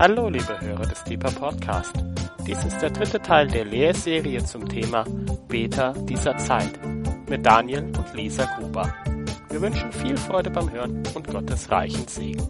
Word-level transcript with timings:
Hallo, 0.00 0.30
liebe 0.30 0.58
Hörer 0.58 0.86
des 0.86 1.04
Deeper 1.04 1.30
Podcast. 1.30 1.92
Dies 2.46 2.64
ist 2.64 2.78
der 2.78 2.88
dritte 2.88 3.20
Teil 3.20 3.48
der 3.48 3.66
Lehrserie 3.66 4.42
zum 4.42 4.66
Thema 4.66 5.04
Beta 5.46 5.92
dieser 5.92 6.38
Zeit 6.38 6.70
mit 7.28 7.44
Daniel 7.44 7.82
und 7.82 8.14
Lisa 8.14 8.46
Gruber. 8.46 8.94
Wir 9.50 9.60
wünschen 9.60 9.92
viel 9.92 10.16
Freude 10.16 10.48
beim 10.48 10.72
Hören 10.72 11.02
und 11.14 11.28
Gottes 11.28 11.70
reichen 11.70 12.08
Segen. 12.08 12.48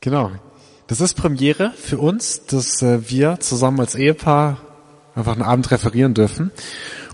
Genau. 0.00 0.32
Das 0.88 1.00
ist 1.00 1.14
Premiere 1.14 1.70
für 1.76 1.98
uns, 1.98 2.44
dass 2.46 2.82
äh, 2.82 3.08
wir 3.08 3.38
zusammen 3.38 3.78
als 3.78 3.94
Ehepaar 3.94 4.56
einfach 5.14 5.34
einen 5.34 5.42
Abend 5.42 5.70
referieren 5.70 6.14
dürfen. 6.14 6.50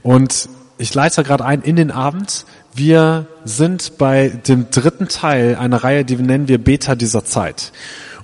Und 0.02 0.48
ich 0.80 0.94
leite 0.94 1.22
gerade 1.22 1.44
ein 1.44 1.60
in 1.60 1.76
den 1.76 1.90
Abend. 1.90 2.46
Wir 2.74 3.26
sind 3.44 3.98
bei 3.98 4.28
dem 4.28 4.70
dritten 4.70 5.08
Teil 5.08 5.56
einer 5.56 5.84
Reihe, 5.84 6.04
die 6.06 6.16
nennen 6.16 6.48
wir 6.48 6.56
Beta 6.56 6.94
dieser 6.94 7.24
Zeit. 7.24 7.72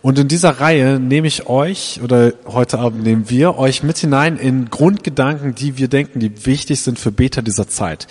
Und 0.01 0.19
in 0.19 0.29
dieser 0.29 0.61
Reihe 0.61 0.99
nehme 0.99 1.27
ich 1.27 1.49
euch, 1.49 2.01
oder 2.03 2.33
heute 2.47 2.79
Abend 2.79 3.03
nehmen 3.03 3.29
wir 3.29 3.59
euch 3.59 3.83
mit 3.83 3.99
hinein 3.99 4.39
in 4.39 4.71
Grundgedanken, 4.71 5.55
die 5.55 5.77
wir 5.79 5.89
denken, 5.89 6.21
die 6.21 6.47
wichtig 6.47 6.81
sind 6.81 6.99
für 6.99 7.11
Beta 7.11 7.43
dieser 7.43 7.69
Zeit. 7.69 8.07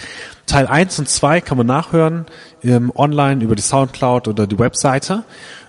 Teil 0.45 0.67
1 0.67 0.99
und 0.99 1.09
2 1.09 1.41
kann 1.41 1.57
man 1.57 1.67
nachhören 1.67 2.25
ähm, 2.63 2.91
online 2.95 3.43
über 3.43 3.55
die 3.55 3.63
Soundcloud 3.63 4.27
oder 4.27 4.45
die 4.45 4.59
Webseite. 4.59 5.23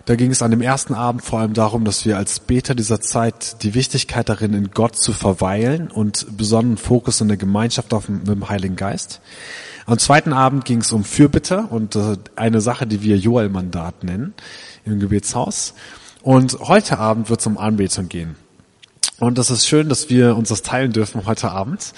Da 0.06 0.14
ging 0.14 0.30
es 0.30 0.40
an 0.40 0.52
dem 0.52 0.62
ersten 0.62 0.94
Abend 0.94 1.22
vor 1.24 1.40
allem 1.40 1.52
darum, 1.52 1.84
dass 1.84 2.06
wir 2.06 2.16
als 2.16 2.38
Beter 2.38 2.76
dieser 2.76 3.00
Zeit 3.00 3.64
die 3.64 3.74
Wichtigkeit 3.74 4.28
darin, 4.28 4.54
in 4.54 4.70
Gott 4.70 4.96
zu 4.96 5.12
verweilen 5.12 5.90
und 5.90 6.36
besonderen 6.36 6.76
Fokus 6.76 7.20
in 7.20 7.26
der 7.26 7.36
Gemeinschaft 7.36 7.92
auf, 7.92 8.08
mit 8.08 8.28
dem 8.28 8.48
Heiligen 8.48 8.76
Geist. 8.76 9.20
Am 9.84 9.98
zweiten 9.98 10.32
Abend 10.32 10.64
ging 10.64 10.80
es 10.80 10.92
um 10.92 11.02
Fürbitte 11.02 11.66
und 11.70 11.96
äh, 11.96 12.16
eine 12.36 12.60
Sache, 12.60 12.86
die 12.86 13.02
wir 13.02 13.16
Joel-Mandat 13.16 14.04
nennen 14.04 14.34
im 14.84 15.00
Gebetshaus. 15.00 15.74
Und 16.22 16.56
heute 16.60 17.00
Abend 17.00 17.28
wird 17.28 17.40
es 17.40 17.46
um 17.48 17.58
Anbetung 17.58 18.08
gehen. 18.08 18.36
Und 19.18 19.38
das 19.38 19.50
ist 19.50 19.66
schön, 19.66 19.88
dass 19.88 20.08
wir 20.08 20.36
uns 20.36 20.50
das 20.50 20.62
teilen 20.62 20.92
dürfen 20.92 21.26
heute 21.26 21.50
Abend. 21.50 21.94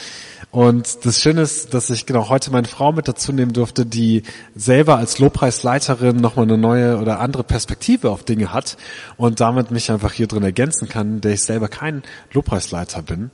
Und 0.50 1.04
das 1.04 1.20
Schöne 1.20 1.42
ist, 1.42 1.74
dass 1.74 1.90
ich 1.90 2.06
genau 2.06 2.30
heute 2.30 2.50
meine 2.50 2.66
Frau 2.66 2.92
mit 2.92 3.06
dazu 3.06 3.32
nehmen 3.32 3.52
durfte, 3.52 3.84
die 3.84 4.22
selber 4.54 4.96
als 4.96 5.18
Lobpreisleiterin 5.18 6.16
nochmal 6.16 6.46
eine 6.46 6.56
neue 6.56 6.98
oder 6.98 7.20
andere 7.20 7.44
Perspektive 7.44 8.10
auf 8.10 8.24
Dinge 8.24 8.52
hat 8.52 8.78
und 9.18 9.40
damit 9.40 9.70
mich 9.70 9.90
einfach 9.90 10.12
hier 10.12 10.26
drin 10.26 10.42
ergänzen 10.42 10.88
kann, 10.88 11.20
der 11.20 11.34
ich 11.34 11.42
selber 11.42 11.68
kein 11.68 12.02
Lobpreisleiter 12.32 13.02
bin. 13.02 13.30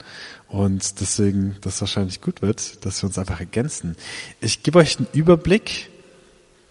Und 0.49 1.01
deswegen 1.01 1.57
das 1.61 1.81
wahrscheinlich 1.81 2.21
gut 2.21 2.43
wird, 2.43 2.85
dass 2.85 3.03
wir 3.03 3.07
uns 3.07 3.19
einfach 3.19 3.39
ergänzen. 3.39 3.97
Ich 4.41 4.65
gebe 4.65 4.79
euch 4.81 4.99
einen 4.99 5.07
Überblick. 5.13 5.91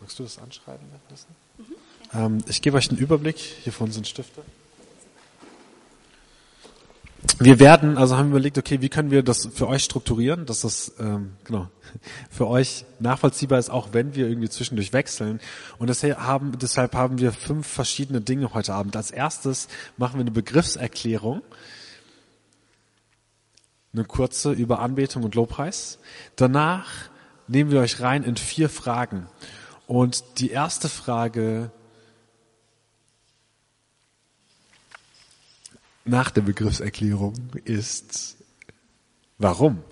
Magst 0.01 0.19
du 0.19 0.23
das 0.23 0.37
anschreiben? 0.39 0.85
Mhm. 2.13 2.43
ich 2.47 2.61
gebe 2.61 2.75
euch 2.75 2.89
einen 2.89 2.99
Überblick. 2.99 3.37
Hier 3.37 3.71
vorne 3.71 3.93
sind 3.93 4.07
Stifte 4.07 4.41
wir 7.39 7.59
werden, 7.59 7.97
also 7.97 8.17
haben 8.17 8.27
wir 8.27 8.37
überlegt, 8.37 8.57
okay, 8.57 8.81
wie 8.81 8.89
können 8.89 9.11
wir 9.11 9.23
das 9.23 9.49
für 9.53 9.67
euch 9.67 9.83
strukturieren, 9.83 10.45
dass 10.45 10.61
das 10.61 10.93
ähm, 10.99 11.33
genau 11.43 11.67
für 12.29 12.47
euch 12.47 12.85
nachvollziehbar 12.99 13.59
ist, 13.59 13.69
auch 13.69 13.89
wenn 13.91 14.15
wir 14.15 14.27
irgendwie 14.27 14.49
zwischendurch 14.49 14.93
wechseln. 14.93 15.39
Und 15.77 15.89
haben, 15.89 16.57
deshalb 16.59 16.95
haben 16.95 17.19
wir 17.19 17.31
fünf 17.31 17.67
verschiedene 17.67 18.21
Dinge 18.21 18.53
heute 18.53 18.73
Abend. 18.73 18.95
Als 18.95 19.11
erstes 19.11 19.67
machen 19.97 20.15
wir 20.15 20.21
eine 20.21 20.31
Begriffserklärung, 20.31 21.41
eine 23.93 24.05
kurze 24.05 24.51
über 24.51 24.79
Anbetung 24.79 25.23
und 25.23 25.35
Lobpreis. 25.35 25.99
Danach 26.35 26.87
nehmen 27.47 27.71
wir 27.71 27.81
euch 27.81 27.99
rein 27.99 28.23
in 28.23 28.35
vier 28.35 28.69
Fragen. 28.69 29.27
Und 29.87 30.23
die 30.39 30.49
erste 30.49 30.89
Frage 30.89 31.71
nach 36.05 36.31
der 36.31 36.41
Begriffserklärung 36.41 37.33
ist 37.63 38.37
warum? 39.37 39.83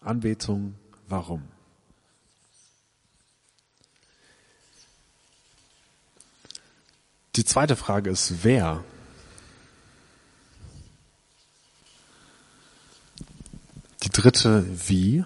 Anbetung, 0.00 0.74
warum? 1.08 1.42
Die 7.36 7.44
zweite 7.44 7.76
Frage 7.76 8.10
ist 8.10 8.42
wer? 8.42 8.84
Die 14.02 14.10
dritte 14.10 14.66
wie? 14.88 15.24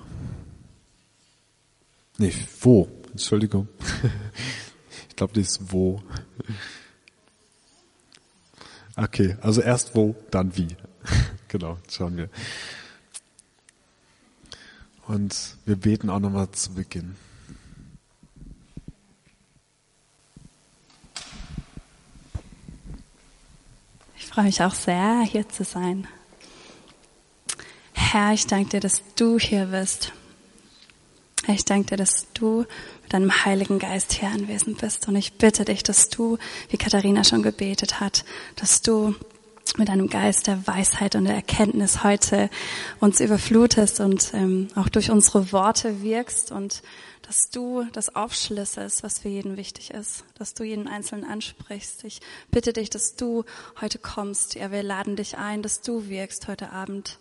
Nee, 2.19 2.35
wo? 2.61 2.89
Entschuldigung. 3.11 3.69
Ich 5.09 5.17
glaube, 5.17 5.33
die 5.35 5.43
ist 5.43 5.71
wo. 5.71 6.03
Okay, 8.97 9.37
also 9.41 9.61
erst 9.61 9.95
wo, 9.95 10.15
dann 10.31 10.57
wie. 10.57 10.69
genau, 11.49 11.79
schauen 11.91 12.17
wir. 12.17 12.29
Und 15.07 15.57
wir 15.67 15.77
beten 15.77 16.11
auch 16.11 16.21
nochmal 16.21 16.51
zu 16.53 16.75
Beginn. 16.75 17.17
Ich 24.17 24.27
freue 24.27 24.45
mich 24.45 24.63
auch 24.63 24.75
sehr, 24.75 25.23
hier 25.23 25.49
zu 25.49 25.65
sein. 25.65 26.07
Herr, 27.93 28.33
ich 28.33 28.47
danke 28.47 28.71
dir, 28.71 28.81
dass 28.81 29.03
du 29.17 29.39
hier 29.39 29.67
bist. 29.67 30.13
Ich 31.47 31.65
danke 31.65 31.91
dir, 31.91 31.97
dass 31.97 32.27
du 32.33 32.65
mit 33.03 33.13
deinem 33.13 33.45
Heiligen 33.45 33.79
Geist 33.79 34.13
hier 34.13 34.29
anwesend 34.29 34.79
bist. 34.79 35.09
Und 35.09 35.17
ich 35.17 35.35
bitte 35.35 35.65
dich, 35.65 35.83
dass 35.83 36.09
du, 36.09 36.39
wie 36.71 36.79
Katharina 36.79 37.23
schon 37.23 37.43
gebetet 37.43 38.01
hat, 38.01 38.25
dass 38.57 38.81
du 38.81 39.15
mit 39.77 39.89
deinem 39.89 40.09
Geist 40.09 40.47
der 40.47 40.67
Weisheit 40.67 41.17
und 41.17 41.25
der 41.25 41.35
Erkenntnis 41.35 42.05
heute 42.05 42.49
uns 43.01 43.21
überflutest 43.21 44.01
und 44.01 44.33
ähm, 44.33 44.69
auch 44.75 44.89
durch 44.89 45.11
unsere 45.11 45.53
Worte 45.53 46.03
wirkst 46.03 46.53
und 46.53 46.83
dass 47.23 47.51
du 47.51 47.85
das 47.93 48.15
aufschlüsselst, 48.15 49.03
was 49.03 49.19
für 49.19 49.29
jeden 49.29 49.57
wichtig 49.57 49.91
ist, 49.91 50.25
dass 50.39 50.55
du 50.55 50.63
jeden 50.63 50.87
Einzelnen 50.87 51.25
ansprichst. 51.25 52.05
Ich 52.05 52.21
bitte 52.51 52.73
dich, 52.73 52.91
dass 52.91 53.17
du 53.17 53.45
heute 53.81 53.99
kommst. 53.99 54.55
Ja, 54.55 54.71
wir 54.71 54.83
laden 54.83 55.17
dich 55.17 55.39
ein, 55.39 55.63
dass 55.63 55.81
du 55.81 56.09
wirkst 56.09 56.49
heute 56.49 56.71
Abend. 56.71 57.19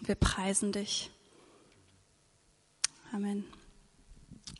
Wir 0.00 0.14
preisen 0.14 0.72
dich. 0.72 1.10
Amen. 3.12 3.44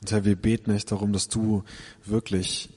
Und 0.00 0.10
Herr, 0.10 0.24
wir 0.24 0.36
beten 0.36 0.70
echt 0.70 0.90
darum, 0.90 1.12
dass 1.12 1.28
du 1.28 1.64
wirklich 2.04 2.70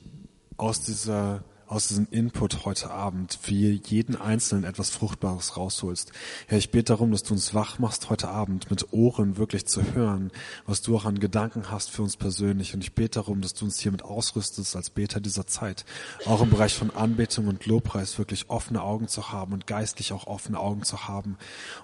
aus 0.57 0.81
dieser 0.81 1.43
aus 1.71 1.87
diesem 1.87 2.05
Input 2.11 2.65
heute 2.65 2.91
Abend 2.91 3.39
für 3.41 3.53
jeden 3.53 4.17
Einzelnen 4.17 4.65
etwas 4.65 4.89
Fruchtbares 4.89 5.55
rausholst. 5.55 6.11
Herr, 6.47 6.57
ich 6.57 6.69
bete 6.69 6.91
darum, 6.91 7.11
dass 7.11 7.23
du 7.23 7.33
uns 7.33 7.53
wach 7.53 7.79
machst 7.79 8.09
heute 8.09 8.27
Abend 8.27 8.69
mit 8.69 8.91
Ohren 8.91 9.37
wirklich 9.37 9.65
zu 9.65 9.81
hören, 9.93 10.31
was 10.65 10.81
du 10.81 10.97
auch 10.97 11.05
an 11.05 11.21
Gedanken 11.21 11.71
hast 11.71 11.89
für 11.89 12.01
uns 12.01 12.17
persönlich. 12.17 12.73
Und 12.73 12.81
ich 12.81 12.93
bete 12.93 13.21
darum, 13.21 13.39
dass 13.39 13.53
du 13.53 13.63
uns 13.63 13.79
hiermit 13.79 14.03
ausrüstest 14.03 14.75
als 14.75 14.89
Beter 14.89 15.21
dieser 15.21 15.47
Zeit, 15.47 15.85
auch 16.25 16.41
im 16.41 16.49
Bereich 16.49 16.75
von 16.75 16.91
Anbetung 16.91 17.47
und 17.47 17.65
Lobpreis 17.65 18.17
wirklich 18.17 18.49
offene 18.49 18.81
Augen 18.81 19.07
zu 19.07 19.31
haben 19.31 19.53
und 19.53 19.65
geistlich 19.65 20.11
auch 20.11 20.27
offene 20.27 20.59
Augen 20.59 20.83
zu 20.83 21.07
haben. 21.07 21.37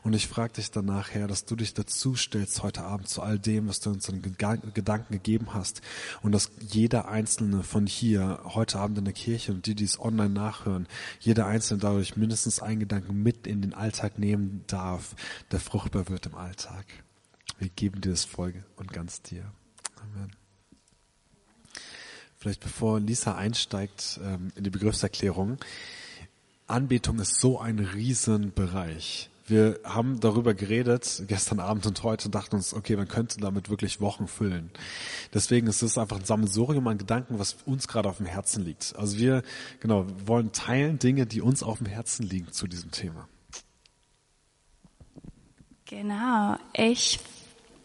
Und 0.03 0.13
ich 0.13 0.27
frage 0.27 0.55
dich 0.55 0.69
danach, 0.69 1.11
Herr, 1.11 1.27
dass 1.29 1.45
du 1.45 1.55
dich 1.55 1.73
dazu 1.73 2.13
stellst 2.13 2.61
heute 2.61 2.83
Abend 2.83 3.07
zu 3.07 3.21
all 3.21 3.39
dem, 3.39 3.69
was 3.69 3.79
du 3.79 3.91
uns 3.91 4.09
an 4.09 4.21
Gedanken 4.21 5.11
gegeben 5.11 5.53
hast 5.53 5.79
und 6.23 6.33
dass 6.33 6.51
jeder 6.59 7.07
Einzelne 7.07 7.63
von 7.63 7.87
hier 7.87 8.41
heute 8.43 8.79
Abend 8.79 8.97
in 8.97 9.05
der 9.05 9.13
Kirche 9.13 9.53
und 9.53 9.65
die, 9.65 9.76
die 9.77 9.85
es 9.85 9.99
online 9.99 10.29
nachhören, 10.29 10.87
jeder 11.19 11.45
Einzelne 11.45 11.79
dadurch 11.79 12.17
mindestens 12.17 12.61
einen 12.61 12.81
Gedanken 12.81 13.23
mit 13.23 13.47
in 13.47 13.61
den 13.61 13.73
Alltag 13.73 14.19
nehmen 14.19 14.63
darf, 14.67 15.15
der 15.51 15.59
fruchtbar 15.59 16.09
wird 16.09 16.25
im 16.25 16.35
Alltag. 16.35 16.85
Wir 17.59 17.69
geben 17.69 18.01
dir 18.01 18.11
das 18.11 18.25
Folge 18.25 18.63
und 18.75 18.91
ganz 18.91 19.21
dir. 19.21 19.51
Amen. 20.01 20.31
Vielleicht 22.37 22.61
bevor 22.61 22.99
Lisa 22.99 23.35
einsteigt 23.35 24.19
ähm, 24.23 24.51
in 24.55 24.63
die 24.63 24.69
Begriffserklärung. 24.69 25.57
Anbetung 26.67 27.19
ist 27.19 27.39
so 27.39 27.59
ein 27.59 27.79
Riesenbereich. 27.79 29.29
Wir 29.47 29.79
haben 29.85 30.19
darüber 30.19 30.53
geredet 30.53 31.23
gestern 31.27 31.61
Abend 31.61 31.85
und 31.85 32.03
heute 32.03 32.27
und 32.27 32.35
dachten 32.35 32.57
uns, 32.57 32.73
okay, 32.73 32.97
man 32.97 33.07
könnte 33.07 33.39
damit 33.39 33.69
wirklich 33.69 34.01
Wochen 34.01 34.27
füllen. 34.27 34.71
Deswegen 35.33 35.67
ist 35.67 35.81
es 35.81 35.97
einfach 35.97 36.17
ein 36.17 36.25
Sammelsurium 36.25 36.85
an 36.87 36.97
Gedanken, 36.97 37.39
was 37.39 37.55
uns 37.65 37.87
gerade 37.87 38.09
auf 38.09 38.17
dem 38.17 38.25
Herzen 38.25 38.65
liegt. 38.65 38.93
Also 38.97 39.17
wir, 39.17 39.43
genau, 39.79 40.05
wollen 40.25 40.51
teilen 40.51 40.99
Dinge, 40.99 41.25
die 41.25 41.41
uns 41.41 41.63
auf 41.63 41.77
dem 41.77 41.87
Herzen 41.87 42.23
liegen 42.23 42.51
zu 42.51 42.67
diesem 42.67 42.91
Thema. 42.91 43.29
Genau. 45.85 46.57
Ich 46.73 47.21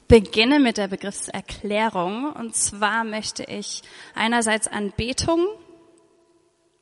beginne 0.08 0.58
mit 0.58 0.78
der 0.78 0.88
Begriffserklärung. 0.88 2.32
Und 2.32 2.56
zwar 2.56 3.04
möchte 3.04 3.44
ich 3.44 3.82
einerseits 4.16 4.66
Anbetung 4.66 5.46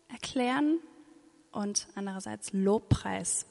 erklären 0.09 0.79
und 1.53 1.87
andererseits 1.95 2.55
Lobpreis 2.55 3.45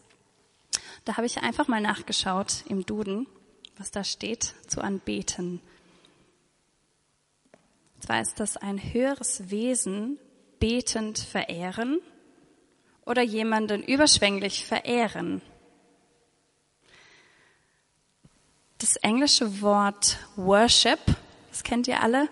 da 1.06 1.18
habe 1.18 1.26
ich 1.26 1.38
einfach 1.38 1.68
mal 1.68 1.82
nachgeschaut 1.82 2.64
im 2.68 2.86
Duden, 2.86 3.28
was 3.78 3.92
da 3.92 4.04
steht 4.04 4.54
zu 4.68 4.82
anbeten. 4.82 5.62
Und 7.96 8.04
zwar 8.04 8.22
ist 8.22 8.40
das 8.40 8.58
ein 8.58 8.94
höheres 8.94 9.50
Wesen 9.50 10.20
betend 10.60 11.20
verehren 11.20 12.00
oder 13.06 13.22
jemanden 13.22 13.82
überschwänglich 13.84 14.66
verehren. 14.66 15.42
Das 18.78 18.96
englische 18.98 19.62
Wort 19.62 20.18
Worship, 20.36 21.00
das 21.50 21.64
kennt 21.64 21.88
ihr 21.88 22.02
alle, 22.02 22.30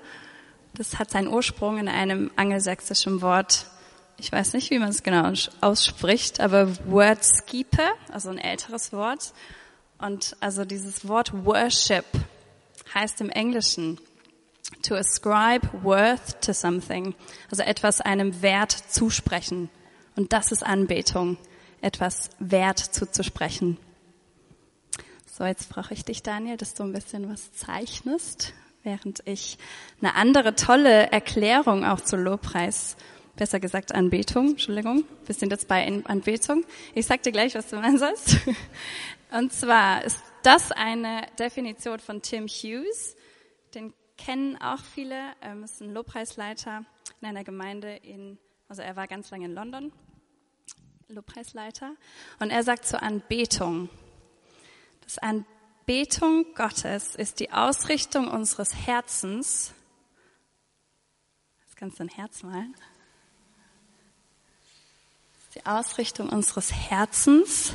das 0.74 1.00
hat 1.00 1.12
seinen 1.12 1.28
Ursprung 1.28 1.78
in 1.80 1.90
einem 1.90 2.32
angelsächsischen 2.36 3.22
Wort. 3.22 3.66
Ich 4.20 4.32
weiß 4.32 4.54
nicht, 4.54 4.72
wie 4.72 4.80
man 4.80 4.90
es 4.90 5.04
genau 5.04 5.32
ausspricht, 5.62 6.40
aber 6.40 6.76
Wordskeeper, 6.88 7.92
also 8.12 8.30
ein 8.30 8.40
älteres 8.40 8.92
Wort. 8.92 9.34
Und 10.00 10.36
also 10.40 10.66
dieses 10.66 11.08
Wort 11.08 11.46
Worship 11.46 12.06
heißt 12.96 13.22
im 13.22 13.30
Englischen 13.30 14.00
to 14.82 14.96
ascribe 14.96 15.68
worth 15.84 16.42
to 16.42 16.54
something, 16.54 17.14
also 17.52 17.62
etwas 17.62 18.02
einem 18.02 18.42
Wert 18.42 18.72
zusprechen. 18.72 19.70
Und 20.16 20.34
das 20.34 20.52
ist 20.52 20.66
Anbetung, 20.66 21.38
etwas 21.82 22.32
Wert 22.40 22.80
zuzusprechen. 22.80 23.78
So, 25.32 25.46
jetzt 25.46 25.70
brauche 25.70 25.94
ich 25.94 26.04
dich, 26.04 26.24
Daniel, 26.24 26.58
dass 26.58 26.74
du 26.74 26.82
ein 26.82 26.94
bisschen 26.94 27.30
was 27.30 27.54
zeichnest, 27.54 28.54
während 28.82 29.22
ich 29.26 29.60
eine 30.02 30.16
andere 30.16 30.56
tolle 30.56 31.12
Erklärung 31.12 31.86
auch 31.86 32.02
zu 32.02 32.18
Lobpreis, 32.18 32.98
besser 33.38 33.60
gesagt 33.60 33.96
Anbetung, 33.96 34.50
Entschuldigung, 34.50 35.06
wir 35.26 35.36
sind 35.36 35.52
jetzt 35.52 35.68
bei 35.68 35.88
Anbetung. 36.06 36.66
Ich 36.94 37.06
sag 37.06 37.24
dir 37.24 37.32
gleich, 37.32 37.56
was 37.56 37.70
du 37.70 37.78
meinen 37.78 37.98
sollst. 37.98 38.38
Und 39.32 39.54
zwar 39.54 40.04
ist 40.04 40.22
das 40.44 40.72
eine 40.72 41.26
Definition 41.40 42.00
von 42.00 42.22
Tim 42.22 42.48
Hughes. 42.48 43.16
Den 43.74 43.94
kennen 44.18 44.58
auch 44.58 44.80
viele. 44.80 45.16
Er 45.40 45.56
ist 45.64 45.82
ein 45.82 45.94
Lobpreisleiter 45.94 46.84
in 47.22 47.28
einer 47.28 47.44
Gemeinde 47.44 47.96
in, 47.96 48.38
also 48.68 48.82
er 48.82 48.96
war 48.96 49.08
ganz 49.08 49.30
lange 49.32 49.46
in 49.46 49.54
London, 49.54 49.94
Lobpreisleiter. 51.08 51.96
Und 52.40 52.50
er 52.50 52.64
sagt 52.64 52.86
zur 52.86 53.04
Anbetung, 53.04 53.90
das 55.02 55.20
Anbetung 55.20 56.46
Gottes 56.56 57.16
ist 57.16 57.40
die 57.40 57.52
Ausrichtung 57.52 58.28
unseres 58.28 58.74
Herzens. 58.88 59.74
Jetzt 61.62 61.78
kannst 61.78 62.00
du 62.00 62.04
ein 62.04 62.10
Herz 62.10 62.44
malen. 62.44 62.76
Die 65.58 65.66
Ausrichtung 65.66 66.30
unseres 66.30 66.72
Herzens, 66.72 67.74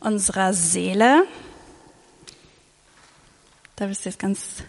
unserer 0.00 0.52
Seele. 0.52 1.28
Da 3.76 3.86
bist 3.86 4.04
du 4.04 4.08
jetzt 4.08 4.18
ganz, 4.18 4.64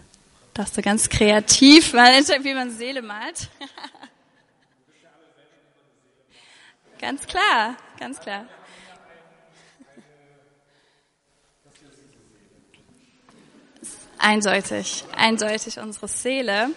darfst 0.52 0.76
du 0.76 0.82
ganz 0.82 1.08
kreativ 1.08 1.92
malen, 1.92 2.24
wie 2.24 2.54
man 2.54 2.70
Seele 2.70 3.02
malt. 3.02 3.48
ganz 7.00 7.26
klar, 7.26 7.74
ganz 7.98 8.20
klar. 8.20 8.46
Eindeutig, 14.18 15.04
eindeutig 15.16 15.80
unsere 15.80 16.06
Seele 16.06 16.70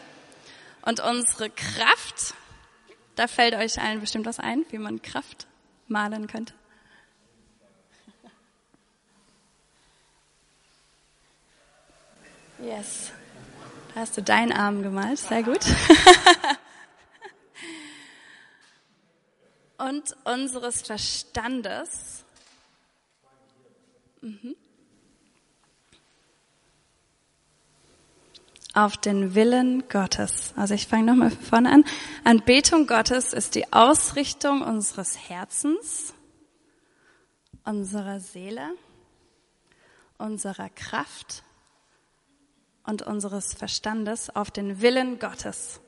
und 0.82 1.00
unsere 1.00 1.52
Kraft. 1.52 2.34
Da 3.18 3.28
fällt 3.28 3.56
euch 3.56 3.82
allen 3.82 4.00
bestimmt 4.00 4.28
was 4.28 4.40
ein, 4.40 4.64
wie 4.70 4.78
man 4.78 5.02
Kraft 5.02 5.48
malen 5.88 6.28
könnte. 6.28 6.54
Yes. 12.62 13.12
Da 13.94 14.02
hast 14.02 14.18
du 14.18 14.22
deinen 14.22 14.52
Arm 14.52 14.84
gemalt. 14.84 15.18
Sehr 15.18 15.42
gut. 15.42 15.66
und 19.80 20.16
unseres 20.24 20.84
Verstandes. 20.84 22.24
Mhm. 24.22 24.56
Auf 28.78 28.96
den 28.96 29.34
Willen 29.34 29.90
Gottes. 29.90 30.54
Also 30.56 30.76
ich 30.76 30.86
fange 30.86 31.06
nochmal 31.06 31.32
von 31.32 31.42
vorne 31.42 31.72
an. 31.72 31.84
Anbetung 32.24 32.86
Gottes 32.86 33.34
ist 33.34 33.56
die 33.56 33.74
Ausrichtung 33.74 34.62
unseres 34.62 35.18
Herzens, 35.30 36.14
unserer 37.66 38.20
Seele, 38.20 38.70
unserer 40.20 40.70
Kraft 40.70 41.44
und 42.86 43.02
unseres 43.02 43.56
Verstandes 43.56 44.30
auf 44.36 44.52
den 44.52 44.80
Willen 44.80 45.18
Gottes. 45.18 45.82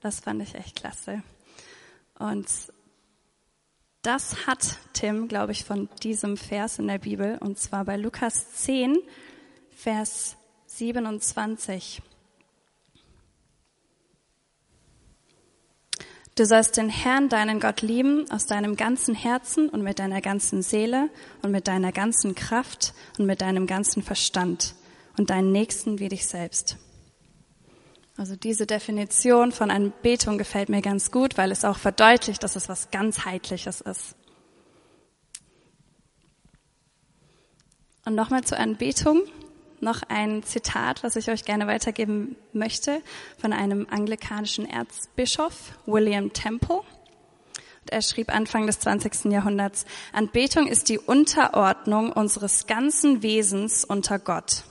Das 0.00 0.20
fand 0.20 0.40
ich 0.40 0.54
echt 0.54 0.76
klasse. 0.76 1.22
Und 2.18 2.48
das 4.00 4.46
hat 4.46 4.78
Tim, 4.94 5.28
glaube 5.28 5.52
ich, 5.52 5.66
von 5.66 5.90
diesem 6.02 6.38
Vers 6.38 6.78
in 6.78 6.88
der 6.88 6.98
Bibel, 6.98 7.36
und 7.42 7.58
zwar 7.58 7.84
bei 7.84 7.98
Lukas 7.98 8.50
10, 8.54 8.96
Vers 9.70 10.38
27. 10.66 12.02
Du 16.36 16.44
sollst 16.46 16.76
den 16.76 16.88
Herrn, 16.88 17.28
deinen 17.28 17.60
Gott 17.60 17.80
lieben 17.80 18.28
aus 18.28 18.46
deinem 18.46 18.74
ganzen 18.74 19.14
Herzen 19.14 19.68
und 19.68 19.82
mit 19.82 20.00
deiner 20.00 20.20
ganzen 20.20 20.62
Seele 20.62 21.08
und 21.42 21.52
mit 21.52 21.68
deiner 21.68 21.92
ganzen 21.92 22.34
Kraft 22.34 22.92
und 23.18 23.26
mit 23.26 23.40
deinem 23.40 23.68
ganzen 23.68 24.02
Verstand 24.02 24.74
und 25.16 25.30
deinen 25.30 25.52
Nächsten 25.52 26.00
wie 26.00 26.08
dich 26.08 26.26
selbst. 26.26 26.76
Also 28.16 28.34
diese 28.34 28.66
Definition 28.66 29.52
von 29.52 29.70
Anbetung 29.70 30.36
gefällt 30.36 30.68
mir 30.68 30.82
ganz 30.82 31.12
gut, 31.12 31.38
weil 31.38 31.52
es 31.52 31.64
auch 31.64 31.78
verdeutlicht, 31.78 32.42
dass 32.42 32.56
es 32.56 32.68
was 32.68 32.90
ganzheitliches 32.90 33.80
ist. 33.80 34.16
Und 38.04 38.16
nochmal 38.16 38.42
zur 38.42 38.58
Anbetung 38.58 39.22
noch 39.84 40.02
ein 40.08 40.42
Zitat, 40.42 41.04
was 41.04 41.14
ich 41.16 41.30
euch 41.30 41.44
gerne 41.44 41.66
weitergeben 41.66 42.36
möchte, 42.52 43.02
von 43.38 43.52
einem 43.52 43.86
anglikanischen 43.88 44.68
Erzbischof, 44.68 45.78
William 45.86 46.32
Temple. 46.32 46.78
Und 46.78 47.90
er 47.90 48.02
schrieb 48.02 48.34
Anfang 48.34 48.66
des 48.66 48.80
20. 48.80 49.26
Jahrhunderts, 49.26 49.84
Anbetung 50.12 50.66
ist 50.66 50.88
die 50.88 50.98
Unterordnung 50.98 52.10
unseres 52.12 52.66
ganzen 52.66 53.22
Wesens 53.22 53.84
unter 53.84 54.18
Gott. 54.18 54.64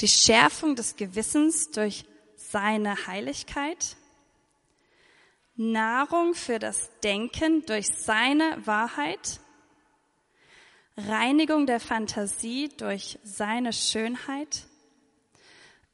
Die 0.00 0.08
Schärfung 0.08 0.74
des 0.74 0.96
Gewissens 0.96 1.70
durch 1.70 2.04
seine 2.36 3.06
Heiligkeit, 3.06 3.96
Nahrung 5.56 6.34
für 6.34 6.58
das 6.58 6.90
Denken 7.02 7.66
durch 7.66 7.88
seine 7.88 8.64
Wahrheit, 8.64 9.40
Reinigung 11.06 11.66
der 11.66 11.78
Fantasie 11.78 12.70
durch 12.76 13.20
seine 13.22 13.72
Schönheit, 13.72 14.66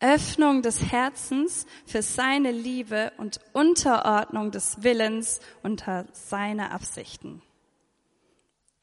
Öffnung 0.00 0.62
des 0.62 0.90
Herzens 0.90 1.66
für 1.84 2.00
seine 2.00 2.50
Liebe 2.50 3.12
und 3.18 3.38
Unterordnung 3.52 4.50
des 4.50 4.82
Willens 4.82 5.40
unter 5.62 6.06
seine 6.12 6.70
Absichten. 6.70 7.42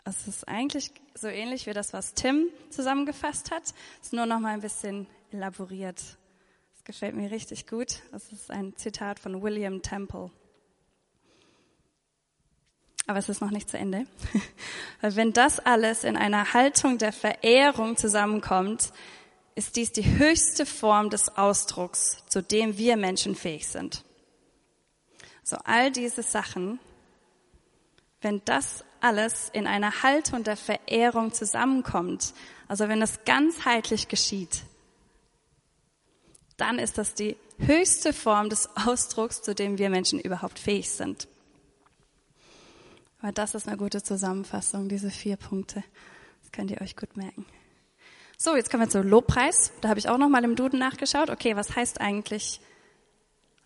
Es 0.03 0.27
ist 0.27 0.47
eigentlich 0.47 0.91
so 1.15 1.27
ähnlich 1.27 1.65
wie 1.65 1.73
das, 1.73 1.91
was 1.91 2.13
Tim 2.13 2.47
zusammengefasst 2.69 3.49
hat. 3.49 3.63
Es 3.99 4.07
ist 4.07 4.13
nur 4.13 4.27
noch 4.27 4.39
mal 4.39 4.53
ein 4.53 4.61
bisschen 4.61 5.07
elaboriert. 5.31 6.17
Das 6.73 6.83
gefällt 6.83 7.15
mir 7.15 7.31
richtig 7.31 7.67
gut. 7.67 8.01
Das 8.11 8.31
ist 8.31 8.51
ein 8.51 8.75
Zitat 8.77 9.19
von 9.19 9.41
William 9.41 9.81
Temple. 9.81 10.31
Aber 13.07 13.19
es 13.19 13.29
ist 13.29 13.41
noch 13.41 13.51
nicht 13.51 13.69
zu 13.69 13.77
Ende. 13.77 14.05
Weil 15.01 15.15
wenn 15.15 15.33
das 15.33 15.59
alles 15.59 16.03
in 16.03 16.15
einer 16.15 16.53
Haltung 16.53 16.97
der 16.97 17.11
Verehrung 17.11 17.97
zusammenkommt, 17.97 18.91
ist 19.55 19.75
dies 19.75 19.91
die 19.91 20.17
höchste 20.17 20.65
Form 20.65 21.09
des 21.09 21.37
Ausdrucks, 21.37 22.23
zu 22.27 22.41
dem 22.41 22.77
wir 22.77 22.95
Menschen 22.97 23.35
fähig 23.35 23.67
sind. 23.67 24.03
So 25.43 25.57
all 25.65 25.91
diese 25.91 26.23
Sachen, 26.23 26.79
wenn 28.21 28.41
das 28.45 28.85
alles 29.01 29.49
in 29.51 29.65
einer 29.65 30.03
Haltung 30.03 30.43
der 30.43 30.55
Verehrung 30.55 31.33
zusammenkommt, 31.33 32.33
also 32.67 32.87
wenn 32.87 33.01
es 33.01 33.25
ganzheitlich 33.25 34.07
geschieht, 34.07 34.61
dann 36.57 36.77
ist 36.77 36.99
das 36.99 37.15
die 37.15 37.35
höchste 37.57 38.13
Form 38.13 38.49
des 38.49 38.69
Ausdrucks, 38.77 39.41
zu 39.41 39.55
dem 39.55 39.79
wir 39.79 39.89
Menschen 39.89 40.19
überhaupt 40.19 40.59
fähig 40.59 40.91
sind. 40.91 41.27
Aber 43.21 43.31
das 43.31 43.53
ist 43.55 43.67
eine 43.67 43.77
gute 43.77 44.01
Zusammenfassung, 44.01 44.89
diese 44.89 45.11
vier 45.11 45.37
Punkte. 45.37 45.83
Das 46.41 46.51
könnt 46.51 46.71
ihr 46.71 46.81
euch 46.81 46.95
gut 46.95 47.15
merken. 47.17 47.45
So, 48.37 48.55
jetzt 48.55 48.71
kommen 48.71 48.83
wir 48.83 48.89
zu 48.89 49.01
Lobpreis. 49.01 49.71
Da 49.81 49.89
habe 49.89 49.99
ich 49.99 50.09
auch 50.09 50.17
noch 50.17 50.29
mal 50.29 50.43
im 50.43 50.55
Duden 50.55 50.79
nachgeschaut. 50.79 51.29
Okay, 51.29 51.55
was 51.55 51.75
heißt 51.75 52.01
eigentlich 52.01 52.59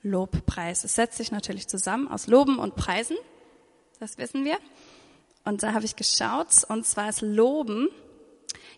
Lobpreis? 0.04 0.84
Es 0.84 0.96
setzt 0.96 1.18
sich 1.18 1.32
natürlich 1.32 1.68
zusammen 1.68 2.10
aus 2.10 2.28
Loben 2.28 2.60
und 2.60 2.76
Preisen. 2.76 3.16
Das 4.02 4.18
wissen 4.18 4.44
wir. 4.44 4.58
Und 5.46 5.64
da 5.64 5.74
habe 5.74 5.86
ich 5.86 5.96
geschaut. 5.96 6.66
Und 6.68 6.86
zwar 6.86 7.08
ist 7.08 7.22
Loben 7.22 7.88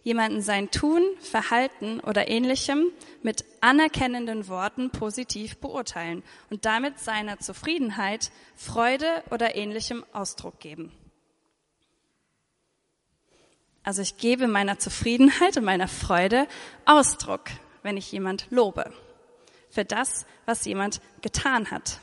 jemanden 0.07 0.41
sein 0.41 0.71
Tun, 0.71 1.03
Verhalten 1.19 1.99
oder 1.99 2.29
ähnlichem 2.29 2.93
mit 3.23 3.43
anerkennenden 3.59 4.47
Worten 4.47 4.89
positiv 4.89 5.57
beurteilen 5.57 6.23
und 6.49 6.63
damit 6.63 6.97
seiner 6.97 7.39
Zufriedenheit, 7.39 8.31
Freude 8.55 9.21
oder 9.31 9.57
ähnlichem 9.57 10.05
Ausdruck 10.13 10.61
geben. 10.61 10.93
Also 13.83 14.01
ich 14.01 14.15
gebe 14.15 14.47
meiner 14.47 14.79
Zufriedenheit 14.79 15.57
und 15.57 15.65
meiner 15.65 15.89
Freude 15.89 16.47
Ausdruck, 16.85 17.49
wenn 17.83 17.97
ich 17.97 18.09
jemand 18.09 18.47
lobe, 18.49 18.93
für 19.69 19.83
das, 19.83 20.25
was 20.45 20.63
jemand 20.63 21.01
getan 21.21 21.69
hat. 21.69 21.99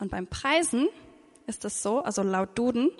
Und 0.00 0.10
beim 0.10 0.26
Preisen 0.26 0.88
ist 1.46 1.64
es 1.64 1.80
so, 1.80 2.00
also 2.02 2.24
laut 2.24 2.58
Duden, 2.58 2.90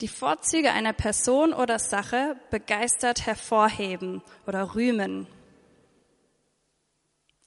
die 0.00 0.08
Vorzüge 0.08 0.72
einer 0.72 0.92
Person 0.92 1.52
oder 1.52 1.78
Sache 1.78 2.36
begeistert 2.50 3.26
hervorheben 3.26 4.22
oder 4.46 4.74
rühmen. 4.74 5.26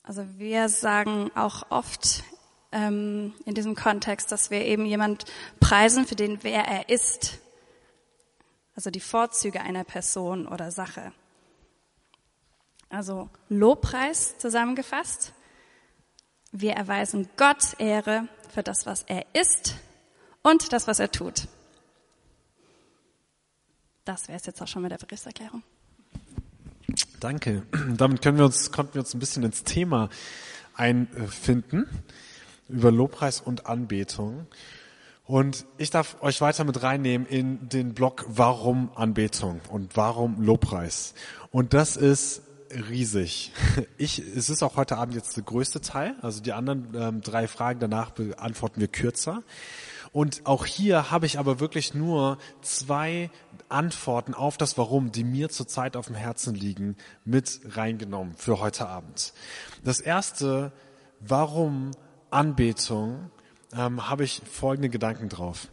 Also 0.04 0.26
wir 0.38 0.70
sagen 0.70 1.32
auch 1.36 1.72
oft 1.72 2.24
ähm, 2.72 3.34
in 3.46 3.56
diesem 3.56 3.76
Kontext, 3.76 4.32
dass 4.32 4.52
wir 4.52 4.66
eben 4.66 4.86
jemand 4.86 5.26
preisen 5.60 6.06
für 6.06 6.16
den, 6.16 6.44
wer 6.44 6.66
er 6.66 6.90
ist. 6.90 7.40
Also 8.76 8.90
die 8.90 9.00
Vorzüge 9.00 9.62
einer 9.62 9.84
Person 9.84 10.48
oder 10.48 10.72
Sache. 10.72 11.14
Also 12.90 13.30
Lobpreis 13.50 14.38
zusammengefasst. 14.38 15.34
Wir 16.52 16.74
erweisen 16.74 17.30
Gott 17.38 17.80
Ehre 17.80 18.28
für 18.54 18.62
das, 18.62 18.86
was 18.86 19.04
er 19.04 19.26
ist 19.34 19.76
und 20.44 20.74
das, 20.74 20.88
was 20.88 21.00
er 21.00 21.12
tut. 21.12 21.48
Das 24.06 24.28
wäre 24.28 24.38
es 24.38 24.46
jetzt 24.46 24.62
auch 24.62 24.68
schon 24.68 24.82
mit 24.82 24.92
der 24.92 24.98
Begriffserklärung. 24.98 25.64
Danke. 27.20 27.64
Damit 27.98 28.22
können 28.22 28.38
wir 28.38 28.46
uns, 28.46 28.72
konnten 28.72 28.96
wir 28.96 29.02
uns 29.02 29.14
ein 29.14 29.20
bisschen 29.20 29.44
ins 29.44 29.64
Thema 29.64 30.10
einfinden 30.76 31.88
über 32.68 32.92
Lobpreis 32.92 33.42
und 33.42 33.66
Anbetung. 33.66 34.48
Und 35.26 35.66
ich 35.78 35.90
darf 35.90 36.22
euch 36.22 36.42
weiter 36.42 36.66
mit 36.66 36.84
reinnehmen 36.84 37.26
in 37.28 37.70
den 37.70 37.94
Blog 37.94 38.26
Warum 38.28 38.92
Anbetung 38.96 39.62
und 39.70 39.96
Warum 39.96 40.42
Lobpreis. 40.42 41.14
Und 41.52 41.74
das 41.74 41.96
ist 41.96 42.42
riesig. 42.90 43.52
Ich, 43.98 44.20
es 44.20 44.50
ist 44.50 44.64
auch 44.64 44.76
heute 44.76 44.98
Abend 44.98 45.16
jetzt 45.16 45.38
der 45.38 45.44
größte 45.44 45.80
Teil. 45.80 46.16
Also 46.22 46.42
die 46.42 46.52
anderen 46.52 46.90
ähm, 46.96 47.22
drei 47.22 47.48
Fragen 47.48 47.80
danach 47.80 48.12
beantworten 48.12 48.82
wir 48.82 48.90
kürzer. 48.90 49.44
Und 50.14 50.46
auch 50.46 50.66
hier 50.66 51.10
habe 51.10 51.26
ich 51.26 51.40
aber 51.40 51.60
wirklich 51.60 51.96
nur 51.96 52.38
zwei 52.62 53.32
Antworten 53.68 54.36
auf 54.36 54.58
das 54.58 54.78
Warum, 54.78 55.12
die 55.12 55.24
mir 55.24 55.50
zurzeit 55.50 55.98
auf 55.98 56.06
dem 56.06 56.16
Herzen 56.16 56.54
liegen, 56.54 56.96
mit 57.26 57.60
reingenommen 57.72 58.36
für 58.36 58.60
heute 58.60 58.88
Abend. 58.88 59.34
Das 59.84 60.00
erste, 60.00 60.72
warum 61.20 61.92
Anbetung, 62.30 63.32
ähm, 63.76 64.08
habe 64.08 64.24
ich 64.24 64.42
folgende 64.50 64.90
Gedanken 64.90 65.30
drauf. 65.30 65.68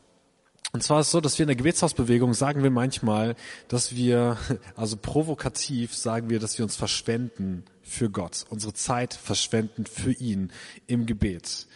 Und 0.72 0.82
zwar 0.82 1.00
ist 1.00 1.08
es 1.08 1.12
so, 1.12 1.20
dass 1.20 1.38
wir 1.38 1.44
in 1.44 1.48
der 1.48 1.56
Gebetshausbewegung 1.56 2.32
sagen 2.32 2.62
wir 2.62 2.70
manchmal, 2.70 3.34
dass 3.68 3.94
wir, 3.94 4.38
also 4.76 4.96
provokativ 4.96 5.94
sagen 5.94 6.30
wir, 6.30 6.38
dass 6.38 6.56
wir 6.56 6.64
uns 6.64 6.76
verschwenden 6.76 7.64
für 7.82 8.08
Gott, 8.08 8.46
unsere 8.48 8.72
Zeit 8.72 9.12
verschwenden 9.12 9.84
für 9.84 10.12
ihn 10.12 10.52
im 10.86 11.06
Gebet. 11.06 11.66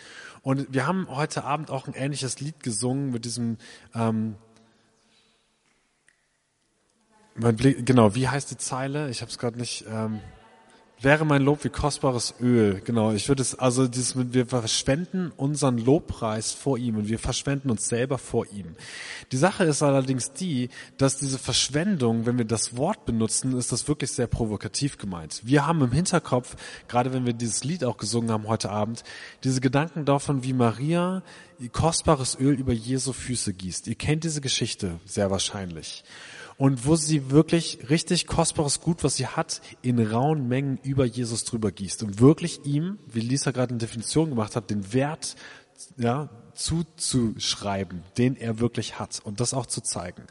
Und 0.44 0.74
wir 0.74 0.86
haben 0.86 1.08
heute 1.08 1.42
Abend 1.42 1.70
auch 1.70 1.88
ein 1.88 1.94
ähnliches 1.94 2.38
Lied 2.38 2.62
gesungen 2.62 3.10
mit 3.10 3.24
diesem, 3.24 3.56
ähm, 3.94 4.36
genau, 7.34 8.14
wie 8.14 8.28
heißt 8.28 8.50
die 8.50 8.58
Zeile? 8.58 9.08
Ich 9.08 9.22
habe 9.22 9.30
es 9.30 9.38
gerade 9.38 9.56
nicht. 9.56 9.86
Ähm, 9.88 10.20
wäre 11.04 11.24
mein 11.24 11.42
Lob 11.42 11.62
wie 11.64 11.68
kostbares 11.68 12.34
Öl. 12.40 12.80
Genau, 12.84 13.12
ich 13.12 13.28
würde 13.28 13.42
es, 13.42 13.58
also 13.58 13.86
dieses, 13.86 14.16
wir 14.32 14.46
verschwenden 14.46 15.30
unseren 15.36 15.78
Lobpreis 15.78 16.52
vor 16.52 16.78
ihm 16.78 16.96
und 16.96 17.08
wir 17.08 17.18
verschwenden 17.18 17.70
uns 17.70 17.88
selber 17.88 18.18
vor 18.18 18.46
ihm. 18.52 18.74
Die 19.30 19.36
Sache 19.36 19.64
ist 19.64 19.82
allerdings 19.82 20.32
die, 20.32 20.70
dass 20.96 21.18
diese 21.18 21.38
Verschwendung, 21.38 22.26
wenn 22.26 22.38
wir 22.38 22.44
das 22.44 22.76
Wort 22.76 23.04
benutzen, 23.04 23.56
ist 23.56 23.70
das 23.70 23.86
wirklich 23.86 24.10
sehr 24.12 24.26
provokativ 24.26 24.98
gemeint. 24.98 25.42
Wir 25.44 25.66
haben 25.66 25.82
im 25.82 25.92
Hinterkopf, 25.92 26.56
gerade 26.88 27.12
wenn 27.12 27.26
wir 27.26 27.34
dieses 27.34 27.64
Lied 27.64 27.84
auch 27.84 27.98
gesungen 27.98 28.30
haben 28.30 28.48
heute 28.48 28.70
Abend, 28.70 29.04
diese 29.44 29.60
Gedanken 29.60 30.04
davon, 30.04 30.42
wie 30.42 30.52
Maria 30.52 31.22
kostbares 31.72 32.38
Öl 32.38 32.54
über 32.54 32.72
Jesu 32.72 33.12
Füße 33.12 33.52
gießt. 33.52 33.86
Ihr 33.86 33.94
kennt 33.94 34.24
diese 34.24 34.40
Geschichte 34.40 34.98
sehr 35.04 35.30
wahrscheinlich 35.30 36.04
und 36.56 36.86
wo 36.86 36.96
sie 36.96 37.30
wirklich 37.30 37.90
richtig 37.90 38.26
kostbares 38.26 38.80
Gut, 38.80 39.04
was 39.04 39.16
sie 39.16 39.26
hat, 39.26 39.60
in 39.82 39.98
rauen 39.98 40.48
Mengen 40.48 40.78
über 40.82 41.04
Jesus 41.04 41.44
drüber 41.44 41.72
gießt 41.72 42.02
und 42.02 42.20
wirklich 42.20 42.64
ihm, 42.64 42.98
wie 43.06 43.20
Lisa 43.20 43.50
gerade 43.50 43.70
eine 43.70 43.78
Definition 43.78 44.30
gemacht 44.30 44.56
hat, 44.56 44.70
den 44.70 44.92
Wert 44.92 45.36
ja, 45.96 46.28
zuzuschreiben, 46.54 48.02
den 48.16 48.36
er 48.36 48.60
wirklich 48.60 48.98
hat 48.98 49.20
und 49.24 49.40
das 49.40 49.54
auch 49.54 49.66
zu 49.66 49.80
zeigen. 49.80 50.22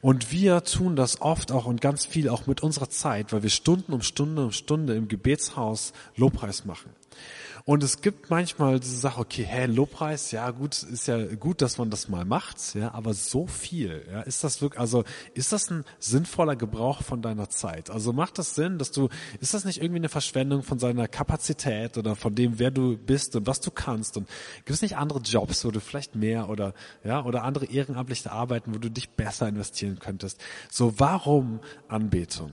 Und 0.00 0.30
wir 0.30 0.64
tun 0.64 0.96
das 0.96 1.20
oft 1.20 1.52
auch 1.52 1.66
und 1.66 1.80
ganz 1.80 2.04
viel 2.04 2.28
auch 2.28 2.46
mit 2.46 2.62
unserer 2.62 2.90
Zeit, 2.90 3.32
weil 3.32 3.42
wir 3.42 3.50
Stunden 3.50 3.92
um 3.92 4.02
Stunde 4.02 4.44
um 4.44 4.52
Stunde 4.52 4.94
im 4.94 5.08
Gebetshaus 5.08 5.92
Lobpreis 6.16 6.64
machen. 6.64 6.90
Und 7.64 7.82
es 7.82 8.00
gibt 8.00 8.28
manchmal 8.30 8.80
diese 8.80 8.96
Sache, 8.96 9.20
okay, 9.20 9.44
hä, 9.44 9.66
Lobpreis, 9.66 10.32
ja 10.32 10.50
gut, 10.50 10.82
ist 10.82 11.06
ja 11.06 11.34
gut, 11.34 11.62
dass 11.62 11.78
man 11.78 11.90
das 11.90 12.08
mal 12.08 12.24
macht, 12.24 12.74
ja, 12.74 12.92
aber 12.92 13.14
so 13.14 13.46
viel, 13.46 14.04
ja, 14.10 14.22
ist 14.22 14.42
das 14.42 14.60
wirklich, 14.60 14.80
also 14.80 15.04
ist 15.34 15.52
das 15.52 15.70
ein 15.70 15.84
sinnvoller 16.00 16.56
Gebrauch 16.56 17.02
von 17.02 17.22
deiner 17.22 17.50
Zeit? 17.50 17.90
Also 17.90 18.12
macht 18.12 18.38
das 18.38 18.54
Sinn, 18.54 18.78
dass 18.78 18.90
du, 18.90 19.08
ist 19.40 19.54
das 19.54 19.64
nicht 19.64 19.78
irgendwie 19.78 20.00
eine 20.00 20.08
Verschwendung 20.08 20.62
von 20.62 20.78
seiner 20.78 21.06
Kapazität 21.06 21.98
oder 21.98 22.16
von 22.16 22.34
dem, 22.34 22.58
wer 22.58 22.70
du 22.70 22.96
bist 22.96 23.36
und 23.36 23.46
was 23.46 23.60
du 23.60 23.70
kannst? 23.70 24.16
Und 24.16 24.28
gibt 24.56 24.70
es 24.70 24.82
nicht 24.82 24.96
andere 24.96 25.20
Jobs, 25.20 25.64
wo 25.64 25.70
du 25.70 25.80
vielleicht 25.80 26.16
mehr 26.16 26.48
oder 26.48 26.74
ja 27.04 27.24
oder 27.24 27.44
andere 27.44 27.66
ehrenamtliche 27.66 28.32
Arbeiten, 28.32 28.74
wo 28.74 28.78
du 28.78 28.90
dich 28.90 29.10
besser 29.10 29.46
investieren 29.48 29.98
könntest? 30.00 30.40
So, 30.70 30.98
warum 30.98 31.60
Anbetung? 31.88 32.52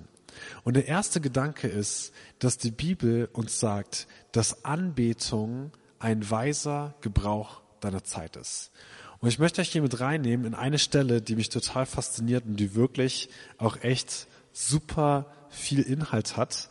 Und 0.63 0.75
der 0.75 0.87
erste 0.87 1.21
Gedanke 1.21 1.67
ist, 1.67 2.13
dass 2.39 2.57
die 2.57 2.71
Bibel 2.71 3.29
uns 3.33 3.59
sagt, 3.59 4.07
dass 4.31 4.65
Anbetung 4.65 5.71
ein 5.99 6.29
weiser 6.29 6.95
Gebrauch 7.01 7.61
deiner 7.81 8.03
Zeit 8.03 8.35
ist. 8.35 8.71
Und 9.19 9.27
ich 9.27 9.39
möchte 9.39 9.61
euch 9.61 9.69
hier 9.69 9.81
mit 9.81 9.99
reinnehmen 9.99 10.45
in 10.45 10.55
eine 10.55 10.79
Stelle, 10.79 11.21
die 11.21 11.35
mich 11.35 11.49
total 11.49 11.85
fasziniert 11.85 12.45
und 12.45 12.55
die 12.55 12.75
wirklich 12.75 13.29
auch 13.57 13.77
echt 13.81 14.27
super 14.53 15.25
viel 15.49 15.81
Inhalt 15.81 16.37
hat. 16.37 16.69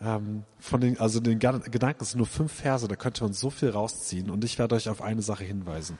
Ähm, 0.00 0.42
von 0.58 0.80
den, 0.80 0.98
also 0.98 1.20
den 1.20 1.38
Gedanken 1.38 2.04
sind 2.04 2.18
nur 2.18 2.26
fünf 2.26 2.52
Verse, 2.52 2.88
da 2.88 2.96
könnt 2.96 3.20
ihr 3.22 3.24
uns 3.24 3.38
so 3.38 3.50
viel 3.50 3.70
rausziehen 3.70 4.28
und 4.28 4.44
ich 4.44 4.58
werde 4.58 4.74
euch 4.74 4.88
auf 4.88 5.02
eine 5.02 5.22
Sache 5.22 5.44
hinweisen. 5.44 5.98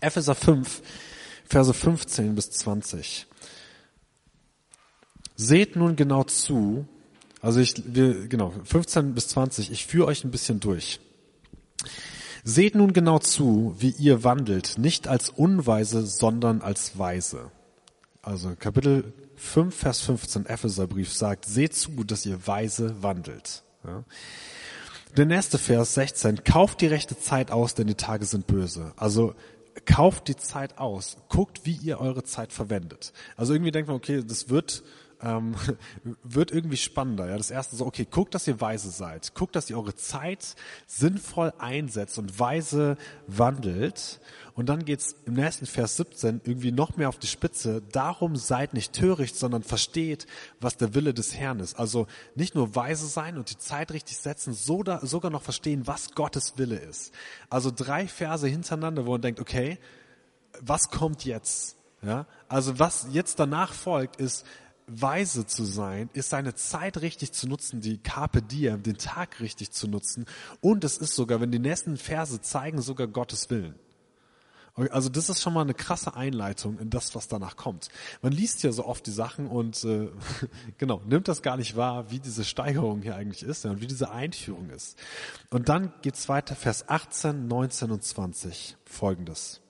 Epheser 0.00 0.34
5, 0.34 0.82
Verse 1.46 1.72
15 1.72 2.34
bis 2.34 2.50
20. 2.50 3.26
Seht 5.36 5.76
nun 5.76 5.96
genau 5.96 6.24
zu, 6.24 6.86
also 7.40 7.60
ich, 7.60 7.74
wir, 7.86 8.26
genau, 8.28 8.52
15 8.64 9.14
bis 9.14 9.28
20, 9.28 9.70
ich 9.70 9.86
führe 9.86 10.06
euch 10.06 10.24
ein 10.24 10.30
bisschen 10.30 10.60
durch. 10.60 10.98
Seht 12.42 12.74
nun 12.74 12.92
genau 12.92 13.18
zu, 13.18 13.74
wie 13.78 13.90
ihr 13.90 14.24
wandelt, 14.24 14.78
nicht 14.78 15.08
als 15.08 15.30
Unweise, 15.30 16.06
sondern 16.06 16.62
als 16.62 16.98
Weise. 16.98 17.50
Also 18.22 18.54
Kapitel 18.58 19.12
5, 19.36 19.74
Vers 19.74 20.00
15, 20.00 20.46
Epheserbrief 20.46 21.12
sagt, 21.12 21.44
seht 21.44 21.74
zu, 21.74 22.04
dass 22.04 22.24
ihr 22.24 22.46
weise 22.46 23.02
wandelt. 23.02 23.62
Ja. 23.84 24.04
Der 25.16 25.26
nächste 25.26 25.58
Vers 25.58 25.94
16, 25.94 26.44
kauft 26.44 26.80
die 26.80 26.86
rechte 26.86 27.18
Zeit 27.18 27.50
aus, 27.50 27.74
denn 27.74 27.86
die 27.86 27.94
Tage 27.94 28.24
sind 28.24 28.46
böse. 28.46 28.92
Also 28.96 29.34
kauft 29.84 30.28
die 30.28 30.36
Zeit 30.36 30.78
aus, 30.78 31.16
guckt, 31.28 31.62
wie 31.64 31.76
ihr 31.76 32.00
eure 32.00 32.22
Zeit 32.24 32.52
verwendet. 32.52 33.12
Also 33.36 33.54
irgendwie 33.54 33.70
denkt 33.70 33.88
man, 33.88 33.96
okay, 33.96 34.22
das 34.26 34.48
wird 34.48 34.82
ähm, 35.22 35.54
wird 36.22 36.50
irgendwie 36.50 36.76
spannender. 36.76 37.28
Ja, 37.28 37.36
das 37.36 37.50
erste 37.50 37.76
so, 37.76 37.86
okay, 37.86 38.06
guckt, 38.10 38.34
dass 38.34 38.46
ihr 38.46 38.60
weise 38.60 38.90
seid, 38.90 39.34
guckt, 39.34 39.56
dass 39.56 39.70
ihr 39.70 39.76
eure 39.76 39.94
Zeit 39.94 40.56
sinnvoll 40.86 41.52
einsetzt 41.58 42.18
und 42.18 42.38
weise 42.38 42.96
wandelt. 43.26 44.20
Und 44.54 44.70
dann 44.70 44.86
geht's 44.86 45.14
im 45.26 45.34
nächsten 45.34 45.66
Vers 45.66 45.96
17 45.96 46.40
irgendwie 46.44 46.72
noch 46.72 46.96
mehr 46.96 47.10
auf 47.10 47.18
die 47.18 47.26
Spitze. 47.26 47.82
Darum 47.92 48.36
seid 48.36 48.72
nicht 48.72 48.94
töricht, 48.94 49.36
sondern 49.36 49.62
versteht, 49.62 50.26
was 50.60 50.78
der 50.78 50.94
Wille 50.94 51.12
des 51.12 51.34
Herrn 51.34 51.60
ist. 51.60 51.78
Also 51.78 52.06
nicht 52.34 52.54
nur 52.54 52.74
weise 52.74 53.06
sein 53.06 53.36
und 53.36 53.50
die 53.50 53.58
Zeit 53.58 53.92
richtig 53.92 54.16
setzen, 54.16 54.54
sogar 54.54 55.30
noch 55.30 55.42
verstehen, 55.42 55.86
was 55.86 56.12
Gottes 56.12 56.56
Wille 56.56 56.76
ist. 56.76 57.12
Also 57.50 57.70
drei 57.70 58.08
Verse 58.08 58.48
hintereinander, 58.48 59.04
wo 59.04 59.12
man 59.12 59.20
denkt, 59.20 59.40
okay, 59.40 59.78
was 60.60 60.90
kommt 60.90 61.26
jetzt? 61.26 61.76
Ja, 62.02 62.26
also 62.48 62.78
was 62.78 63.08
jetzt 63.10 63.38
danach 63.40 63.72
folgt, 63.72 64.16
ist, 64.16 64.46
weise 64.86 65.46
zu 65.46 65.64
sein, 65.64 66.10
ist 66.12 66.30
seine 66.30 66.54
Zeit 66.54 67.00
richtig 67.00 67.32
zu 67.32 67.48
nutzen, 67.48 67.80
die 67.80 67.98
Carpe 67.98 68.42
Diem, 68.42 68.82
den 68.82 68.98
Tag 68.98 69.40
richtig 69.40 69.72
zu 69.72 69.88
nutzen. 69.88 70.26
Und 70.60 70.84
es 70.84 70.98
ist 70.98 71.14
sogar, 71.14 71.40
wenn 71.40 71.50
die 71.50 71.58
nächsten 71.58 71.96
Verse 71.96 72.40
zeigen, 72.40 72.80
sogar 72.80 73.06
Gottes 73.06 73.50
Willen. 73.50 73.74
Also 74.90 75.08
das 75.08 75.30
ist 75.30 75.40
schon 75.40 75.54
mal 75.54 75.62
eine 75.62 75.72
krasse 75.72 76.14
Einleitung 76.14 76.78
in 76.78 76.90
das, 76.90 77.14
was 77.14 77.28
danach 77.28 77.56
kommt. 77.56 77.88
Man 78.20 78.32
liest 78.32 78.62
ja 78.62 78.72
so 78.72 78.84
oft 78.84 79.06
die 79.06 79.10
Sachen 79.10 79.46
und 79.46 79.82
äh, 79.84 80.10
genau 80.78 81.00
nimmt 81.06 81.28
das 81.28 81.40
gar 81.40 81.56
nicht 81.56 81.76
wahr, 81.76 82.10
wie 82.10 82.20
diese 82.20 82.44
Steigerung 82.44 83.00
hier 83.00 83.16
eigentlich 83.16 83.42
ist 83.42 83.64
ja, 83.64 83.70
und 83.70 83.80
wie 83.80 83.86
diese 83.86 84.10
Einführung 84.10 84.68
ist. 84.68 84.98
Und 85.48 85.70
dann 85.70 85.94
geht's 86.02 86.28
weiter, 86.28 86.54
Vers 86.54 86.90
18, 86.90 87.48
19 87.48 87.90
und 87.90 88.04
20, 88.04 88.76
folgendes. 88.84 89.62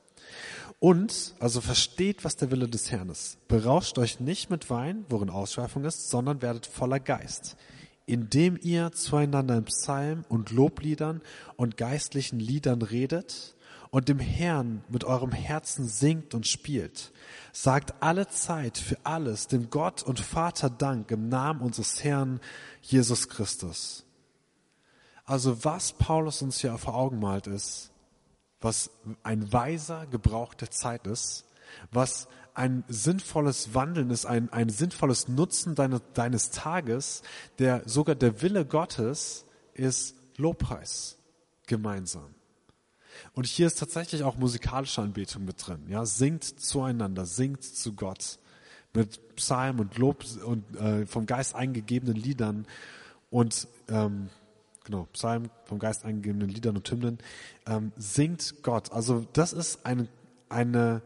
Und, 0.78 1.34
also 1.40 1.60
versteht, 1.60 2.24
was 2.24 2.36
der 2.36 2.50
Wille 2.50 2.68
des 2.68 2.90
Herrn 2.90 3.08
ist. 3.08 3.46
Berauscht 3.48 3.98
euch 3.98 4.20
nicht 4.20 4.50
mit 4.50 4.68
Wein, 4.68 5.06
worin 5.08 5.30
Ausschweifung 5.30 5.84
ist, 5.84 6.10
sondern 6.10 6.42
werdet 6.42 6.66
voller 6.66 7.00
Geist, 7.00 7.56
indem 8.04 8.58
ihr 8.60 8.92
zueinander 8.92 9.56
in 9.56 9.64
Psalmen 9.64 10.24
und 10.28 10.50
Lobliedern 10.50 11.22
und 11.56 11.76
geistlichen 11.76 12.38
Liedern 12.38 12.82
redet 12.82 13.54
und 13.90 14.08
dem 14.08 14.18
Herrn 14.18 14.84
mit 14.88 15.04
eurem 15.04 15.32
Herzen 15.32 15.88
singt 15.88 16.34
und 16.34 16.46
spielt. 16.46 17.12
Sagt 17.52 17.94
alle 18.00 18.28
Zeit 18.28 18.76
für 18.76 18.98
alles 19.04 19.46
dem 19.46 19.70
Gott 19.70 20.02
und 20.02 20.20
Vater 20.20 20.68
Dank 20.68 21.10
im 21.10 21.30
Namen 21.30 21.62
unseres 21.62 22.04
Herrn 22.04 22.40
Jesus 22.82 23.28
Christus. 23.28 24.04
Also 25.24 25.64
was 25.64 25.94
Paulus 25.94 26.42
uns 26.42 26.60
hier 26.60 26.76
vor 26.76 26.94
Augen 26.94 27.18
malt 27.18 27.46
ist, 27.46 27.90
was 28.60 28.90
ein 29.22 29.52
weiser 29.52 30.06
Gebrauch 30.06 30.54
der 30.54 30.70
Zeit 30.70 31.06
ist, 31.06 31.44
was 31.90 32.28
ein 32.54 32.84
sinnvolles 32.88 33.74
Wandeln 33.74 34.10
ist, 34.10 34.24
ein, 34.24 34.50
ein 34.52 34.70
sinnvolles 34.70 35.28
Nutzen 35.28 35.74
deine, 35.74 36.00
deines 36.14 36.50
Tages, 36.50 37.22
der 37.58 37.82
sogar 37.86 38.14
der 38.14 38.40
Wille 38.40 38.64
Gottes 38.64 39.44
ist 39.74 40.14
Lobpreis 40.38 41.18
gemeinsam. 41.66 42.34
Und 43.34 43.46
hier 43.46 43.66
ist 43.66 43.78
tatsächlich 43.78 44.22
auch 44.22 44.36
musikalische 44.36 45.02
Anbetung 45.02 45.44
mit 45.44 45.66
drin. 45.66 45.86
Ja, 45.88 46.06
singt 46.06 46.44
zueinander, 46.44 47.26
singt 47.26 47.62
zu 47.62 47.94
Gott 47.94 48.38
mit 48.94 49.36
Psalm 49.36 49.80
und 49.80 49.98
Lob 49.98 50.24
und 50.44 50.76
äh, 50.76 51.06
vom 51.06 51.26
Geist 51.26 51.54
eingegebenen 51.54 52.16
Liedern 52.16 52.66
und 53.30 53.68
ähm, 53.88 54.30
genau 54.86 55.06
Psalm 55.12 55.50
vom 55.64 55.78
Geist 55.78 56.04
eingegebenen 56.04 56.48
Liedern 56.48 56.76
und 56.76 56.90
Hymnen 56.90 57.18
ähm, 57.66 57.92
singt 57.96 58.62
Gott. 58.62 58.92
Also 58.92 59.26
das 59.32 59.52
ist 59.52 59.84
eine 59.84 60.08
eine 60.48 61.02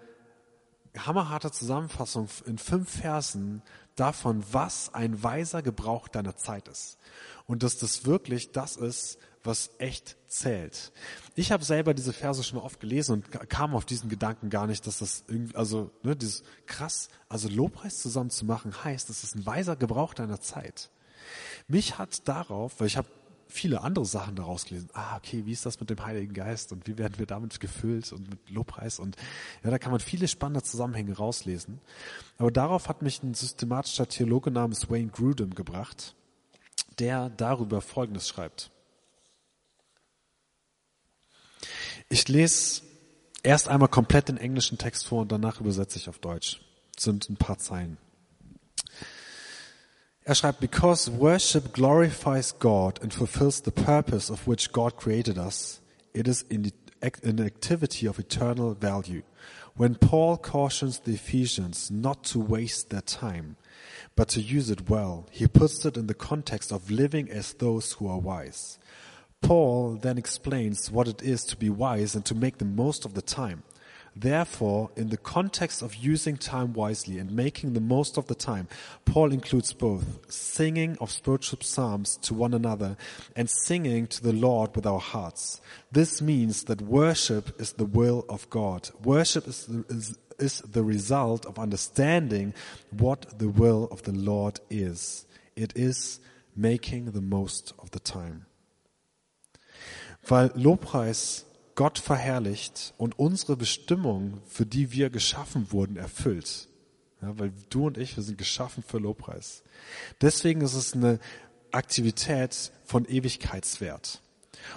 hammerharte 0.97 1.51
Zusammenfassung 1.51 2.29
in 2.47 2.59
fünf 2.59 2.91
Versen 3.01 3.63
davon, 3.97 4.43
was 4.51 4.93
ein 4.95 5.23
weiser 5.23 5.63
Gebrauch 5.63 6.09
deiner 6.09 6.37
Zeit 6.37 6.69
ist. 6.69 6.99
Und 7.47 7.63
dass 7.63 7.79
das 7.79 8.07
wirklich 8.07 8.53
das 8.53 8.77
ist, 8.77 9.19
was 9.43 9.71
echt 9.79 10.17
zählt. 10.27 10.93
Ich 11.35 11.51
habe 11.53 11.65
selber 11.65 11.95
diese 11.95 12.13
Verse 12.13 12.45
schon 12.45 12.59
mal 12.59 12.65
oft 12.65 12.81
gelesen 12.81 13.15
und 13.15 13.49
kam 13.49 13.75
auf 13.75 13.87
diesen 13.87 14.11
Gedanken 14.11 14.51
gar 14.51 14.67
nicht, 14.67 14.87
dass 14.87 14.99
das 14.99 15.25
irgendwie, 15.29 15.57
also 15.57 15.91
ne, 16.03 16.15
dieses 16.15 16.43
krass, 16.67 17.09
also 17.29 17.49
Lobpreis 17.49 18.01
zusammen 18.01 18.31
zu 18.31 18.45
machen 18.45 18.85
heißt, 18.85 19.09
das 19.09 19.25
ist 19.25 19.37
ein 19.37 19.47
weiser 19.47 19.77
Gebrauch 19.77 20.13
deiner 20.13 20.41
Zeit. 20.41 20.91
Mich 21.69 21.99
hat 21.99 22.29
darauf, 22.29 22.81
weil 22.81 22.89
ich 22.89 22.97
habe 22.97 23.09
viele 23.51 23.83
andere 23.83 24.05
Sachen 24.05 24.37
daraus 24.37 24.65
gelesen. 24.65 24.89
Ah, 24.95 25.17
okay, 25.17 25.45
wie 25.45 25.53
ist 25.53 25.67
das 25.67 25.81
mit 25.81 25.91
dem 25.91 26.05
Heiligen 26.05 26.33
Geist 26.33 26.73
und 26.73 26.87
wie 26.87 26.99
werden 26.99 27.19
wir 27.19 27.27
damit 27.27 27.61
gefüllt 27.61 28.13
und 28.13 28.31
mit 28.31 28.51
Lobpreis 28.51 28.99
und 28.99 29.17
ja, 29.63 29.71
da 29.71 29.79
kann 29.79 29.93
man 29.93 30.01
viele 30.01 30.29
spannende 30.29 30.63
Zusammenhänge 30.63 31.17
rauslesen. 31.17 31.81
Aber 32.39 32.51
darauf 32.51 32.89
hat 32.89 33.03
mich 33.03 33.23
ein 33.23 33.35
systematischer 33.35 34.09
Theologe 34.09 34.51
namens 34.51 34.91
Wayne 34.91 35.11
Grudem 35.11 35.55
gebracht, 35.55 36.15
der 36.99 37.31
darüber 37.31 37.81
Folgendes 37.81 38.29
schreibt. 38.29 38.71
Ich 42.09 42.27
lese 42.29 42.83
erst 43.43 43.69
einmal 43.69 43.89
komplett 43.89 44.29
den 44.29 44.37
englischen 44.37 44.79
Text 44.79 45.07
vor 45.07 45.23
und 45.23 45.33
danach 45.33 45.61
übersetze 45.61 45.99
ich 45.99 46.09
auf 46.09 46.19
Deutsch. 46.19 46.61
Das 46.95 47.05
sind 47.05 47.29
ein 47.31 47.37
paar 47.37 47.59
Zeilen. 47.59 47.99
Er 50.31 50.37
schreibt, 50.37 50.61
because 50.61 51.11
worship 51.11 51.73
glorifies 51.73 52.57
God 52.61 53.03
and 53.03 53.13
fulfills 53.13 53.63
the 53.63 53.73
purpose 53.73 54.31
of 54.31 54.47
which 54.47 54.71
God 54.71 54.97
created 54.97 55.37
us, 55.37 55.81
it 56.15 56.29
is 56.29 56.45
an 56.53 56.71
activity 57.03 58.07
of 58.07 58.21
eternal 58.21 58.75
value. 58.75 59.23
When 59.75 59.97
Paul 59.97 60.37
cautions 60.37 61.01
the 61.01 61.15
Ephesians 61.15 61.91
not 61.91 62.23
to 62.27 62.39
waste 62.39 62.91
their 62.91 63.01
time, 63.01 63.57
but 64.15 64.29
to 64.29 64.41
use 64.41 64.71
it 64.71 64.89
well, 64.89 65.27
he 65.33 65.49
puts 65.49 65.85
it 65.85 65.97
in 65.97 66.07
the 66.07 66.15
context 66.15 66.71
of 66.71 66.93
living 66.93 67.29
as 67.29 67.55
those 67.55 67.95
who 67.95 68.07
are 68.07 68.21
wise. 68.21 68.79
Paul 69.43 69.99
then 70.01 70.17
explains 70.17 70.93
what 70.93 71.09
it 71.09 71.23
is 71.23 71.43
to 71.47 71.57
be 71.57 71.71
wise 71.71 72.15
and 72.15 72.25
to 72.27 72.37
make 72.37 72.59
the 72.59 72.65
most 72.65 73.05
of 73.05 73.15
the 73.15 73.23
time. 73.23 73.65
Therefore, 74.17 74.91
in 74.97 75.11
the 75.11 75.17
context 75.17 75.83
of 75.83 75.95
using 75.95 76.37
time 76.37 76.73
wisely 76.73 77.19
and 77.19 77.31
making 77.31 77.73
the 77.73 77.81
most 77.81 78.19
of 78.19 78.27
the 78.27 78.35
time, 78.35 78.69
Paul 79.05 79.33
includes 79.33 79.73
both 79.73 80.31
singing 80.33 80.97
of 81.01 81.11
spiritual 81.11 81.61
psalms 81.63 82.17
to 82.23 82.35
one 82.35 82.53
another 82.53 82.97
and 83.37 83.49
singing 83.49 84.07
to 84.09 84.23
the 84.23 84.33
Lord 84.33 84.75
with 84.75 84.87
our 84.87 84.99
hearts. 84.99 85.61
This 85.93 86.21
means 86.21 86.65
that 86.65 86.83
worship 86.83 87.61
is 87.61 87.73
the 87.73 87.85
will 87.85 88.25
of 88.29 88.51
God. 88.51 88.91
Worship 89.05 89.47
is 89.47 89.67
the, 89.67 89.85
is, 89.89 90.19
is 90.39 90.61
the 90.61 90.83
result 90.83 91.47
of 91.47 91.59
understanding 91.59 92.53
what 92.91 93.39
the 93.39 93.49
will 93.49 93.89
of 93.93 94.03
the 94.03 94.13
Lord 94.13 94.61
is. 94.71 95.25
It 95.55 95.73
is 95.77 96.21
making 96.57 97.13
the 97.13 97.21
most 97.21 97.73
of 97.79 97.93
the 97.93 98.01
time. 98.01 98.47
Weil 100.29 100.51
Lobpreis 100.51 101.45
Gott 101.75 101.99
verherrlicht 101.99 102.95
und 102.99 103.19
unsere 103.19 103.57
Bestimmung, 103.57 104.41
für 104.49 104.67
die 104.67 104.93
wir 104.93 105.11
geschaffen 105.11 105.73
wurden, 105.73 105.97
erfüllt. 105.97 106.69
Ja, 107.23 107.39
weil 107.39 107.53
du 107.69 107.87
und 107.87 107.99
ich, 107.99 108.17
wir 108.17 108.23
sind 108.23 108.39
geschaffen 108.39 108.83
für 108.87 108.99
Lobpreis. 108.99 109.63
Deswegen 110.21 110.63
ist 110.63 110.75
es 110.75 110.95
eine 110.95 111.19
Aktivität 111.71 112.73
von 112.85 113.07
Ewigkeitswert. 113.07 114.21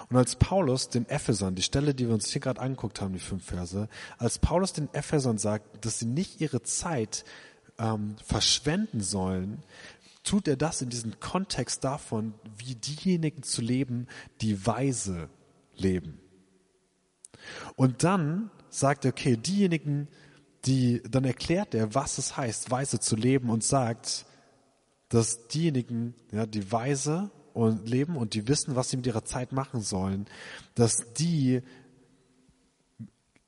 Und 0.08 0.16
als 0.16 0.36
Paulus 0.36 0.88
den 0.88 1.08
Ephesern, 1.08 1.54
die 1.54 1.62
Stelle, 1.62 1.94
die 1.94 2.06
wir 2.06 2.14
uns 2.14 2.30
hier 2.30 2.40
gerade 2.40 2.60
angeguckt 2.60 3.00
haben, 3.00 3.12
die 3.12 3.18
fünf 3.18 3.44
Verse, 3.44 3.88
als 4.18 4.38
Paulus 4.38 4.72
den 4.72 4.92
Ephesern 4.92 5.38
sagt, 5.38 5.84
dass 5.84 5.98
sie 5.98 6.06
nicht 6.06 6.40
ihre 6.40 6.62
Zeit 6.62 7.24
ähm, 7.78 8.16
verschwenden 8.24 9.00
sollen, 9.00 9.62
tut 10.22 10.48
er 10.48 10.56
das 10.56 10.80
in 10.80 10.88
diesem 10.88 11.20
Kontext 11.20 11.84
davon, 11.84 12.34
wie 12.56 12.74
diejenigen 12.74 13.42
zu 13.42 13.60
leben, 13.60 14.08
die 14.40 14.66
weise 14.66 15.28
leben. 15.76 16.18
Und 17.76 18.04
dann 18.04 18.50
sagt 18.70 19.04
er, 19.04 19.12
okay, 19.12 19.36
diejenigen, 19.36 20.08
die, 20.64 21.02
dann 21.08 21.24
erklärt 21.24 21.74
er, 21.74 21.94
was 21.94 22.18
es 22.18 22.36
heißt, 22.36 22.70
weise 22.70 23.00
zu 23.00 23.16
leben 23.16 23.50
und 23.50 23.62
sagt, 23.62 24.26
dass 25.08 25.46
diejenigen, 25.48 26.14
ja, 26.32 26.46
die 26.46 26.72
weise 26.72 27.30
und 27.52 27.88
leben 27.88 28.16
und 28.16 28.34
die 28.34 28.48
wissen, 28.48 28.74
was 28.74 28.90
sie 28.90 28.96
mit 28.96 29.06
ihrer 29.06 29.24
Zeit 29.24 29.52
machen 29.52 29.80
sollen, 29.80 30.26
dass 30.74 31.12
die 31.14 31.62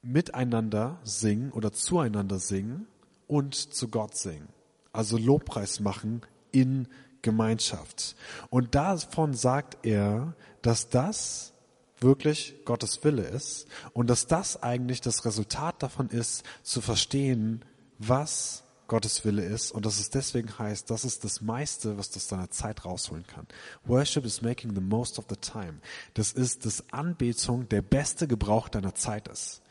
miteinander 0.03 1.01
singen 1.03 1.51
oder 1.51 1.73
zueinander 1.73 2.39
singen 2.39 2.87
und 3.27 3.55
zu 3.55 3.89
Gott 3.89 4.17
singen. 4.17 4.49
Also 4.93 5.19
Lobpreis 5.19 5.81
machen 5.81 6.23
in 6.53 6.87
Gemeinschaft. 7.23 8.15
Und 8.51 8.75
davon 8.75 9.35
sagt 9.35 9.85
er, 9.85 10.37
dass 10.63 10.89
das 10.89 11.53
wirklich 12.01 12.55
Gottes 12.65 13.03
Wille 13.05 13.23
ist 13.23 13.67
und 13.93 14.09
dass 14.09 14.27
das 14.27 14.63
eigentlich 14.63 15.01
das 15.01 15.25
Resultat 15.25 15.83
davon 15.83 16.09
ist, 16.09 16.45
zu 16.63 16.81
verstehen, 16.81 17.65
was 17.99 18.65
Gottes 18.89 19.25
Wille 19.25 19.45
ist 19.45 19.73
und 19.73 19.85
dass 19.85 19.99
es 19.99 20.11
deswegen 20.11 20.59
heißt, 20.59 20.91
das 20.91 21.05
ist 21.05 21.25
das 21.25 21.41
meiste, 21.41 21.99
was 21.99 22.11
du 22.11 22.19
aus 22.19 22.29
deiner 22.29 22.51
Zeit 22.51 22.85
rausholen 22.85 23.27
kann. 23.27 23.47
Worship 23.85 24.25
is 24.25 24.43
making 24.43 24.75
the 24.75 24.81
most 24.81 25.19
of 25.19 25.25
the 25.29 25.37
time. 25.37 25.81
Das 26.15 26.33
ist, 26.33 26.67
dass 26.67 26.85
Anbetung 26.93 27.69
der 27.69 27.83
beste 27.83 28.29
Gebrauch 28.29 28.69
deiner 28.69 28.95
Zeit 28.95 29.29
ist. 29.29 29.63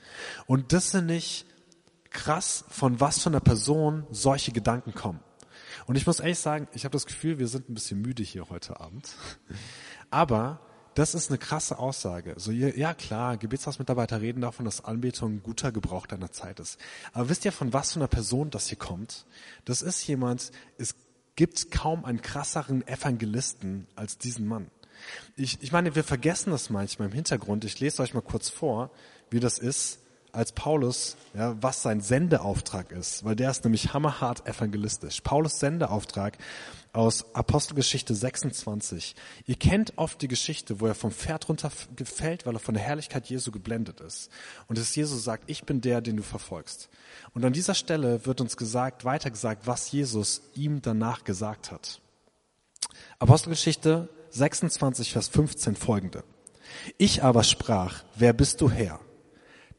Und 0.47 0.73
das 0.73 0.91
sind 0.91 1.05
nicht 1.05 1.45
krass, 2.09 2.65
von 2.69 2.99
was 2.99 3.19
für 3.19 3.29
einer 3.29 3.39
Person 3.39 4.05
solche 4.11 4.51
Gedanken 4.51 4.93
kommen. 4.93 5.19
Und 5.85 5.95
ich 5.95 6.07
muss 6.07 6.19
ehrlich 6.19 6.39
sagen, 6.39 6.67
ich 6.73 6.83
habe 6.85 6.93
das 6.93 7.05
Gefühl, 7.05 7.39
wir 7.39 7.47
sind 7.47 7.69
ein 7.69 7.73
bisschen 7.73 8.01
müde 8.01 8.23
hier 8.23 8.49
heute 8.49 8.79
Abend. 8.79 9.15
Aber 10.09 10.59
das 10.95 11.13
ist 11.13 11.29
eine 11.29 11.37
krasse 11.37 11.77
Aussage. 11.77 12.33
So, 12.37 12.51
ja 12.51 12.93
klar, 12.93 13.37
Gebetshausmitarbeiter 13.37 14.21
reden 14.21 14.41
davon, 14.41 14.65
dass 14.65 14.83
Anbetung 14.83 15.35
ein 15.35 15.43
guter 15.43 15.73
Gebrauch 15.73 16.07
deiner 16.07 16.31
Zeit 16.31 16.59
ist. 16.61 16.79
Aber 17.11 17.27
wisst 17.29 17.43
ihr, 17.43 17.51
von 17.51 17.73
was 17.73 17.91
für 17.93 17.99
einer 17.99 18.07
Person 18.07 18.49
das 18.49 18.67
hier 18.67 18.77
kommt? 18.77 19.25
Das 19.65 19.81
ist 19.81 20.07
jemand, 20.07 20.51
es 20.77 20.95
gibt 21.35 21.69
kaum 21.69 22.05
einen 22.05 22.21
krasseren 22.21 22.87
Evangelisten 22.87 23.87
als 23.95 24.17
diesen 24.17 24.47
Mann. 24.47 24.71
Ich, 25.35 25.61
ich 25.61 25.73
meine, 25.73 25.95
wir 25.95 26.05
vergessen 26.05 26.51
das 26.51 26.69
manchmal 26.69 27.09
im 27.09 27.13
Hintergrund. 27.13 27.65
Ich 27.65 27.77
lese 27.81 28.01
euch 28.01 28.13
mal 28.13 28.21
kurz 28.21 28.49
vor, 28.49 28.89
wie 29.29 29.41
das 29.41 29.59
ist, 29.59 29.99
als 30.35 30.51
Paulus, 30.51 31.15
ja, 31.33 31.55
was 31.61 31.81
sein 31.81 32.01
Sendeauftrag 32.01 32.91
ist, 32.91 33.23
weil 33.23 33.35
der 33.35 33.51
ist 33.51 33.63
nämlich 33.63 33.93
hammerhart 33.93 34.47
evangelistisch. 34.47 35.21
Paulus 35.21 35.59
Sendeauftrag 35.59 36.37
aus 36.93 37.35
Apostelgeschichte 37.35 38.15
26. 38.15 39.15
Ihr 39.45 39.55
kennt 39.55 39.97
oft 39.97 40.21
die 40.21 40.27
Geschichte, 40.27 40.79
wo 40.79 40.87
er 40.87 40.95
vom 40.95 41.11
Pferd 41.11 41.49
runterfällt, 41.49 42.45
weil 42.45 42.55
er 42.55 42.59
von 42.59 42.73
der 42.73 42.83
Herrlichkeit 42.83 43.27
Jesu 43.27 43.51
geblendet 43.51 43.99
ist. 43.99 44.29
Und 44.67 44.77
dass 44.77 44.95
Jesus 44.95 45.23
sagt, 45.23 45.49
ich 45.49 45.63
bin 45.63 45.81
der, 45.81 46.01
den 46.01 46.17
du 46.17 46.23
verfolgst. 46.23 46.89
Und 47.33 47.43
an 47.43 47.53
dieser 47.53 47.73
Stelle 47.73 48.25
wird 48.25 48.41
uns 48.41 48.57
gesagt, 48.57 49.03
weiter 49.03 49.29
gesagt, 49.29 49.67
was 49.67 49.91
Jesus 49.91 50.41
ihm 50.55 50.81
danach 50.81 51.23
gesagt 51.23 51.71
hat. 51.71 52.01
Apostelgeschichte 53.19 54.09
26, 54.29 55.11
Vers 55.11 55.27
15 55.27 55.75
folgende. 55.75 56.23
Ich 56.97 57.23
aber 57.23 57.43
sprach, 57.43 58.03
wer 58.15 58.33
bist 58.33 58.61
du 58.61 58.69
Herr? 58.69 58.99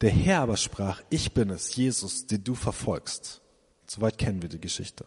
Der 0.00 0.10
Herr 0.10 0.40
aber 0.40 0.56
sprach, 0.56 1.02
ich 1.10 1.32
bin 1.32 1.50
es, 1.50 1.74
Jesus, 1.74 2.26
den 2.26 2.44
du 2.44 2.54
verfolgst. 2.54 3.40
Soweit 3.86 4.18
kennen 4.18 4.42
wir 4.42 4.48
die 4.48 4.60
Geschichte. 4.60 5.06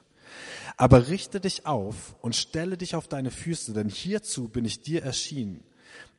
Aber 0.78 1.08
richte 1.08 1.40
dich 1.40 1.66
auf 1.66 2.16
und 2.22 2.36
stelle 2.36 2.78
dich 2.78 2.96
auf 2.96 3.08
deine 3.08 3.32
Füße, 3.32 3.74
denn 3.74 3.90
hierzu 3.90 4.48
bin 4.48 4.66
ich 4.66 4.82
dir 4.82 5.04
erschienen, 5.04 5.64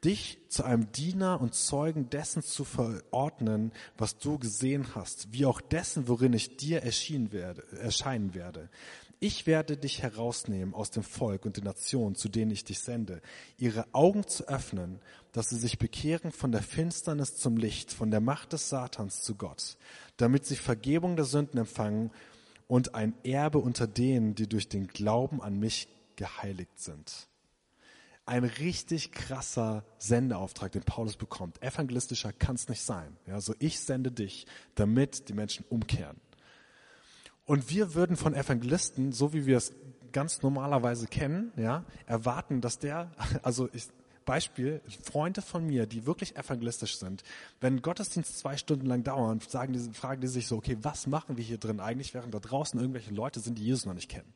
dich 0.05 0.39
zu 0.49 0.65
einem 0.65 0.91
Diener 0.93 1.41
und 1.41 1.55
Zeugen 1.55 2.11
dessen 2.11 2.43
zu 2.43 2.65
verordnen, 2.65 3.73
was 3.97 4.19
du 4.19 4.39
gesehen 4.39 4.95
hast, 4.95 5.33
wie 5.33 5.47
auch 5.47 5.61
dessen, 5.61 6.09
worin 6.09 6.33
ich 6.33 6.57
dir 6.57 6.83
werde, 6.83 7.65
erscheinen 7.79 8.35
werde. 8.35 8.69
Ich 9.23 9.47
werde 9.47 9.77
dich 9.77 10.03
herausnehmen 10.03 10.73
aus 10.73 10.91
dem 10.91 11.03
Volk 11.03 11.45
und 11.45 11.59
den 11.59 11.65
Nationen, 11.65 12.15
zu 12.15 12.31
denen 12.31 12.51
ich 12.51 12.65
dich 12.65 12.81
sende, 12.81 13.21
ihre 13.59 13.85
Augen 13.93 14.27
zu 14.27 14.49
öffnen, 14.49 14.99
dass 15.33 15.51
sie 15.51 15.59
sich 15.59 15.79
bekehren 15.79 16.33
von 16.33 16.53
der 16.53 16.63
Finsternis 16.63 17.37
zum 17.37 17.59
Licht, 17.59 17.93
von 17.93 18.11
der 18.11 18.21
Macht 18.21 18.55
des 18.55 18.71
Satans 18.71 19.21
zu 19.21 19.35
Gott, 19.35 19.77
damit 20.17 20.47
sie 20.47 20.57
Vergebung 20.57 21.17
der 21.17 21.27
Sünden 21.27 21.59
empfangen 21.59 22.11
und 22.67 22.95
ein 22.95 23.13
Erbe 23.23 23.59
unter 23.59 23.87
denen, 23.87 24.35
die 24.35 24.49
durch 24.49 24.71
den 24.71 24.87
Glauben 24.87 25.43
an 25.43 25.59
mich 25.59 25.89
geheiligt 26.17 26.81
sind. 26.81 27.29
Ein 28.25 28.45
richtig 28.45 29.13
krasser 29.13 29.85
Sendeauftrag, 29.99 30.73
den 30.73 30.85
Paulus 30.85 31.17
bekommt. 31.17 31.63
Evangelistischer 31.63 32.33
kann 32.33 32.55
es 32.55 32.71
nicht 32.71 32.81
sein. 32.81 33.19
Ja, 33.27 33.39
so 33.43 33.55
ich 33.59 33.81
sende 33.81 34.13
dich, 34.13 34.47
damit 34.77 35.29
die 35.29 35.35
Menschen 35.35 35.67
umkehren. 35.69 36.19
Und 37.51 37.69
wir 37.69 37.95
würden 37.97 38.15
von 38.15 38.33
Evangelisten, 38.33 39.11
so 39.11 39.33
wie 39.33 39.45
wir 39.45 39.57
es 39.57 39.73
ganz 40.13 40.41
normalerweise 40.41 41.09
kennen, 41.09 41.51
ja, 41.57 41.85
erwarten, 42.07 42.61
dass 42.61 42.79
der, 42.79 43.11
also 43.43 43.69
ich, 43.73 43.89
Beispiel, 44.25 44.81
Freunde 45.03 45.43
von 45.43 45.67
mir, 45.67 45.87
die 45.87 46.07
wirklich 46.07 46.37
evangelistisch 46.37 46.97
sind, 46.97 47.25
wenn 47.61 47.83
Gottesdienst 47.83 48.39
zwei 48.39 48.57
Stunden 48.57 48.87
lang 48.87 49.03
dauern, 49.03 49.41
sagen 49.41 49.73
die, 49.73 49.81
fragen 49.93 50.21
die 50.21 50.29
sich 50.29 50.47
so, 50.47 50.59
okay, 50.59 50.77
was 50.83 51.09
machen 51.09 51.39
wir 51.39 51.43
hier 51.43 51.59
drin 51.59 51.81
eigentlich, 51.81 52.15
während 52.15 52.33
da 52.33 52.39
draußen 52.39 52.79
irgendwelche 52.79 53.13
Leute 53.13 53.41
sind, 53.41 53.59
die 53.59 53.65
Jesus 53.65 53.85
noch 53.85 53.95
nicht 53.95 54.09
kennen. 54.09 54.33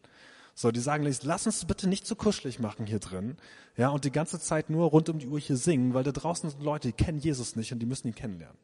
So, 0.57 0.72
die 0.72 0.81
sagen, 0.81 1.09
lass 1.22 1.46
uns 1.46 1.64
bitte 1.66 1.88
nicht 1.88 2.09
zu 2.09 2.16
kuschelig 2.16 2.59
machen 2.59 2.85
hier 2.85 2.98
drin, 2.98 3.37
ja, 3.77 3.90
und 3.90 4.05
die 4.05 4.11
ganze 4.11 4.40
Zeit 4.40 4.70
nur 4.70 4.87
rund 4.87 5.09
um 5.09 5.20
die 5.20 5.29
Uhr 5.29 5.38
hier 5.38 5.57
singen, 5.57 5.94
weil 5.94 6.03
da 6.03 6.11
draußen 6.11 6.50
sind 6.50 6.64
Leute, 6.64 6.88
die 6.88 6.94
kennen 6.94 7.18
Jesus 7.18 7.55
nicht 7.55 7.72
und 7.72 7.79
die 7.79 7.87
müssen 7.87 8.09
ihn 8.09 8.16
kennenlernen. 8.16 8.59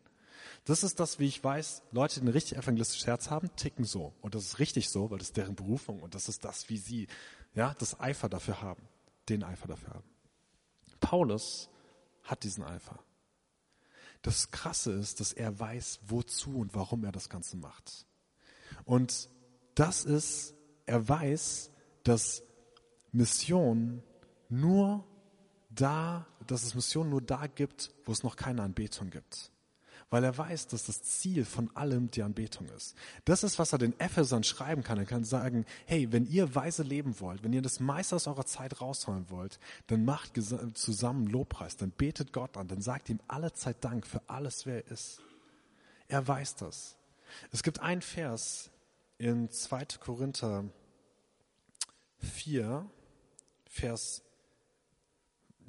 Das 0.65 0.83
ist 0.83 1.01
das, 1.01 1.19
wie 1.19 1.27
ich 1.27 1.43
weiß, 1.43 1.83
Leute, 1.91 2.21
die 2.21 2.27
ein 2.27 2.33
richtig 2.33 2.59
evangelistisches 2.59 3.07
Herz 3.07 3.31
haben, 3.31 3.55
ticken 3.57 3.85
so. 3.85 4.13
Und 4.21 4.35
das 4.35 4.45
ist 4.45 4.59
richtig 4.59 4.91
so, 4.91 5.11
weil 5.11 5.19
das 5.19 5.29
ist 5.29 5.37
deren 5.37 5.55
Berufung 5.55 6.01
und 6.01 6.15
das 6.15 6.29
ist 6.29 6.45
das, 6.45 6.69
wie 6.69 6.77
sie, 6.77 7.09
ja, 7.55 7.75
das 7.79 7.99
Eifer 7.99 8.29
dafür 8.29 8.61
haben, 8.61 8.83
den 9.29 9.43
Eifer 9.43 9.69
dafür 9.69 9.95
haben. 9.95 10.09
Paulus 11.01 11.71
hat 12.23 12.45
diesen 12.45 12.63
Eifer. 12.63 12.99
Das 14.23 14.51
Krasse 14.51 14.93
ist, 14.93 15.21
dass 15.21 15.33
er 15.33 15.59
weiß, 15.59 16.01
wozu 16.07 16.59
und 16.59 16.75
warum 16.75 17.05
er 17.05 17.13
das 17.13 17.31
Ganze 17.31 17.57
macht. 17.57 18.07
Und 18.85 19.31
das 19.75 20.05
ist, 20.05 20.55
er 20.85 21.09
weiß, 21.09 21.71
dass 22.03 22.43
Mission 23.13 24.03
nur 24.51 25.07
da, 25.71 26.27
dass 26.47 26.65
es 26.65 26.75
Mission 26.75 27.09
nur 27.09 27.23
da 27.23 27.47
gibt, 27.47 27.95
wo 28.05 28.13
es 28.13 28.23
noch 28.23 28.37
keine 28.37 28.63
Anbetung 28.63 29.09
gibt 29.09 29.51
weil 30.11 30.25
er 30.25 30.37
weiß, 30.37 30.67
dass 30.67 30.87
das 30.87 31.03
Ziel 31.03 31.45
von 31.45 31.75
allem 31.77 32.11
die 32.11 32.23
Anbetung 32.23 32.69
ist. 32.77 32.97
Das 33.25 33.45
ist, 33.45 33.61
was 33.61 33.73
er 33.73 33.79
den 33.79 33.99
Ephesern 34.01 34.43
schreiben 34.43 34.83
kann. 34.83 34.99
Er 34.99 35.07
kann 35.07 35.25
sagen, 35.25 35.65
hey, 35.87 36.11
wenn 36.13 36.27
ihr 36.27 36.55
weise 36.55 36.83
leben 36.83 37.21
wollt, 37.21 37.45
wenn 37.45 37.53
ihr 37.53 37.63
das 37.63 37.79
meiste 37.79 38.17
aus 38.17 38.27
eurer 38.27 38.45
Zeit 38.45 38.81
rausholen 38.81 39.31
wollt, 39.31 39.61
dann 39.87 40.05
macht 40.05 40.33
zusammen 40.75 41.29
Lobpreis, 41.29 41.77
dann 41.77 41.93
betet 41.93 42.33
Gott 42.33 42.57
an, 42.57 42.67
dann 42.67 42.83
sagt 42.83 43.09
ihm 43.09 43.21
alle 43.29 43.53
Zeit 43.53 43.77
Dank 43.85 44.07
für 44.07 44.21
alles, 44.27 44.67
wer 44.67 44.85
er 44.85 44.91
ist. 44.91 45.21
Er 46.09 46.27
weiß 46.27 46.57
das. 46.57 46.97
Es 47.53 47.63
gibt 47.63 47.79
einen 47.79 48.03
Vers 48.03 48.71
in 49.19 49.49
2. 49.49 49.85
Korinther 50.01 50.65
4, 52.19 52.85
Vers, 53.67 54.23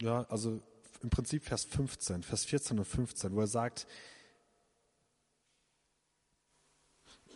ja, 0.01 0.23
also 0.29 0.59
im 1.03 1.09
Prinzip 1.11 1.43
Vers 1.43 1.65
15, 1.65 2.23
Vers 2.23 2.45
14 2.45 2.79
und 2.79 2.85
15, 2.85 3.35
wo 3.35 3.41
er 3.41 3.47
sagt, 3.47 3.85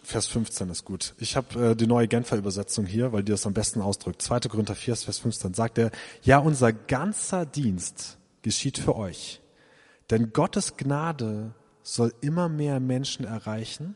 Vers 0.05 0.27
15 0.27 0.69
ist 0.69 0.85
gut. 0.85 1.15
Ich 1.17 1.35
habe 1.35 1.71
äh, 1.71 1.75
die 1.75 1.87
neue 1.87 2.07
Genfer 2.07 2.37
Übersetzung 2.37 2.85
hier, 2.85 3.11
weil 3.11 3.23
die 3.23 3.31
das 3.31 3.47
am 3.47 3.53
besten 3.53 3.81
ausdrückt. 3.81 4.21
2. 4.21 4.41
Korinther 4.41 4.75
4, 4.75 4.95
Vers 4.97 5.19
15 5.19 5.55
sagt 5.55 5.79
er, 5.79 5.91
ja, 6.21 6.37
unser 6.37 6.71
ganzer 6.71 7.45
Dienst 7.45 8.17
geschieht 8.43 8.77
für 8.77 8.95
euch. 8.95 9.41
Denn 10.11 10.31
Gottes 10.31 10.77
Gnade 10.77 11.55
soll 11.81 12.13
immer 12.21 12.49
mehr 12.49 12.79
Menschen 12.79 13.25
erreichen, 13.25 13.95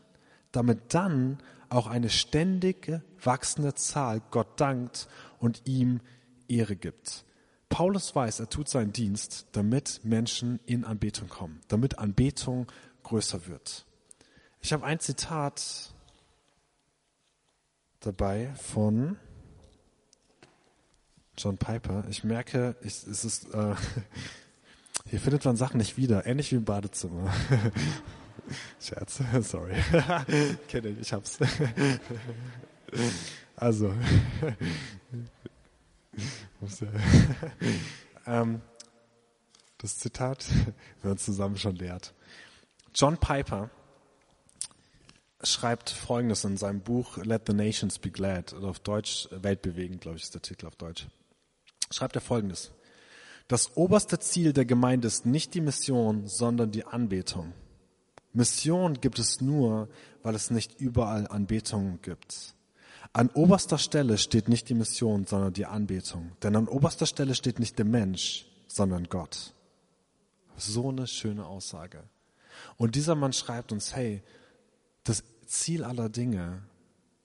damit 0.50 0.94
dann 0.94 1.38
auch 1.68 1.86
eine 1.86 2.10
ständige 2.10 3.02
wachsende 3.22 3.74
Zahl 3.74 4.20
Gott 4.32 4.60
dankt 4.60 5.06
und 5.38 5.62
ihm 5.66 6.00
Ehre 6.48 6.74
gibt. 6.74 7.24
Paulus 7.68 8.16
weiß, 8.16 8.40
er 8.40 8.48
tut 8.48 8.68
seinen 8.68 8.92
Dienst, 8.92 9.46
damit 9.52 10.00
Menschen 10.02 10.58
in 10.66 10.84
Anbetung 10.84 11.28
kommen, 11.28 11.60
damit 11.68 12.00
Anbetung 12.00 12.66
größer 13.04 13.46
wird. 13.46 13.86
Ich 14.60 14.72
habe 14.72 14.84
ein 14.84 14.98
Zitat 14.98 15.94
dabei 18.00 18.52
von 18.54 19.18
John 21.36 21.58
Piper. 21.58 22.04
Ich 22.08 22.24
merke, 22.24 22.76
ich, 22.82 23.06
es 23.06 23.24
ist, 23.24 23.54
äh, 23.54 23.74
hier 25.08 25.20
findet 25.20 25.44
man 25.44 25.56
Sachen 25.56 25.78
nicht 25.78 25.96
wieder, 25.96 26.26
ähnlich 26.26 26.50
wie 26.50 26.56
im 26.56 26.64
Badezimmer. 26.64 27.32
Scherz, 28.80 29.20
sorry. 29.42 29.74
Kenne 30.68 30.88
ich, 30.88 31.00
ich 31.00 31.12
hab's. 31.12 31.38
also, 33.54 33.94
ähm, 38.26 38.60
das 39.78 39.98
Zitat, 39.98 40.46
wir 41.02 41.12
uns 41.12 41.24
zusammen 41.24 41.56
schon 41.56 41.76
lehrt. 41.76 42.12
John 42.94 43.16
Piper 43.18 43.70
schreibt 45.42 45.90
Folgendes 45.90 46.44
in 46.44 46.56
seinem 46.56 46.80
Buch 46.80 47.16
Let 47.18 47.42
the 47.46 47.52
Nations 47.52 47.98
Be 47.98 48.10
Glad, 48.10 48.52
oder 48.52 48.68
auf 48.68 48.80
Deutsch 48.80 49.28
Weltbewegend, 49.30 50.00
glaube 50.00 50.16
ich, 50.16 50.24
ist 50.24 50.34
der 50.34 50.42
Titel 50.42 50.66
auf 50.66 50.76
Deutsch. 50.76 51.06
Schreibt 51.90 52.14
er 52.16 52.20
Folgendes. 52.20 52.72
Das 53.48 53.76
oberste 53.76 54.18
Ziel 54.18 54.52
der 54.52 54.64
Gemeinde 54.64 55.08
ist 55.08 55.26
nicht 55.26 55.54
die 55.54 55.60
Mission, 55.60 56.26
sondern 56.26 56.70
die 56.70 56.84
Anbetung. 56.84 57.52
Mission 58.32 59.00
gibt 59.00 59.18
es 59.18 59.40
nur, 59.40 59.88
weil 60.22 60.34
es 60.36 60.50
nicht 60.50 60.80
überall 60.80 61.26
Anbetung 61.26 61.98
gibt. 62.02 62.54
An 63.12 63.28
oberster 63.30 63.78
Stelle 63.78 64.18
steht 64.18 64.48
nicht 64.48 64.68
die 64.68 64.74
Mission, 64.74 65.26
sondern 65.26 65.52
die 65.52 65.66
Anbetung. 65.66 66.30
Denn 66.42 66.54
an 66.54 66.68
oberster 66.68 67.06
Stelle 67.06 67.34
steht 67.34 67.58
nicht 67.58 67.76
der 67.76 67.86
Mensch, 67.86 68.46
sondern 68.68 69.08
Gott. 69.08 69.52
So 70.56 70.90
eine 70.90 71.08
schöne 71.08 71.44
Aussage. 71.44 72.04
Und 72.76 72.94
dieser 72.94 73.16
Mann 73.16 73.32
schreibt 73.32 73.72
uns, 73.72 73.96
hey, 73.96 74.22
das 75.10 75.24
Ziel 75.46 75.84
aller 75.84 76.08
Dinge 76.08 76.62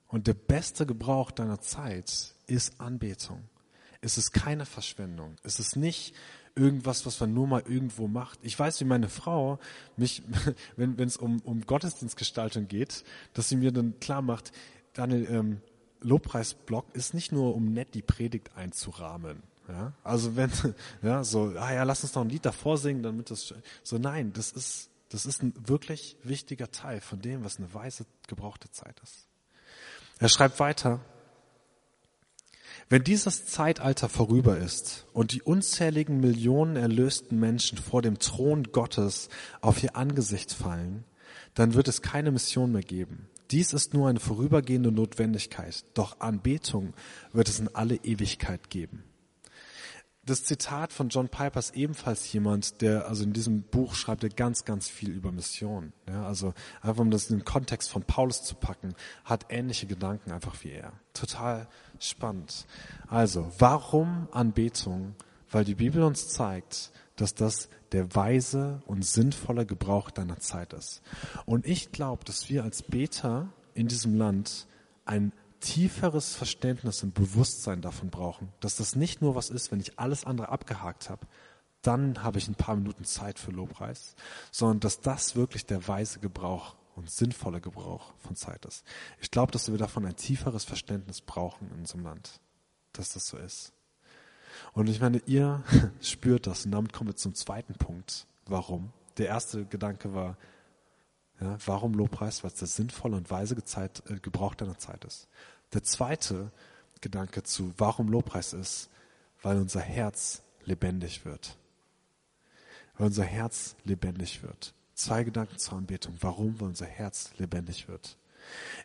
und 0.08 0.26
der 0.26 0.34
beste 0.34 0.86
Gebrauch 0.86 1.30
deiner 1.30 1.60
Zeit 1.60 2.34
ist 2.46 2.80
Anbetung. 2.80 3.44
Es 4.00 4.18
ist 4.18 4.32
keine 4.32 4.66
Verschwendung. 4.66 5.36
Es 5.44 5.60
ist 5.60 5.76
nicht 5.76 6.14
irgendwas, 6.56 7.06
was 7.06 7.20
man 7.20 7.32
nur 7.32 7.46
mal 7.46 7.62
irgendwo 7.66 8.08
macht. 8.08 8.40
Ich 8.42 8.58
weiß, 8.58 8.80
wie 8.80 8.84
meine 8.84 9.08
Frau 9.08 9.58
mich, 9.96 10.22
wenn 10.76 10.98
es 10.98 11.16
um, 11.16 11.40
um 11.42 11.60
Gottesdienstgestaltung 11.60 12.66
geht, 12.66 13.04
dass 13.34 13.48
sie 13.48 13.56
mir 13.56 13.72
dann 13.72 14.00
klar 14.00 14.22
macht, 14.22 14.52
Daniel, 14.92 15.28
ähm, 15.30 15.60
Lobpreisblock 16.00 16.86
ist 16.94 17.14
nicht 17.14 17.30
nur, 17.30 17.54
um 17.54 17.72
nett 17.72 17.94
die 17.94 18.02
Predigt 18.02 18.50
einzurahmen. 18.56 19.42
Ja, 19.68 19.92
also 20.02 20.34
wenn, 20.36 20.50
ja, 21.02 21.22
so, 21.24 21.52
ah 21.56 21.72
ja, 21.72 21.84
lass 21.84 22.02
uns 22.02 22.14
noch 22.14 22.22
ein 22.22 22.30
Lied 22.30 22.44
davor 22.44 22.78
singen, 22.78 23.02
damit 23.02 23.30
das, 23.30 23.54
so 23.82 23.98
nein, 23.98 24.32
das 24.32 24.52
ist, 24.52 24.90
das 25.16 25.24
ist 25.24 25.42
ein 25.42 25.54
wirklich 25.66 26.18
wichtiger 26.22 26.70
Teil 26.70 27.00
von 27.00 27.22
dem, 27.22 27.42
was 27.42 27.56
eine 27.56 27.72
weise 27.72 28.04
gebrauchte 28.28 28.70
Zeit 28.70 29.00
ist. 29.02 29.26
Er 30.18 30.28
schreibt 30.28 30.60
weiter, 30.60 31.00
wenn 32.90 33.02
dieses 33.02 33.46
Zeitalter 33.46 34.10
vorüber 34.10 34.58
ist 34.58 35.06
und 35.14 35.32
die 35.32 35.40
unzähligen 35.40 36.20
Millionen 36.20 36.76
erlösten 36.76 37.40
Menschen 37.40 37.78
vor 37.78 38.02
dem 38.02 38.18
Thron 38.18 38.64
Gottes 38.64 39.30
auf 39.62 39.82
ihr 39.82 39.96
Angesicht 39.96 40.52
fallen, 40.52 41.04
dann 41.54 41.72
wird 41.72 41.88
es 41.88 42.02
keine 42.02 42.30
Mission 42.30 42.72
mehr 42.72 42.82
geben. 42.82 43.30
Dies 43.50 43.72
ist 43.72 43.94
nur 43.94 44.10
eine 44.10 44.20
vorübergehende 44.20 44.92
Notwendigkeit, 44.92 45.82
doch 45.94 46.20
Anbetung 46.20 46.92
wird 47.32 47.48
es 47.48 47.58
in 47.58 47.74
alle 47.74 47.96
Ewigkeit 48.04 48.68
geben. 48.68 49.02
Das 50.26 50.42
Zitat 50.42 50.92
von 50.92 51.08
John 51.08 51.28
Piper 51.28 51.60
ist 51.60 51.76
ebenfalls 51.76 52.32
jemand, 52.32 52.82
der, 52.82 53.06
also 53.06 53.22
in 53.22 53.32
diesem 53.32 53.62
Buch 53.62 53.94
schreibt 53.94 54.24
er 54.24 54.28
ganz, 54.28 54.64
ganz 54.64 54.88
viel 54.88 55.10
über 55.10 55.30
Mission. 55.30 55.92
Ja, 56.08 56.26
also 56.26 56.52
einfach 56.82 57.00
um 57.02 57.12
das 57.12 57.30
in 57.30 57.38
den 57.38 57.44
Kontext 57.44 57.90
von 57.90 58.02
Paulus 58.02 58.42
zu 58.42 58.56
packen, 58.56 58.96
hat 59.24 59.46
ähnliche 59.50 59.86
Gedanken 59.86 60.32
einfach 60.32 60.64
wie 60.64 60.72
er. 60.72 60.92
Total 61.14 61.68
spannend. 62.00 62.66
Also, 63.06 63.52
warum 63.58 64.26
Anbetung? 64.32 65.14
Weil 65.48 65.64
die 65.64 65.76
Bibel 65.76 66.02
uns 66.02 66.26
zeigt, 66.26 66.90
dass 67.14 67.36
das 67.36 67.68
der 67.92 68.16
weise 68.16 68.82
und 68.86 69.06
sinnvolle 69.06 69.64
Gebrauch 69.64 70.10
deiner 70.10 70.40
Zeit 70.40 70.72
ist. 70.72 71.02
Und 71.44 71.66
ich 71.66 71.92
glaube, 71.92 72.24
dass 72.24 72.50
wir 72.50 72.64
als 72.64 72.82
Beter 72.82 73.48
in 73.74 73.86
diesem 73.86 74.16
Land 74.16 74.66
ein 75.04 75.32
tieferes 75.60 76.34
Verständnis 76.34 77.02
und 77.02 77.14
Bewusstsein 77.14 77.80
davon 77.80 78.10
brauchen, 78.10 78.52
dass 78.60 78.76
das 78.76 78.96
nicht 78.96 79.22
nur 79.22 79.34
was 79.34 79.50
ist, 79.50 79.72
wenn 79.72 79.80
ich 79.80 79.98
alles 79.98 80.24
andere 80.24 80.48
abgehakt 80.48 81.10
habe, 81.10 81.26
dann 81.82 82.22
habe 82.22 82.38
ich 82.38 82.48
ein 82.48 82.54
paar 82.54 82.76
Minuten 82.76 83.04
Zeit 83.04 83.38
für 83.38 83.52
Lobpreis, 83.52 84.16
sondern 84.50 84.80
dass 84.80 85.00
das 85.00 85.36
wirklich 85.36 85.66
der 85.66 85.86
weise 85.86 86.18
Gebrauch 86.18 86.76
und 86.96 87.10
sinnvolle 87.10 87.60
Gebrauch 87.60 88.14
von 88.18 88.34
Zeit 88.36 88.64
ist. 88.64 88.84
Ich 89.20 89.30
glaube, 89.30 89.52
dass 89.52 89.70
wir 89.70 89.78
davon 89.78 90.06
ein 90.06 90.16
tieferes 90.16 90.64
Verständnis 90.64 91.20
brauchen 91.20 91.70
in 91.70 91.80
unserem 91.80 92.04
Land, 92.04 92.40
dass 92.92 93.12
das 93.12 93.26
so 93.26 93.36
ist. 93.36 93.72
Und 94.72 94.88
ich 94.88 95.00
meine, 95.00 95.18
ihr 95.26 95.62
spürt 96.00 96.46
das 96.46 96.64
und 96.64 96.72
damit 96.72 96.92
kommen 96.92 97.10
wir 97.10 97.16
zum 97.16 97.34
zweiten 97.34 97.74
Punkt. 97.74 98.26
Warum? 98.46 98.92
Der 99.18 99.26
erste 99.26 99.66
Gedanke 99.66 100.14
war, 100.14 100.36
ja, 101.40 101.58
warum 101.66 101.94
Lobpreis? 101.94 102.42
Weil 102.42 102.50
es 102.50 102.58
der 102.58 102.68
sinnvolle 102.68 103.16
und 103.16 103.30
weise 103.30 103.62
Zeit, 103.64 104.02
äh, 104.08 104.18
Gebrauch 104.20 104.54
deiner 104.54 104.78
Zeit 104.78 105.04
ist. 105.04 105.28
Der 105.72 105.82
zweite 105.82 106.50
Gedanke 107.00 107.42
zu, 107.42 107.74
warum 107.76 108.08
Lobpreis 108.08 108.52
ist, 108.52 108.88
weil 109.42 109.58
unser 109.58 109.80
Herz 109.80 110.42
lebendig 110.64 111.24
wird. 111.24 111.56
Weil 112.96 113.08
unser 113.08 113.24
Herz 113.24 113.76
lebendig 113.84 114.42
wird. 114.42 114.72
Zwei 114.94 115.24
Gedanken 115.24 115.58
zur 115.58 115.76
Anbetung. 115.76 116.16
Warum? 116.20 116.58
Weil 116.58 116.68
unser 116.68 116.86
Herz 116.86 117.30
lebendig 117.36 117.88
wird. 117.88 118.16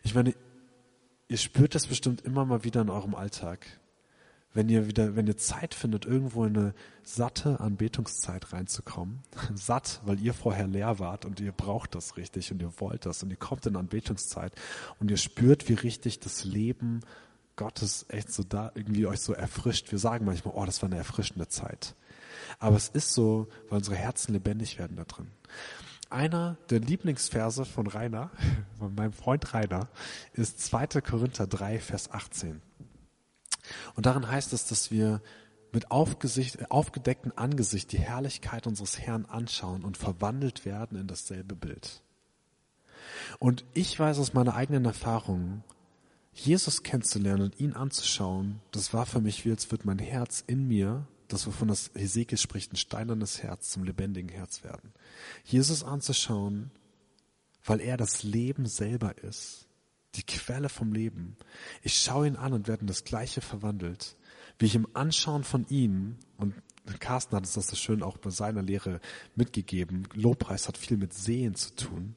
Ich 0.02 0.14
meine, 0.14 0.34
ihr 1.28 1.38
spürt 1.38 1.74
das 1.74 1.86
bestimmt 1.86 2.20
immer 2.20 2.44
mal 2.44 2.64
wieder 2.64 2.82
in 2.82 2.90
eurem 2.90 3.14
Alltag. 3.14 3.66
Wenn 4.54 4.68
ihr 4.68 4.86
wieder, 4.86 5.16
wenn 5.16 5.26
ihr 5.26 5.36
Zeit 5.36 5.74
findet, 5.74 6.04
irgendwo 6.04 6.44
in 6.44 6.56
eine 6.56 6.74
satte 7.02 7.60
Anbetungszeit 7.60 8.52
reinzukommen. 8.52 9.20
Satt, 9.54 10.00
weil 10.04 10.20
ihr 10.20 10.34
vorher 10.34 10.66
leer 10.66 10.98
wart 10.98 11.24
und 11.24 11.40
ihr 11.40 11.52
braucht 11.52 11.94
das 11.94 12.16
richtig 12.16 12.52
und 12.52 12.60
ihr 12.60 12.72
wollt 12.78 13.06
das 13.06 13.22
und 13.22 13.30
ihr 13.30 13.36
kommt 13.36 13.66
in 13.66 13.76
Anbetungszeit 13.76 14.52
und 15.00 15.10
ihr 15.10 15.16
spürt, 15.16 15.68
wie 15.68 15.74
richtig 15.74 16.20
das 16.20 16.44
Leben 16.44 17.00
Gottes 17.56 18.06
echt 18.08 18.32
so 18.32 18.42
da 18.42 18.72
irgendwie 18.74 19.06
euch 19.06 19.20
so 19.20 19.32
erfrischt. 19.32 19.90
Wir 19.90 19.98
sagen 19.98 20.24
manchmal, 20.24 20.54
oh, 20.56 20.64
das 20.64 20.82
war 20.82 20.88
eine 20.88 20.98
erfrischende 20.98 21.48
Zeit. 21.48 21.94
Aber 22.58 22.76
es 22.76 22.88
ist 22.88 23.12
so, 23.12 23.48
weil 23.68 23.78
unsere 23.78 23.96
Herzen 23.96 24.32
lebendig 24.32 24.78
werden 24.78 24.96
da 24.96 25.04
drin. 25.04 25.28
Einer 26.10 26.58
der 26.70 26.80
Lieblingsverse 26.80 27.64
von 27.64 27.86
Rainer, 27.86 28.30
von 28.78 28.94
meinem 28.94 29.12
Freund 29.12 29.54
Rainer, 29.54 29.88
ist 30.32 30.60
2. 30.60 31.00
Korinther 31.00 31.46
3, 31.46 31.78
Vers 31.78 32.10
18. 32.10 32.60
Und 33.94 34.06
darin 34.06 34.28
heißt 34.28 34.52
es, 34.52 34.66
dass 34.66 34.90
wir 34.90 35.22
mit 35.72 35.90
aufgedecktem 35.90 37.32
Angesicht 37.34 37.92
die 37.92 37.98
Herrlichkeit 37.98 38.66
unseres 38.66 38.98
Herrn 38.98 39.24
anschauen 39.24 39.84
und 39.84 39.96
verwandelt 39.96 40.64
werden 40.64 40.98
in 40.98 41.06
dasselbe 41.06 41.54
Bild. 41.54 42.02
Und 43.38 43.64
ich 43.72 43.98
weiß 43.98 44.18
aus 44.18 44.34
meiner 44.34 44.54
eigenen 44.54 44.84
Erfahrung, 44.84 45.64
Jesus 46.34 46.82
kennenzulernen 46.82 47.42
und 47.42 47.60
ihn 47.60 47.72
anzuschauen, 47.72 48.60
das 48.70 48.94
war 48.94 49.06
für 49.06 49.20
mich 49.20 49.44
wie, 49.44 49.50
als 49.50 49.70
wird 49.70 49.84
mein 49.84 49.98
Herz 49.98 50.44
in 50.46 50.68
mir, 50.68 51.06
das 51.28 51.46
wovon 51.46 51.68
das 51.68 51.90
Hesekiel 51.94 52.38
spricht, 52.38 52.72
ein 52.72 52.76
steinernes 52.76 53.42
Herz 53.42 53.70
zum 53.70 53.84
lebendigen 53.84 54.30
Herz 54.30 54.62
werden. 54.64 54.92
Jesus 55.44 55.82
anzuschauen, 55.82 56.70
weil 57.64 57.80
er 57.80 57.96
das 57.96 58.22
Leben 58.22 58.66
selber 58.66 59.16
ist 59.18 59.68
die 60.14 60.24
Quelle 60.24 60.68
vom 60.68 60.92
Leben. 60.92 61.36
Ich 61.82 61.94
schaue 61.94 62.26
ihn 62.26 62.36
an 62.36 62.52
und 62.52 62.68
werde 62.68 62.82
in 62.82 62.86
das 62.86 63.04
Gleiche 63.04 63.40
verwandelt. 63.40 64.16
Wie 64.58 64.66
ich 64.66 64.74
im 64.74 64.88
Anschauen 64.94 65.44
von 65.44 65.66
ihm, 65.68 66.16
und 66.36 66.54
Carsten 67.00 67.36
hat 67.36 67.44
uns 67.44 67.54
das 67.54 67.68
so 67.68 67.76
schön 67.76 68.02
auch 68.02 68.18
bei 68.18 68.30
seiner 68.30 68.62
Lehre 68.62 69.00
mitgegeben, 69.34 70.08
Lobpreis 70.14 70.68
hat 70.68 70.76
viel 70.76 70.96
mit 70.96 71.14
Sehen 71.14 71.54
zu 71.54 71.74
tun, 71.74 72.14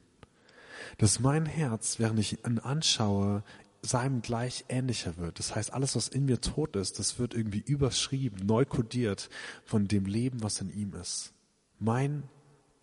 dass 0.98 1.20
mein 1.20 1.46
Herz, 1.46 1.98
während 1.98 2.18
ich 2.18 2.44
ihn 2.44 2.58
anschaue, 2.58 3.42
seinem 3.82 4.20
gleich 4.20 4.64
ähnlicher 4.68 5.16
wird. 5.16 5.38
Das 5.38 5.54
heißt, 5.54 5.72
alles, 5.72 5.96
was 5.96 6.08
in 6.08 6.24
mir 6.24 6.40
tot 6.40 6.76
ist, 6.76 6.98
das 6.98 7.18
wird 7.18 7.34
irgendwie 7.34 7.60
überschrieben, 7.60 8.44
neu 8.44 8.64
kodiert 8.64 9.30
von 9.64 9.86
dem 9.86 10.06
Leben, 10.06 10.42
was 10.42 10.60
in 10.60 10.70
ihm 10.70 10.94
ist. 10.94 11.32
Mein 11.78 12.24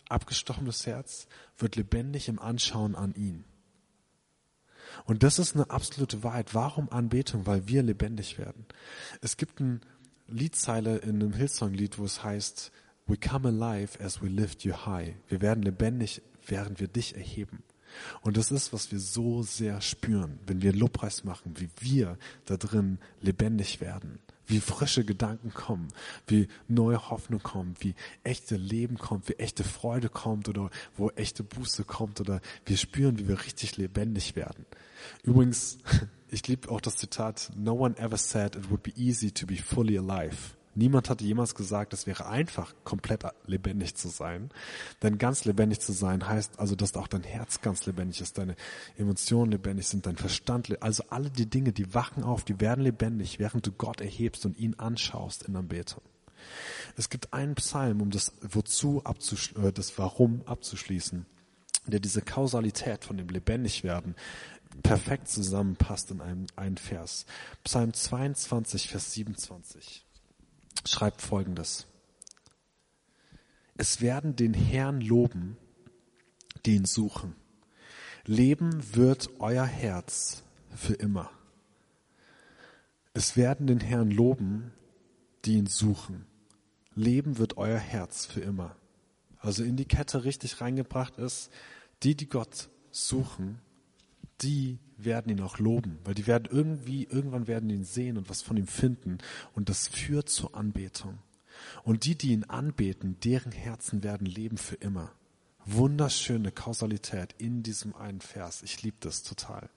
abgestochenes 0.08 0.86
Herz 0.86 1.26
wird 1.58 1.76
lebendig 1.76 2.28
im 2.28 2.38
Anschauen 2.38 2.94
an 2.94 3.14
ihn. 3.14 3.44
Und 5.04 5.22
das 5.22 5.38
ist 5.38 5.54
eine 5.54 5.70
absolute 5.70 6.22
Wahrheit. 6.22 6.54
Warum 6.54 6.88
Anbetung? 6.90 7.46
Weil 7.46 7.66
wir 7.68 7.82
lebendig 7.82 8.38
werden. 8.38 8.66
Es 9.20 9.36
gibt 9.36 9.60
eine 9.60 9.80
Liedzeile 10.28 10.98
in 10.98 11.16
einem 11.16 11.32
Hillsong-Lied, 11.32 11.98
wo 11.98 12.04
es 12.04 12.22
heißt, 12.22 12.72
We 13.06 13.18
come 13.18 13.48
alive 13.48 14.02
as 14.02 14.22
we 14.22 14.28
lift 14.28 14.64
you 14.64 14.72
high. 14.86 15.14
Wir 15.28 15.42
werden 15.42 15.62
lebendig, 15.62 16.22
während 16.46 16.80
wir 16.80 16.88
dich 16.88 17.14
erheben. 17.14 17.62
Und 18.22 18.38
das 18.38 18.50
ist, 18.50 18.72
was 18.72 18.90
wir 18.90 18.98
so 18.98 19.42
sehr 19.42 19.80
spüren, 19.82 20.38
wenn 20.46 20.62
wir 20.62 20.72
Lobpreis 20.72 21.22
machen, 21.22 21.54
wie 21.58 21.68
wir 21.80 22.18
da 22.46 22.56
drin 22.56 22.98
lebendig 23.20 23.80
werden 23.80 24.20
wie 24.46 24.60
frische 24.60 25.04
Gedanken 25.04 25.52
kommen, 25.52 25.88
wie 26.26 26.48
neue 26.68 27.10
Hoffnung 27.10 27.42
kommt, 27.42 27.82
wie 27.82 27.94
echte 28.22 28.56
Leben 28.56 28.98
kommt, 28.98 29.28
wie 29.28 29.34
echte 29.34 29.64
Freude 29.64 30.08
kommt 30.08 30.48
oder 30.48 30.70
wo 30.96 31.10
echte 31.10 31.42
Buße 31.42 31.84
kommt 31.84 32.20
oder 32.20 32.40
wir 32.66 32.76
spüren, 32.76 33.18
wie 33.18 33.28
wir 33.28 33.44
richtig 33.44 33.76
lebendig 33.76 34.36
werden. 34.36 34.66
Übrigens, 35.22 35.78
ich 36.30 36.46
liebe 36.48 36.70
auch 36.70 36.80
das 36.80 36.96
Zitat, 36.96 37.50
no 37.56 37.72
one 37.72 37.96
ever 37.98 38.16
said 38.16 38.56
it 38.56 38.70
would 38.70 38.82
be 38.82 38.92
easy 38.96 39.30
to 39.30 39.46
be 39.46 39.56
fully 39.56 39.98
alive. 39.98 40.54
Niemand 40.74 41.08
hatte 41.08 41.24
jemals 41.24 41.54
gesagt, 41.54 41.92
es 41.92 42.06
wäre 42.06 42.26
einfach, 42.26 42.74
komplett 42.82 43.24
lebendig 43.46 43.94
zu 43.94 44.08
sein. 44.08 44.50
Denn 45.02 45.18
ganz 45.18 45.44
lebendig 45.44 45.80
zu 45.80 45.92
sein 45.92 46.28
heißt 46.28 46.58
also, 46.58 46.74
dass 46.74 46.96
auch 46.96 47.06
dein 47.06 47.22
Herz 47.22 47.60
ganz 47.60 47.86
lebendig 47.86 48.20
ist, 48.20 48.38
deine 48.38 48.56
Emotionen 48.96 49.52
lebendig 49.52 49.86
sind, 49.86 50.06
dein 50.06 50.16
Verstand, 50.16 50.82
also 50.82 51.04
alle 51.10 51.30
die 51.30 51.46
Dinge, 51.46 51.72
die 51.72 51.94
wachen 51.94 52.24
auf, 52.24 52.44
die 52.44 52.60
werden 52.60 52.82
lebendig, 52.82 53.38
während 53.38 53.66
du 53.66 53.72
Gott 53.72 54.00
erhebst 54.00 54.44
und 54.46 54.58
ihn 54.58 54.74
anschaust 54.74 55.44
in 55.44 55.54
Anbetung. 55.54 56.02
Es 56.96 57.08
gibt 57.08 57.32
einen 57.32 57.54
Psalm, 57.54 58.00
um 58.02 58.10
das 58.10 58.32
Wozu 58.42 59.02
abzuschließen, 59.04 59.68
äh, 59.68 59.72
das 59.72 59.96
Warum 59.98 60.42
abzuschließen, 60.46 61.24
der 61.86 62.00
diese 62.00 62.22
Kausalität 62.22 63.04
von 63.04 63.16
dem 63.16 63.28
Lebendigwerden 63.28 64.16
perfekt 64.82 65.28
zusammenpasst 65.28 66.10
in 66.10 66.20
einem, 66.20 66.46
einen 66.56 66.76
Vers. 66.78 67.26
Psalm 67.62 67.92
22, 67.92 68.88
Vers 68.88 69.12
27 69.12 70.03
schreibt 70.88 71.22
Folgendes. 71.22 71.86
Es 73.76 74.00
werden 74.00 74.36
den 74.36 74.54
Herrn 74.54 75.00
loben, 75.00 75.56
die 76.64 76.76
ihn 76.76 76.84
suchen. 76.84 77.34
Leben 78.24 78.94
wird 78.94 79.28
euer 79.40 79.66
Herz 79.66 80.44
für 80.74 80.94
immer. 80.94 81.30
Es 83.12 83.36
werden 83.36 83.66
den 83.66 83.80
Herrn 83.80 84.10
loben, 84.10 84.72
die 85.44 85.54
ihn 85.54 85.66
suchen. 85.66 86.26
Leben 86.94 87.38
wird 87.38 87.56
euer 87.56 87.78
Herz 87.78 88.26
für 88.26 88.40
immer. 88.40 88.76
Also 89.38 89.62
in 89.62 89.76
die 89.76 89.84
Kette 89.84 90.24
richtig 90.24 90.60
reingebracht 90.60 91.18
ist, 91.18 91.50
die, 92.02 92.16
die 92.16 92.28
Gott 92.28 92.70
suchen, 92.90 93.60
die 94.42 94.78
werden 94.96 95.30
ihn 95.30 95.40
auch 95.40 95.58
loben, 95.58 95.98
weil 96.04 96.14
die 96.14 96.26
werden 96.26 96.48
irgendwie, 96.50 97.04
irgendwann 97.04 97.46
werden 97.46 97.70
ihn 97.70 97.84
sehen 97.84 98.16
und 98.16 98.28
was 98.28 98.42
von 98.42 98.56
ihm 98.56 98.66
finden 98.66 99.18
und 99.54 99.68
das 99.68 99.88
führt 99.88 100.28
zur 100.28 100.54
Anbetung. 100.54 101.18
Und 101.82 102.04
die, 102.04 102.16
die 102.16 102.32
ihn 102.32 102.44
anbeten, 102.44 103.16
deren 103.22 103.52
Herzen 103.52 104.02
werden 104.02 104.26
leben 104.26 104.56
für 104.56 104.76
immer. 104.76 105.12
Wunderschöne 105.66 106.52
Kausalität 106.52 107.34
in 107.38 107.62
diesem 107.62 107.96
einen 107.96 108.20
Vers. 108.20 108.62
Ich 108.62 108.82
liebe 108.82 108.98
das 109.00 109.22
total. 109.22 109.70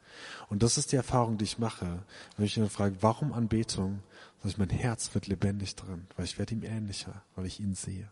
Und 0.49 0.61
das 0.63 0.77
ist 0.77 0.91
die 0.91 0.97
Erfahrung, 0.97 1.37
die 1.37 1.45
ich 1.45 1.59
mache, 1.59 2.03
wenn 2.35 2.45
ich 2.45 2.55
dann 2.55 2.69
frage, 2.69 2.97
warum 3.01 3.31
Anbetung? 3.31 4.01
Sag 4.39 4.51
ich, 4.51 4.57
mein 4.57 4.69
Herz 4.69 5.13
wird 5.13 5.27
lebendig 5.27 5.75
drin, 5.75 6.07
weil 6.17 6.25
ich 6.25 6.37
werde 6.37 6.55
ihm 6.55 6.63
ähnlicher, 6.63 7.23
weil 7.35 7.45
ich 7.45 7.61
ihn 7.61 7.73
sehe. 7.73 8.11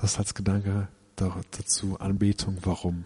Das 0.00 0.18
als 0.18 0.34
Gedanke 0.34 0.88
dazu, 1.16 1.98
Anbetung, 1.98 2.58
warum? 2.62 3.04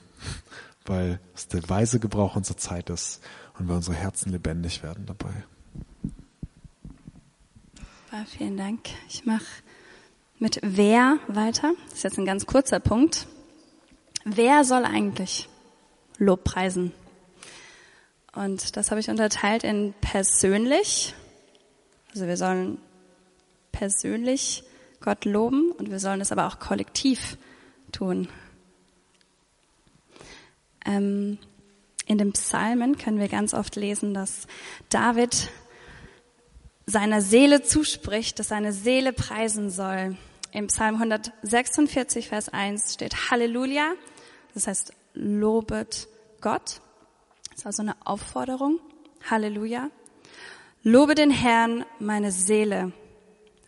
Weil 0.86 1.20
es 1.34 1.48
der 1.48 1.68
weise 1.68 2.00
Gebrauch 2.00 2.36
unserer 2.36 2.56
Zeit 2.56 2.90
ist 2.90 3.22
und 3.58 3.68
weil 3.68 3.76
unsere 3.76 3.96
Herzen 3.96 4.32
lebendig 4.32 4.82
werden 4.82 5.06
dabei. 5.06 5.32
Vielen 8.26 8.56
Dank. 8.56 8.80
Ich 9.08 9.24
mache 9.24 9.44
mit 10.38 10.58
wer 10.62 11.18
weiter. 11.28 11.72
Das 11.88 11.98
ist 11.98 12.02
jetzt 12.02 12.18
ein 12.18 12.24
ganz 12.24 12.44
kurzer 12.46 12.80
Punkt. 12.80 13.26
Wer 14.24 14.64
soll 14.64 14.84
eigentlich 14.84 15.48
Lob 16.18 16.44
preisen? 16.44 16.92
Und 18.34 18.76
das 18.76 18.90
habe 18.90 19.00
ich 19.00 19.08
unterteilt 19.08 19.64
in 19.64 19.94
persönlich. 20.00 21.14
Also 22.12 22.26
wir 22.26 22.36
sollen 22.36 22.78
persönlich 23.72 24.64
Gott 25.00 25.24
loben 25.24 25.72
und 25.72 25.90
wir 25.90 26.00
sollen 26.00 26.20
es 26.20 26.32
aber 26.32 26.46
auch 26.46 26.58
kollektiv 26.58 27.38
tun. 27.92 28.28
Ähm, 30.84 31.38
in 32.06 32.18
den 32.18 32.32
Psalmen 32.32 32.98
können 32.98 33.18
wir 33.18 33.28
ganz 33.28 33.54
oft 33.54 33.76
lesen, 33.76 34.14
dass 34.14 34.46
David 34.88 35.48
seiner 36.86 37.20
Seele 37.20 37.62
zuspricht, 37.62 38.38
dass 38.38 38.48
seine 38.48 38.72
Seele 38.72 39.12
preisen 39.12 39.70
soll. 39.70 40.16
Im 40.52 40.66
Psalm 40.66 40.96
146, 40.96 42.28
Vers 42.28 42.48
1 42.48 42.94
steht 42.94 43.30
Halleluja, 43.30 43.92
das 44.54 44.66
heißt 44.66 44.92
lobet 45.14 46.08
Gott. 46.40 46.80
Das 47.50 47.58
ist 47.58 47.66
also 47.66 47.82
eine 47.82 47.94
Aufforderung. 48.04 48.80
Halleluja. 49.28 49.90
Lobe 50.82 51.14
den 51.14 51.30
Herrn, 51.30 51.84
meine 51.98 52.32
Seele. 52.32 52.92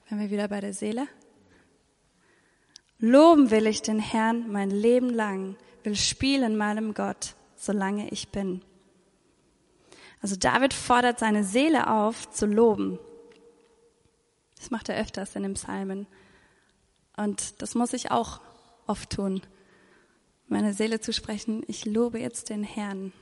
Wenn 0.09 0.18
wir 0.18 0.31
wieder 0.31 0.48
bei 0.48 0.61
der 0.61 0.72
Seele. 0.72 1.07
Loben 2.98 3.51
will 3.51 3.66
ich 3.66 3.83
den 3.83 3.98
Herrn 3.98 4.51
mein 4.51 4.70
Leben 4.70 5.11
lang, 5.11 5.57
will 5.85 5.97
spielen 5.97 6.57
meinem 6.57 6.95
Gott, 6.95 7.35
solange 7.57 8.09
ich 8.11 8.29
bin. 8.29 8.62
Also 10.21 10.37
David 10.37 10.73
fordert 10.73 11.18
seine 11.18 11.45
Seele 11.45 11.90
auf 11.90 12.31
zu 12.31 12.47
loben. 12.47 12.99
Das 14.57 14.71
macht 14.71 14.88
er 14.88 15.01
öfters 15.01 15.35
in 15.35 15.42
den 15.42 15.55
Psalmen. 15.55 16.07
Und 17.16 17.61
das 17.61 17.75
muss 17.75 17.92
ich 17.92 18.11
auch 18.11 18.40
oft 18.87 19.11
tun. 19.11 19.42
Meine 20.47 20.75
Seele 20.75 21.01
zu 21.01 21.12
sprechen, 21.12 21.64
ich 21.66 21.85
lobe 21.85 22.21
jetzt 22.21 22.51
den 22.51 22.62
Herrn. 22.62 23.12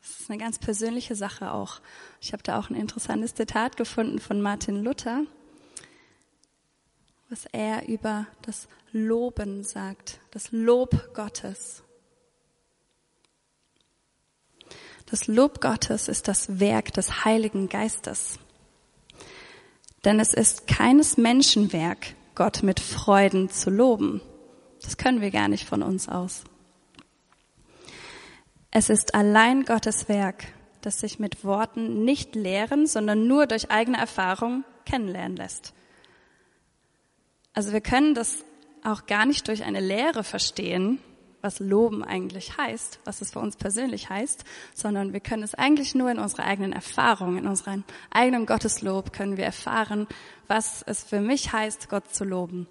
Das 0.00 0.20
ist 0.20 0.30
eine 0.30 0.38
ganz 0.38 0.58
persönliche 0.58 1.14
Sache 1.14 1.52
auch. 1.52 1.80
Ich 2.20 2.32
habe 2.32 2.42
da 2.42 2.58
auch 2.58 2.70
ein 2.70 2.76
interessantes 2.76 3.34
Zitat 3.34 3.76
gefunden 3.76 4.18
von 4.18 4.40
Martin 4.40 4.82
Luther, 4.82 5.24
was 7.28 7.46
er 7.52 7.88
über 7.88 8.26
das 8.42 8.68
Loben 8.92 9.62
sagt, 9.62 10.20
das 10.30 10.50
Lob 10.50 11.14
Gottes. 11.14 11.82
Das 15.10 15.26
Lob 15.26 15.60
Gottes 15.60 16.08
ist 16.08 16.28
das 16.28 16.60
Werk 16.60 16.92
des 16.94 17.24
Heiligen 17.24 17.68
Geistes. 17.68 18.38
Denn 20.04 20.20
es 20.20 20.32
ist 20.32 20.66
keines 20.66 21.16
Menschenwerk, 21.16 22.14
Gott 22.34 22.62
mit 22.62 22.80
Freuden 22.80 23.50
zu 23.50 23.70
loben. 23.70 24.20
Das 24.82 24.96
können 24.96 25.20
wir 25.20 25.30
gar 25.30 25.48
nicht 25.48 25.68
von 25.68 25.82
uns 25.82 26.08
aus. 26.08 26.44
Es 28.70 28.90
ist 28.90 29.14
allein 29.14 29.64
Gottes 29.64 30.08
Werk, 30.08 30.44
das 30.82 31.00
sich 31.00 31.18
mit 31.18 31.44
Worten 31.44 32.04
nicht 32.04 32.34
lehren, 32.34 32.86
sondern 32.86 33.26
nur 33.26 33.46
durch 33.46 33.70
eigene 33.70 33.98
Erfahrung 33.98 34.64
kennenlernen 34.84 35.36
lässt. 35.36 35.72
Also 37.58 37.72
wir 37.72 37.80
können 37.80 38.14
das 38.14 38.44
auch 38.84 39.06
gar 39.06 39.26
nicht 39.26 39.48
durch 39.48 39.64
eine 39.64 39.80
Lehre 39.80 40.22
verstehen, 40.22 41.00
was 41.40 41.58
Loben 41.58 42.04
eigentlich 42.04 42.56
heißt, 42.56 43.00
was 43.02 43.20
es 43.20 43.32
für 43.32 43.40
uns 43.40 43.56
persönlich 43.56 44.08
heißt, 44.08 44.44
sondern 44.74 45.12
wir 45.12 45.18
können 45.18 45.42
es 45.42 45.56
eigentlich 45.56 45.96
nur 45.96 46.08
in 46.08 46.20
unserer 46.20 46.44
eigenen 46.44 46.72
Erfahrung, 46.72 47.36
in 47.36 47.48
unserem 47.48 47.82
eigenen 48.10 48.46
Gotteslob 48.46 49.12
können 49.12 49.36
wir 49.36 49.44
erfahren, 49.44 50.06
was 50.46 50.84
es 50.86 51.02
für 51.02 51.20
mich 51.20 51.52
heißt, 51.52 51.88
Gott 51.88 52.14
zu 52.14 52.22
loben. 52.22 52.68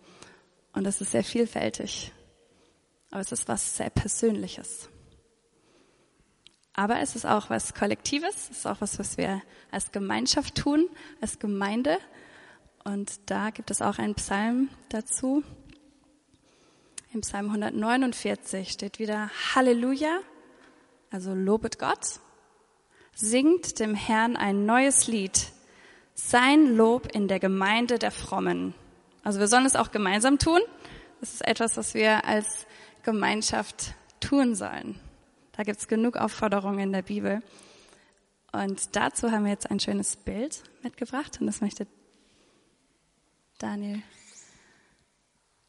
Und 0.72 0.86
das 0.86 1.02
ist 1.02 1.12
sehr 1.12 1.26
vielfältig. 1.26 2.14
Aber 3.12 3.20
es 3.20 3.34
ist 3.34 3.50
was 3.50 3.76
sehr 3.76 3.90
Persönliches. 3.90 4.88
Aber 6.72 7.02
es 7.02 7.18
ist 7.18 7.26
auch 7.26 7.50
was 7.50 7.74
Kollektives, 7.74 8.52
es 8.52 8.60
ist 8.60 8.66
auch 8.66 8.80
was, 8.80 8.98
was 9.00 9.18
wir 9.18 9.42
als 9.70 9.92
Gemeinschaft 9.92 10.56
tun, 10.56 10.88
als 11.20 11.40
Gemeinde. 11.40 11.98
Und 12.88 13.30
da 13.30 13.50
gibt 13.50 13.70
es 13.70 13.82
auch 13.82 14.00
einen 14.00 14.16
Psalm 14.16 14.70
dazu, 14.88 15.44
im 17.14 17.20
Psalm 17.20 17.48
149 17.48 18.72
steht 18.72 18.98
wieder 18.98 19.30
Halleluja, 19.54 20.20
also 21.12 21.34
lobet 21.34 21.80
Gott, 21.80 22.22
singt 23.14 23.82
dem 23.82 23.94
Herrn 23.94 24.38
ein 24.38 24.66
neues 24.66 25.08
Lied, 25.08 25.52
sein 26.14 26.78
Lob 26.78 27.14
in 27.14 27.28
der 27.28 27.42
Gemeinde 27.42 28.00
der 28.00 28.12
Frommen. 28.12 28.74
Also 29.22 29.42
wir 29.42 29.50
sollen 29.50 29.66
es 29.66 29.76
auch 29.76 29.92
gemeinsam 29.92 30.40
tun. 30.40 30.62
Das 31.20 31.34
ist 31.34 31.46
etwas, 31.46 31.76
was 31.76 31.94
wir 31.94 32.24
als 32.24 32.68
Gemeinschaft 33.04 33.96
tun 34.22 34.56
sollen. 34.56 34.98
Da 35.52 35.64
gibt 35.64 35.80
es 35.80 35.90
genug 35.90 36.16
Aufforderungen 36.16 36.80
in 36.80 36.94
der 36.94 37.02
Bibel. 37.02 37.42
Und 38.54 38.96
dazu 38.96 39.30
haben 39.30 39.44
wir 39.44 39.52
jetzt 39.52 39.70
ein 39.70 39.82
schönes 39.82 40.16
Bild 40.16 40.64
mitgebracht 40.84 41.42
und 41.42 41.48
das 41.48 41.60
möchte 41.60 41.86
Daniel 43.58 44.02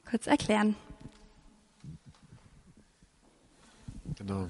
kurz 0.09 0.27
erklären. 0.27 0.77
Genau. 4.17 4.49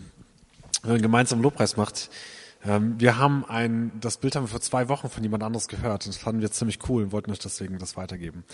Wenn 0.83 0.93
man 0.93 1.03
gemeinsam 1.03 1.43
Lobpreis 1.43 1.77
macht. 1.77 2.11
Ähm, 2.65 2.99
wir 3.01 3.19
haben 3.19 3.45
ein, 3.45 3.93
das 4.01 4.17
Bild 4.17 4.35
haben 4.35 4.45
wir 4.45 4.49
vor 4.49 4.61
zwei 4.61 4.89
Wochen 4.89 5.09
von 5.09 5.23
jemand 5.23 5.43
anderes 5.43 5.69
gehört 5.69 6.07
das 6.07 6.17
fanden 6.17 6.41
wir 6.41 6.51
ziemlich 6.51 6.89
cool 6.89 7.05
und 7.05 7.13
wollten 7.13 7.31
euch 7.31 7.39
deswegen 7.39 7.79
das 7.79 7.97
weitergeben. 7.97 8.45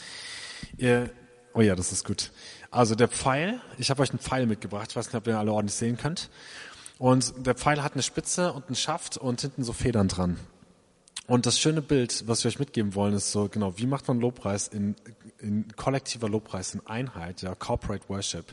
Ihr, 0.77 1.11
oh 1.55 1.61
ja, 1.61 1.75
das 1.75 1.92
ist 1.92 2.05
gut. 2.05 2.31
Also 2.70 2.94
der 2.94 3.09
Pfeil, 3.09 3.61
ich 3.79 3.90
habe 3.90 4.03
euch 4.03 4.11
einen 4.11 4.18
Pfeil 4.18 4.47
mitgebracht, 4.47 4.90
ich 4.90 4.97
weiß 4.97 5.07
nicht, 5.07 5.14
ob 5.14 5.27
ihr 5.27 5.38
alle 5.38 5.53
ordentlich 5.53 5.77
sehen 5.77 5.97
könnt. 5.97 6.31
Und 6.99 7.47
der 7.47 7.55
Pfeil 7.55 7.83
hat 7.83 7.94
eine 7.94 8.03
Spitze 8.03 8.53
und 8.53 8.66
einen 8.66 8.77
Schaft 8.77 9.16
und 9.16 9.40
hinten 9.40 9.64
so 9.64 9.73
Federn 9.73 10.09
dran. 10.09 10.38
Und 11.27 11.47
das 11.47 11.59
schöne 11.59 11.81
Bild, 11.81 12.29
was 12.29 12.45
wir 12.45 12.51
euch 12.51 12.59
mitgeben 12.59 12.95
wollen, 12.95 13.15
ist 13.15 13.33
so, 13.33 13.49
genau, 13.49 13.79
wie 13.79 13.87
macht 13.87 14.07
man 14.09 14.21
Lobpreis 14.21 14.69
in, 14.69 14.95
in 15.39 15.67
kollektiver 15.75 16.29
Lobpreis, 16.29 16.75
in 16.75 16.87
Einheit, 16.87 17.41
ja, 17.41 17.55
Corporate 17.55 18.07
Worship, 18.11 18.53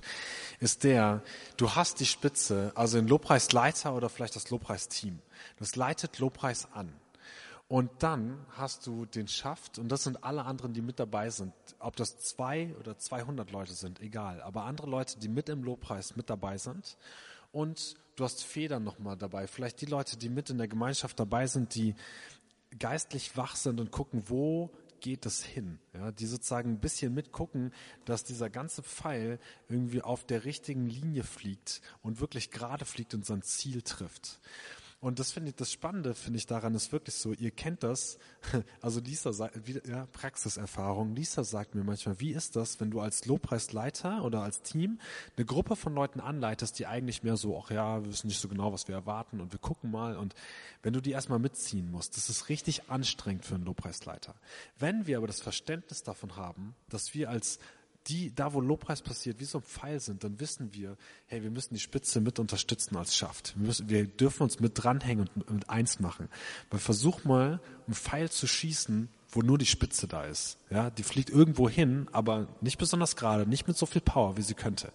ist 0.62 0.86
der, 0.86 1.22
du 1.58 1.72
hast 1.72 2.00
die 2.00 2.06
Spitze, 2.06 2.72
also 2.76 2.98
den 2.98 3.10
Lobpreisleiter 3.10 3.94
oder 3.94 4.08
vielleicht 4.08 4.38
das 4.38 4.50
Lobpreisteam. 4.50 5.20
Das 5.60 5.76
leitet 5.76 6.20
Lobpreis 6.20 6.70
an. 6.72 6.94
Und 7.68 7.90
dann 8.00 8.38
hast 8.58 8.88
du 8.88 9.06
den 9.06 9.28
Schaft, 9.28 9.78
und 9.78 9.90
das 9.90 10.04
sind 10.04 10.24
alle 10.24 10.46
anderen, 10.46 10.74
die 10.74 10.82
mit 10.82 11.00
dabei 11.00 11.30
sind. 11.30 11.54
Ob 11.80 11.96
das 11.96 12.20
zwei 12.20 12.74
oder 12.80 12.98
200 12.98 13.52
Leute 13.52 13.74
sind, 13.74 14.02
egal. 14.02 14.42
Aber 14.42 14.64
andere 14.64 14.90
Leute, 14.90 15.20
die 15.20 15.30
mit 15.30 15.50
im 15.50 15.64
Lobpreis 15.64 16.16
mit 16.16 16.30
dabei 16.30 16.58
sind. 16.58 16.98
Und 17.54 17.96
du 18.16 18.24
hast 18.24 18.44
Federn 18.44 18.84
nochmal 18.84 19.18
dabei. 19.18 19.48
Vielleicht 19.48 19.80
die 19.82 19.86
Leute, 19.86 20.18
die 20.18 20.30
mit 20.30 20.50
in 20.50 20.58
der 20.58 20.68
Gemeinschaft 20.68 21.20
dabei 21.20 21.48
sind, 21.48 21.76
die 21.76 21.96
geistlich 22.80 23.36
wach 23.38 23.56
sind 23.56 23.80
und 23.80 23.92
gucken, 23.92 24.24
wo 24.28 24.72
geht 25.02 25.26
es 25.26 25.44
hin? 25.44 25.80
Ja, 25.94 26.12
die 26.12 26.26
sozusagen 26.26 26.72
ein 26.72 26.80
bisschen 26.80 27.14
mitgucken, 27.14 27.74
dass 28.06 28.24
dieser 28.24 28.50
ganze 28.50 28.84
Pfeil 28.84 29.40
irgendwie 29.68 30.02
auf 30.02 30.24
der 30.26 30.46
richtigen 30.46 30.88
Linie 30.88 31.24
fliegt 31.24 31.82
und 32.02 32.20
wirklich 32.20 32.52
gerade 32.52 32.86
fliegt 32.86 33.14
und 33.14 33.26
sein 33.26 33.42
Ziel 33.42 33.82
trifft. 33.82 34.40
Und 35.02 35.18
das 35.18 35.32
finde 35.32 35.50
ich, 35.50 35.56
das 35.56 35.72
Spannende 35.72 36.14
finde 36.14 36.38
ich 36.38 36.46
daran 36.46 36.76
ist 36.76 36.92
wirklich 36.92 37.16
so, 37.16 37.34
ihr 37.34 37.50
kennt 37.50 37.82
das, 37.82 38.20
also 38.82 39.00
Lisa 39.00 39.34
sagt, 39.34 39.60
ja, 39.88 40.06
Praxiserfahrung, 40.06 41.16
Lisa 41.16 41.44
sagt 41.44 41.74
mir 41.74 41.84
manchmal, 41.84 42.20
wie 42.20 42.32
ist 42.32 42.56
das, 42.56 42.80
wenn 42.80 42.92
du 42.92 43.00
als 43.00 43.26
Lobpreisleiter 43.26 44.24
oder 44.24 44.44
als 44.44 44.62
Team 44.62 45.00
eine 45.36 45.46
Gruppe 45.48 45.76
von 45.76 45.96
Leuten 45.96 46.20
anleitest, 46.20 46.78
die 46.78 46.86
eigentlich 46.86 47.24
mehr 47.24 47.36
so, 47.36 47.60
ach 47.60 47.72
ja, 47.72 48.04
wir 48.04 48.12
wissen 48.12 48.28
nicht 48.28 48.40
so 48.40 48.48
genau, 48.48 48.74
was 48.74 48.88
wir 48.88 48.94
erwarten 48.94 49.42
und 49.42 49.52
wir 49.52 49.60
gucken 49.60 49.90
mal. 49.90 50.16
Und 50.16 50.36
wenn 50.84 50.94
du 50.94 51.02
die 51.02 51.12
erstmal 51.12 51.40
mitziehen 51.40 51.90
musst, 51.90 52.16
das 52.16 52.30
ist 52.30 52.50
richtig 52.50 52.92
anstrengend 52.92 53.44
für 53.44 53.56
einen 53.56 53.66
Lobpreisleiter. 53.66 54.36
Wenn 54.78 55.08
wir 55.08 55.18
aber 55.18 55.28
das 55.28 55.42
Verständnis 55.42 56.04
davon 56.04 56.36
haben, 56.36 56.76
dass 56.90 57.16
wir 57.16 57.32
als 57.32 57.58
die, 58.08 58.34
da 58.34 58.54
wo 58.54 58.62
Lobpreis 58.62 59.02
passiert, 59.02 59.40
wie 59.40 59.46
so 59.46 59.60
ein 59.60 59.64
Pfeil 59.64 60.00
sind, 60.00 60.24
dann 60.24 60.40
wissen 60.40 60.74
wir, 60.74 60.98
hey, 61.28 61.44
wir 61.44 61.52
müssen 61.52 61.74
die 61.74 61.80
Spitze 61.80 62.20
mit 62.20 62.40
unterstützen 62.40 62.98
als 62.98 63.16
Schaft. 63.16 63.54
Wir, 63.58 63.68
müssen, 63.68 63.90
wir 63.90 64.06
dürfen 64.06 64.44
uns 64.44 64.60
mit 64.60 64.72
dranhängen 64.76 65.30
und 65.36 65.52
mit 65.52 65.70
eins 65.70 66.00
machen. 66.00 66.28
Weil 66.70 66.80
versuch 66.80 67.24
mal, 67.26 67.60
einen 67.86 67.94
Pfeil 67.94 68.30
zu 68.30 68.48
schießen, 68.48 69.10
wo 69.30 69.42
nur 69.42 69.58
die 69.58 69.66
Spitze 69.66 70.08
da 70.08 70.26
ist. 70.26 70.58
Ja, 70.70 70.90
die 70.90 71.04
fliegt 71.04 71.30
irgendwo 71.30 71.70
hin, 71.70 72.08
aber 72.12 72.48
nicht 72.60 72.78
besonders 72.78 73.16
gerade, 73.16 73.48
nicht 73.48 73.68
mit 73.68 73.78
so 73.78 73.86
viel 73.86 74.02
Power, 74.02 74.36
wie 74.36 74.42
sie 74.42 74.56
könnte. 74.56 74.92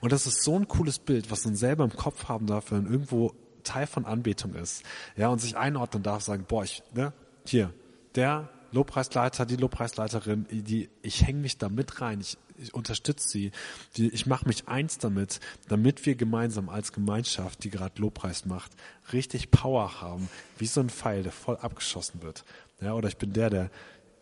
Und 0.00 0.12
das 0.12 0.26
ist 0.26 0.42
so 0.42 0.56
ein 0.56 0.68
cooles 0.68 0.98
Bild, 0.98 1.30
was 1.30 1.44
man 1.44 1.56
selber 1.56 1.84
im 1.84 1.96
Kopf 1.96 2.28
haben 2.28 2.46
darf, 2.46 2.70
wenn 2.70 2.86
irgendwo 2.86 3.34
Teil 3.64 3.86
von 3.86 4.04
Anbetung 4.04 4.54
ist. 4.54 4.84
Ja, 5.16 5.28
und 5.28 5.40
sich 5.40 5.56
einordnen 5.56 6.02
darf, 6.02 6.22
sagen, 6.22 6.44
boah, 6.46 6.64
ich, 6.64 6.82
ne, 6.94 7.12
hier, 7.44 7.72
der 8.14 8.48
Lobpreisleiter, 8.72 9.46
die 9.46 9.56
Lobpreisleiterin, 9.56 10.46
die, 10.50 10.88
ich 11.02 11.26
hänge 11.26 11.40
mich 11.40 11.58
da 11.58 11.68
mit 11.68 12.00
rein, 12.00 12.20
ich, 12.20 12.38
ich 12.60 12.74
unterstütze 12.74 13.28
sie, 13.28 13.52
die, 13.96 14.08
ich 14.08 14.26
mache 14.26 14.46
mich 14.46 14.68
eins 14.68 14.98
damit, 14.98 15.40
damit 15.68 16.06
wir 16.06 16.14
gemeinsam 16.14 16.68
als 16.68 16.92
Gemeinschaft, 16.92 17.64
die 17.64 17.70
gerade 17.70 18.00
Lobpreis 18.00 18.44
macht, 18.44 18.72
richtig 19.12 19.50
Power 19.50 20.00
haben, 20.00 20.28
wie 20.58 20.66
so 20.66 20.80
ein 20.80 20.90
Pfeil, 20.90 21.22
der 21.22 21.32
voll 21.32 21.56
abgeschossen 21.56 22.22
wird. 22.22 22.44
Ja, 22.80 22.94
oder 22.94 23.08
ich 23.08 23.16
bin 23.16 23.32
der, 23.32 23.50
der 23.50 23.70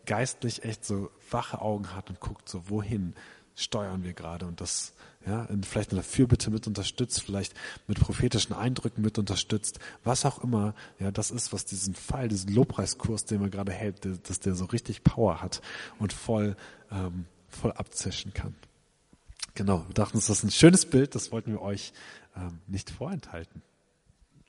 geistlich 0.05 0.63
echt 0.63 0.85
so 0.85 1.11
wache 1.29 1.61
Augen 1.61 1.95
hat 1.95 2.09
und 2.09 2.19
guckt 2.19 2.49
so, 2.49 2.69
wohin 2.69 3.13
steuern 3.55 4.03
wir 4.03 4.13
gerade 4.13 4.45
und 4.45 4.61
das 4.61 4.93
ja, 5.25 5.47
vielleicht 5.63 5.91
in 5.91 5.97
der 5.97 6.03
Fürbitte 6.03 6.49
mit 6.49 6.65
unterstützt, 6.65 7.21
vielleicht 7.21 7.53
mit 7.87 7.99
prophetischen 7.99 8.55
Eindrücken 8.55 9.01
mit 9.03 9.17
unterstützt, 9.17 9.79
was 10.03 10.25
auch 10.25 10.43
immer, 10.43 10.73
ja, 10.97 11.11
das 11.11 11.29
ist, 11.29 11.51
was 11.51 11.65
diesen 11.65 11.93
Fall, 11.93 12.29
diesen 12.29 12.53
Lobpreiskurs, 12.53 13.25
den 13.25 13.41
man 13.41 13.51
gerade 13.51 13.73
hält, 13.73 14.07
dass 14.27 14.39
der 14.39 14.55
so 14.55 14.65
richtig 14.65 15.03
Power 15.03 15.41
hat 15.41 15.61
und 15.99 16.13
voll, 16.13 16.55
ähm, 16.89 17.25
voll 17.49 17.71
abzischen 17.73 18.33
kann. 18.33 18.55
Genau, 19.55 19.85
wir 19.87 19.93
dachten, 19.93 20.17
das 20.17 20.29
ist 20.29 20.43
ein 20.43 20.51
schönes 20.51 20.85
Bild, 20.85 21.15
das 21.15 21.31
wollten 21.31 21.51
wir 21.51 21.61
euch 21.61 21.91
ähm, 22.37 22.59
nicht 22.67 22.89
vorenthalten. 22.89 23.61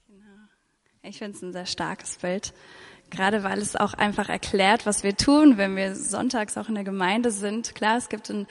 Genau. 0.09 0.25
Ich 1.03 1.19
finde 1.19 1.37
es 1.37 1.43
ein 1.43 1.53
sehr 1.53 1.67
starkes 1.67 2.17
Bild, 2.17 2.53
gerade 3.11 3.43
weil 3.43 3.59
es 3.59 3.77
auch 3.77 3.95
einfach 3.95 4.29
erklärt, 4.29 4.87
was 4.87 5.03
wir 5.03 5.17
tun, 5.17 5.57
wenn 5.57 5.77
wir 5.77 5.97
sonntags 5.97 6.57
auch 6.57 6.69
in 6.69 6.75
der 6.75 6.85
Gemeinde 6.85 7.31
sind. 7.31 7.75
Klar, 7.75 7.97
es 7.97 8.09
gibt 8.09 8.31
ein 8.31 8.47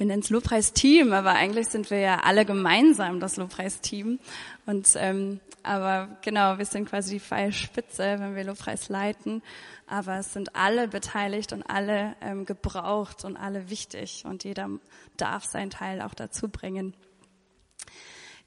wir 0.00 0.06
nennen 0.06 0.22
es 0.22 0.30
Lobpreisteam, 0.30 1.12
aber 1.12 1.32
eigentlich 1.32 1.68
sind 1.68 1.90
wir 1.90 1.98
ja 1.98 2.20
alle 2.20 2.46
gemeinsam 2.46 3.20
das 3.20 3.36
Lobpreisteam. 3.36 4.18
Und 4.64 4.88
ähm, 4.96 5.40
aber 5.62 6.08
genau, 6.22 6.56
wir 6.56 6.64
sind 6.64 6.88
quasi 6.88 7.14
die 7.14 7.20
Pfeilspitze, 7.20 8.16
wenn 8.18 8.34
wir 8.34 8.44
Lobpreis 8.44 8.88
leiten. 8.88 9.42
Aber 9.90 10.20
es 10.20 10.32
sind 10.32 10.54
alle 10.54 10.86
beteiligt 10.86 11.52
und 11.52 11.64
alle 11.64 12.14
ähm, 12.20 12.46
gebraucht 12.46 13.24
und 13.24 13.36
alle 13.36 13.70
wichtig 13.70 14.22
und 14.24 14.44
jeder 14.44 14.70
darf 15.16 15.44
seinen 15.46 15.70
Teil 15.70 16.00
auch 16.00 16.14
dazu 16.14 16.48
bringen. 16.48 16.94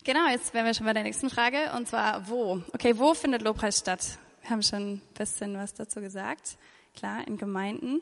Genau, 0.06 0.26
jetzt 0.30 0.54
wären 0.54 0.66
wir 0.66 0.74
schon 0.74 0.86
bei 0.86 0.94
der 0.94 1.04
nächsten 1.04 1.30
Frage 1.30 1.74
und 1.76 1.90
zwar 1.90 2.30
wo? 2.30 2.62
Okay, 2.74 2.98
wo 2.98 3.14
findet 3.14 3.42
Lobpreis 3.42 3.80
statt? 3.80 4.18
Wir 4.40 4.52
haben 4.52 4.64
schon 4.64 4.94
ein 4.94 5.02
bisschen 5.16 5.58
was 5.58 5.74
dazu 5.74 6.00
gesagt. 6.00 6.58
Klar, 6.96 7.28
in 7.28 7.36
Gemeinden. 7.38 8.00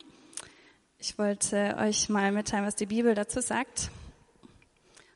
Ich 0.99 1.17
wollte 1.17 1.77
euch 1.79 2.09
mal 2.09 2.31
mitteilen, 2.31 2.67
was 2.67 2.75
die 2.75 2.85
Bibel 2.85 3.15
dazu 3.15 3.41
sagt. 3.41 3.89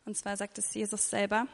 Und 0.06 0.18
zwar 0.18 0.36
sagt 0.36 0.58
es 0.58 0.74
Jesus 0.74 1.12
selber 1.12 1.46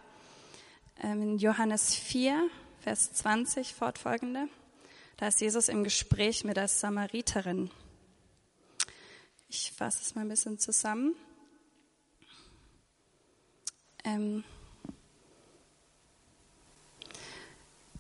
ähm, 1.04 1.22
in 1.22 1.38
Johannes 1.38 1.96
4, 1.96 2.48
Vers 2.80 3.12
20 3.12 3.74
fortfolgende. 3.74 4.48
Da 5.22 5.28
ist 5.28 5.40
Jesus 5.40 5.70
im 5.70 5.84
Gespräch 5.84 6.44
mit 6.46 6.58
der 6.58 6.68
Samariterin. 6.68 7.70
Ich 9.50 9.72
fasse 9.72 10.00
es 10.02 10.16
mal 10.16 10.22
ein 10.22 10.30
bisschen 10.30 10.58
zusammen. 10.58 11.14
Ähm 14.04 14.44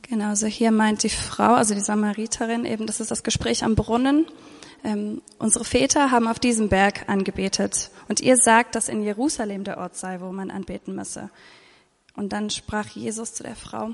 genau, 0.02 0.34
so 0.34 0.48
hier 0.48 0.72
meint 0.72 1.04
die 1.04 1.10
Frau, 1.10 1.54
also 1.54 1.76
die 1.76 1.82
Samariterin, 1.82 2.66
eben, 2.66 2.88
das 2.88 3.00
ist 3.00 3.12
das 3.12 3.22
Gespräch 3.22 3.64
am 3.64 3.76
Brunnen. 3.76 4.26
Ähm, 4.84 5.22
unsere 5.38 5.64
Väter 5.64 6.10
haben 6.10 6.28
auf 6.28 6.40
diesem 6.40 6.70
Berg 6.70 7.08
angebetet 7.08 7.92
und 8.08 8.20
ihr 8.20 8.36
sagt, 8.36 8.74
dass 8.74 8.90
in 8.90 9.04
Jerusalem 9.04 9.64
der 9.64 9.78
Ort 9.78 9.96
sei, 9.96 10.22
wo 10.22 10.32
man 10.32 10.50
anbeten 10.50 10.96
müsse. 10.96 11.30
Und 12.16 12.34
dann 12.34 12.50
sprach 12.50 12.88
Jesus 12.88 13.36
zu 13.36 13.44
der 13.44 13.56
Frau, 13.56 13.92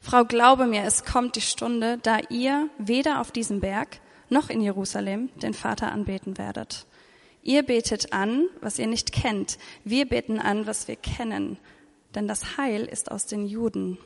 Frau, 0.00 0.24
glaube 0.24 0.66
mir, 0.66 0.82
es 0.84 1.04
kommt 1.04 1.36
die 1.36 1.40
Stunde, 1.40 1.98
da 2.02 2.18
ihr 2.28 2.68
weder 2.78 3.20
auf 3.20 3.30
diesem 3.30 3.60
Berg 3.60 4.00
noch 4.28 4.50
in 4.50 4.60
Jerusalem 4.60 5.28
den 5.36 5.54
Vater 5.54 5.92
anbeten 5.92 6.38
werdet. 6.38 6.86
Ihr 7.42 7.62
betet 7.62 8.12
an, 8.12 8.46
was 8.60 8.78
ihr 8.78 8.86
nicht 8.86 9.12
kennt. 9.12 9.58
Wir 9.84 10.06
beten 10.06 10.38
an, 10.38 10.66
was 10.66 10.88
wir 10.88 10.96
kennen. 10.96 11.58
Denn 12.14 12.28
das 12.28 12.56
Heil 12.56 12.84
ist 12.84 13.10
aus 13.10 13.26
den 13.26 13.46
Juden. 13.46 13.98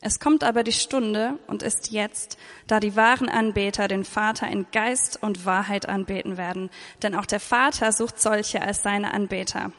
Es 0.00 0.20
kommt 0.20 0.44
aber 0.44 0.62
die 0.62 0.72
Stunde 0.72 1.38
und 1.46 1.62
ist 1.62 1.90
jetzt, 1.90 2.38
da 2.66 2.80
die 2.80 2.96
wahren 2.96 3.28
Anbeter 3.28 3.88
den 3.88 4.04
Vater 4.04 4.46
in 4.48 4.66
Geist 4.70 5.22
und 5.22 5.46
Wahrheit 5.46 5.88
anbeten 5.88 6.36
werden. 6.36 6.70
Denn 7.02 7.14
auch 7.14 7.26
der 7.26 7.40
Vater 7.40 7.92
sucht 7.92 8.20
solche 8.20 8.62
als 8.62 8.82
seine 8.82 9.12
Anbeter. 9.14 9.72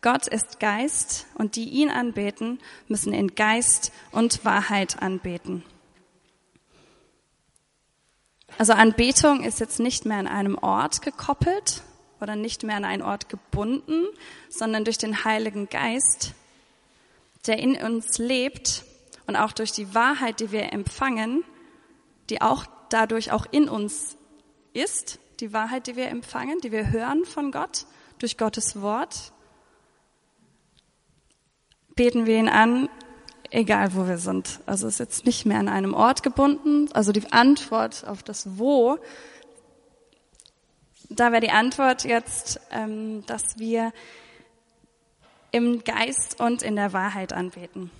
Gott 0.00 0.28
ist 0.28 0.60
Geist 0.60 1.26
und 1.34 1.56
die 1.56 1.68
ihn 1.68 1.90
anbeten, 1.90 2.60
müssen 2.86 3.12
in 3.12 3.34
Geist 3.34 3.92
und 4.12 4.44
Wahrheit 4.44 5.02
anbeten. 5.02 5.64
Also 8.58 8.72
Anbetung 8.72 9.42
ist 9.42 9.60
jetzt 9.60 9.80
nicht 9.80 10.04
mehr 10.04 10.18
an 10.18 10.28
einem 10.28 10.56
Ort 10.56 11.02
gekoppelt 11.02 11.82
oder 12.20 12.36
nicht 12.36 12.62
mehr 12.62 12.76
an 12.76 12.84
einen 12.84 13.02
Ort 13.02 13.28
gebunden, 13.28 14.06
sondern 14.48 14.84
durch 14.84 14.98
den 14.98 15.24
Heiligen 15.24 15.68
Geist, 15.68 16.34
der 17.46 17.58
in 17.58 17.76
uns 17.76 18.18
lebt 18.18 18.84
und 19.26 19.36
auch 19.36 19.52
durch 19.52 19.72
die 19.72 19.94
Wahrheit, 19.94 20.40
die 20.40 20.52
wir 20.52 20.72
empfangen, 20.72 21.44
die 22.30 22.40
auch 22.40 22.66
dadurch 22.88 23.32
auch 23.32 23.46
in 23.50 23.68
uns 23.68 24.16
ist, 24.72 25.18
die 25.40 25.52
Wahrheit, 25.52 25.86
die 25.86 25.96
wir 25.96 26.08
empfangen, 26.08 26.60
die 26.60 26.72
wir 26.72 26.90
hören 26.90 27.24
von 27.24 27.52
Gott, 27.52 27.86
durch 28.18 28.36
Gottes 28.36 28.80
Wort, 28.80 29.32
beten 31.98 32.26
wir 32.26 32.38
ihn 32.38 32.48
an, 32.48 32.88
egal 33.50 33.92
wo 33.94 34.06
wir 34.06 34.18
sind. 34.18 34.60
Also 34.66 34.86
es 34.86 34.94
ist 34.94 34.98
jetzt 35.00 35.26
nicht 35.26 35.46
mehr 35.46 35.58
an 35.58 35.68
einem 35.68 35.94
Ort 35.94 36.22
gebunden. 36.22 36.88
Also 36.92 37.10
die 37.10 37.32
Antwort 37.32 38.06
auf 38.06 38.22
das 38.22 38.56
Wo, 38.56 38.98
da 41.10 41.32
wäre 41.32 41.40
die 41.40 41.50
Antwort 41.50 42.04
jetzt, 42.04 42.60
ähm, 42.70 43.24
dass 43.26 43.58
wir 43.58 43.92
im 45.50 45.82
Geist 45.82 46.38
und 46.40 46.62
in 46.62 46.76
der 46.76 46.92
Wahrheit 46.92 47.32
anbeten. 47.32 47.90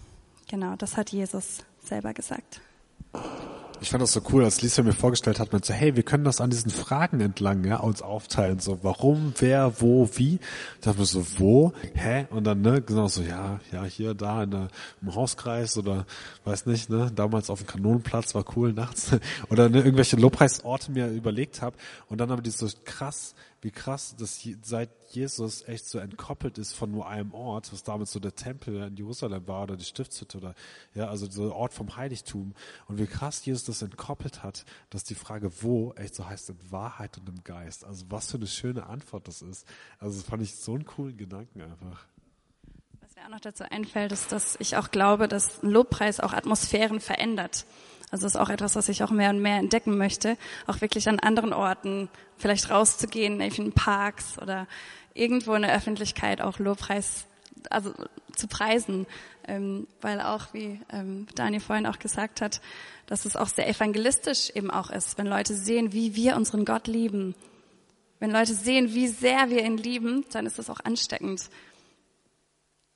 Genau, 0.49 0.77
das 0.77 0.97
hat 0.97 1.11
Jesus 1.11 1.65
selber 1.83 2.15
gesagt. 2.15 2.61
Ich 3.81 3.91
fand 3.91 4.03
das 4.03 4.13
so 4.13 4.21
cool, 4.33 4.45
als 4.45 4.61
Lisa 4.61 4.83
mir 4.83 4.93
vorgestellt 4.93 5.39
hat, 5.39 5.53
man 5.53 5.63
so, 5.63 5.73
hey, 5.73 5.95
wir 5.95 6.03
können 6.03 6.25
das 6.25 6.41
an 6.41 6.51
diesen 6.51 6.71
Fragen 6.71 7.21
entlang, 7.21 7.65
ja, 7.65 7.77
uns 7.77 8.03
aufteilen, 8.03 8.59
so, 8.59 8.81
warum, 8.83 9.35
wer, 9.39 9.81
wo, 9.81 10.09
wie. 10.15 10.39
Da 10.81 10.91
dachte 10.91 11.01
mir 11.01 11.07
so, 11.07 11.25
wo, 11.39 11.73
hä? 11.95 12.27
Und 12.31 12.45
dann, 12.45 12.61
ne, 12.61 12.83
genau 12.83 13.07
so, 13.07 13.23
ja, 13.23 13.61
ja, 13.71 13.85
hier, 13.85 14.15
da, 14.15 14.43
in 14.43 14.51
der, 14.51 14.69
im 15.01 15.15
Hauskreis 15.15 15.79
oder, 15.79 16.07
weiß 16.45 16.67
nicht, 16.67 16.91
ne, 16.91 17.13
damals 17.15 17.51
auf 17.51 17.61
dem 17.61 17.69
Kanonenplatz 17.69 18.35
war 18.35 18.45
cool 18.57 18.73
nachts. 18.73 19.11
Oder 19.51 19.69
ne, 19.69 19.79
irgendwelche 19.79 20.17
Lobpreisorte 20.17 20.91
mir 20.91 21.09
überlegt 21.09 21.63
habe. 21.63 21.77
Und 22.09 22.19
dann 22.19 22.31
aber 22.31 22.43
die 22.43 22.51
so 22.51 22.69
krass, 22.85 23.35
wie 23.61 23.71
krass, 23.71 24.15
dass 24.17 24.47
seit 24.63 24.91
Jesus 25.11 25.67
echt 25.67 25.87
so 25.87 25.99
entkoppelt 25.99 26.59
ist 26.59 26.73
von 26.73 26.91
nur 26.93 27.09
einem 27.09 27.33
Ort, 27.35 27.73
was 27.73 27.83
damals 27.83 28.13
so 28.13 28.21
der 28.21 28.35
Tempel 28.35 28.83
in 28.83 28.97
Jerusalem 28.97 29.47
war 29.49 29.65
oder 29.65 29.77
die 29.77 29.85
Stiftshütte 29.85 30.39
oder 30.39 30.55
ja, 30.95 31.09
also 31.09 31.29
so 31.29 31.53
Ort 31.53 31.73
vom 31.73 31.97
Heiligtum. 31.97 32.55
Und 32.87 32.99
wie 32.99 33.07
krass 33.07 33.45
Jesus 33.45 33.65
das 33.65 33.83
entkoppelt 33.83 34.43
hat, 34.43 34.65
dass 34.91 35.05
die 35.05 35.15
Frage 35.15 35.51
wo 35.63 35.93
echt 35.95 36.15
so 36.15 36.29
heißt 36.29 36.51
in 36.51 36.59
Wahrheit 36.71 37.19
und 37.19 37.29
im 37.29 37.43
Geist. 37.43 37.85
Also 37.85 38.07
was 38.11 38.31
für 38.31 38.37
eine 38.37 38.47
schöne 38.47 38.87
Antwort 38.87 39.27
das 39.27 39.43
ist. 39.43 39.67
Also 39.99 40.19
das 40.19 40.29
fand 40.29 40.43
ich 40.43 40.55
so 40.55 40.75
einen 40.75 40.85
coolen 40.85 41.17
Gedanken 41.17 41.63
einfach. 41.63 42.07
Was 43.01 43.17
mir 43.17 43.25
auch 43.25 43.31
noch 43.31 43.41
dazu 43.41 43.65
einfällt, 43.65 44.13
ist, 44.13 44.31
dass 44.31 44.57
ich 44.61 44.77
auch 44.77 44.91
glaube, 44.91 45.27
dass 45.27 45.63
ein 45.63 45.71
Lobpreis 45.71 46.21
auch 46.21 46.33
Atmosphären 46.33 47.01
verändert. 47.01 47.65
Also 48.11 48.27
ist 48.27 48.37
auch 48.37 48.49
etwas, 48.49 48.75
was 48.75 48.89
ich 48.89 49.03
auch 49.03 49.11
mehr 49.11 49.31
und 49.31 49.41
mehr 49.41 49.59
entdecken 49.59 49.99
möchte, 49.99 50.37
auch 50.67 50.81
wirklich 50.81 51.09
an 51.09 51.19
anderen 51.19 51.53
Orten, 51.53 52.09
vielleicht 52.39 52.71
rauszugehen, 52.71 53.41
in 53.41 53.73
Parks 53.73 54.39
oder 54.39 54.67
irgendwo 55.15 55.55
in 55.55 55.63
der 55.63 55.75
Öffentlichkeit 55.75 56.41
auch 56.41 56.59
Lobpreis, 56.59 57.27
also 57.71 57.93
zu 58.35 58.47
preisen, 58.47 59.07
ähm, 59.47 59.87
weil 60.01 60.21
auch, 60.21 60.53
wie 60.53 60.81
ähm, 60.91 61.27
Daniel 61.35 61.61
vorhin 61.61 61.87
auch 61.87 61.99
gesagt 61.99 62.41
hat, 62.41 62.61
dass 63.07 63.25
es 63.25 63.37
auch 63.37 63.49
sehr 63.49 63.69
evangelistisch 63.69 64.51
eben 64.51 64.71
auch 64.71 64.91
ist, 64.91 65.19
wenn 65.19 65.27
Leute 65.27 65.55
sehen, 65.55 65.93
wie 65.93 66.15
wir 66.15 66.37
unseren 66.37 66.65
Gott 66.65 66.87
lieben. 66.87 67.35
Wenn 68.21 68.31
Leute 68.31 68.55
sehen, 68.55 68.95
wie 68.95 69.09
sehr 69.09 69.51
wir 69.51 69.65
ihn 69.65 69.77
lieben, 69.77 70.25
dann 70.33 70.47
ist 70.47 70.59
das 70.59 70.71
auch 70.71 70.81
ansteckend. 70.81 71.49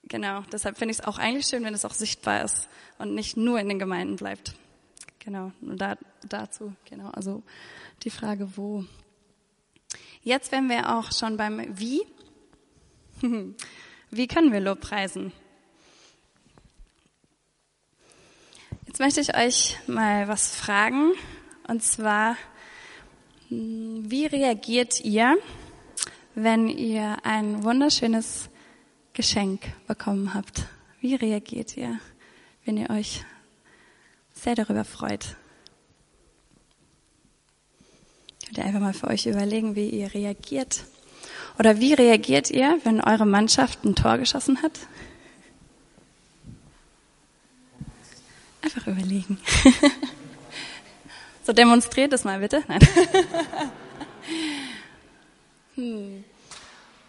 Genau, 0.05 0.43
deshalb 0.53 0.79
finde 0.79 0.93
ich 0.93 0.99
es 0.99 1.05
auch 1.05 1.19
eigentlich 1.19 1.47
schön, 1.47 1.65
wenn 1.65 1.75
es 1.75 1.85
auch 1.85 1.95
sichtbar 1.95 2.45
ist 2.45 2.69
und 2.99 3.15
nicht 3.15 3.37
nur 3.37 3.59
in 3.61 3.69
den 3.69 3.79
Gemeinden 3.79 4.17
bleibt. 4.17 4.55
Genau, 5.25 5.53
nur 5.61 5.77
da, 5.77 5.97
dazu, 6.29 6.75
genau, 6.85 7.09
also 7.11 7.45
die 8.03 8.11
Frage, 8.11 8.57
wo. 8.57 8.85
Jetzt 10.23 10.51
wären 10.51 10.69
wir 10.69 10.97
auch 10.97 11.13
schon 11.13 11.37
beim 11.37 11.79
Wie. 11.79 12.03
Wie 14.11 14.27
können 14.27 14.53
wir 14.53 14.59
Lob 14.59 14.81
preisen? 14.81 15.33
Jetzt 18.87 18.99
möchte 18.99 19.21
ich 19.21 19.37
euch 19.37 19.79
mal 19.87 20.27
was 20.27 20.57
fragen, 20.57 21.13
und 21.69 21.85
zwar, 21.85 22.37
wie 23.49 24.27
reagiert 24.27 25.01
ihr, 25.01 25.39
wenn 26.35 26.69
ihr 26.69 27.25
ein 27.25 27.63
wunderschönes 27.63 28.51
Geschenk 29.13 29.73
bekommen 29.87 30.35
habt? 30.35 30.67
Wie 31.01 31.15
reagiert 31.15 31.77
ihr, 31.77 32.01
wenn 32.65 32.77
ihr 32.77 32.91
euch 32.91 33.25
sehr 34.43 34.55
darüber 34.57 34.85
freut. 34.85 35.37
Könnt 38.45 38.59
ihr 38.59 38.65
einfach 38.65 38.81
mal 38.81 38.93
für 38.93 39.09
euch 39.09 39.27
überlegen, 39.27 39.77
wie 39.77 39.89
ihr 39.89 40.13
reagiert. 40.13 40.85
Oder 41.59 41.79
wie 41.79 41.95
reagiert 41.95 42.51
ihr, 42.51 42.79
wenn 42.85 43.01
eure 43.01 43.25
Mannschaft 43.27 43.85
ein 43.85 43.95
Tor 43.95 44.19
geschossen 44.19 44.63
hat? 44.63 44.73
Einfach 48.63 48.87
überlegen. 48.87 49.39
so 51.45 51.53
demonstriert 51.53 52.13
es 52.13 52.25
mal 52.25 52.41
bitte. 52.41 52.63
Nein. 52.69 52.81
hm. 55.77 56.25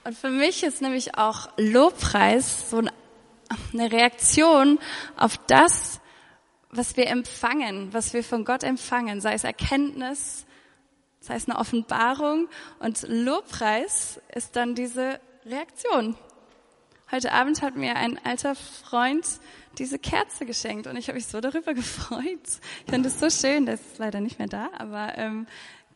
Und 0.04 0.18
für 0.18 0.30
mich 0.30 0.64
ist 0.64 0.82
nämlich 0.82 1.18
auch 1.18 1.50
Lobpreis 1.58 2.70
so 2.70 2.78
eine 2.78 3.92
Reaktion 3.92 4.80
auf 5.18 5.38
das, 5.48 6.02
was 6.76 6.98
wir 6.98 7.08
empfangen, 7.08 7.94
was 7.94 8.14
wir 8.14 8.24
von 8.24 8.46
Gott 8.46 8.64
empfangen, 8.64 9.22
sei 9.22 9.34
es 9.34 9.44
Erkenntnis, 9.44 10.46
sei 11.20 11.36
es 11.36 11.48
eine 11.48 11.60
Offenbarung. 11.60 12.50
Und 12.80 13.06
Lobpreis 13.08 14.20
ist 14.34 14.56
dann 14.56 14.76
diese 14.76 15.20
Reaktion. 15.46 16.16
Heute 17.12 17.32
Abend 17.32 17.62
hat 17.62 17.76
mir 17.76 17.96
ein 17.96 18.20
alter 18.26 18.56
Freund 18.56 19.26
diese 19.78 20.00
Kerze 20.00 20.46
geschenkt 20.46 20.88
und 20.88 20.98
ich 20.98 21.08
habe 21.08 21.16
mich 21.16 21.28
so 21.28 21.42
darüber 21.42 21.74
gefreut. 21.76 22.48
Ich 22.86 22.92
fand 22.92 23.06
es 23.06 23.20
so 23.20 23.30
schön, 23.30 23.66
der 23.66 23.76
ist 23.76 23.98
leider 23.98 24.20
nicht 24.20 24.40
mehr 24.40 24.48
da, 24.48 24.70
aber 24.78 25.18
ähm, 25.18 25.48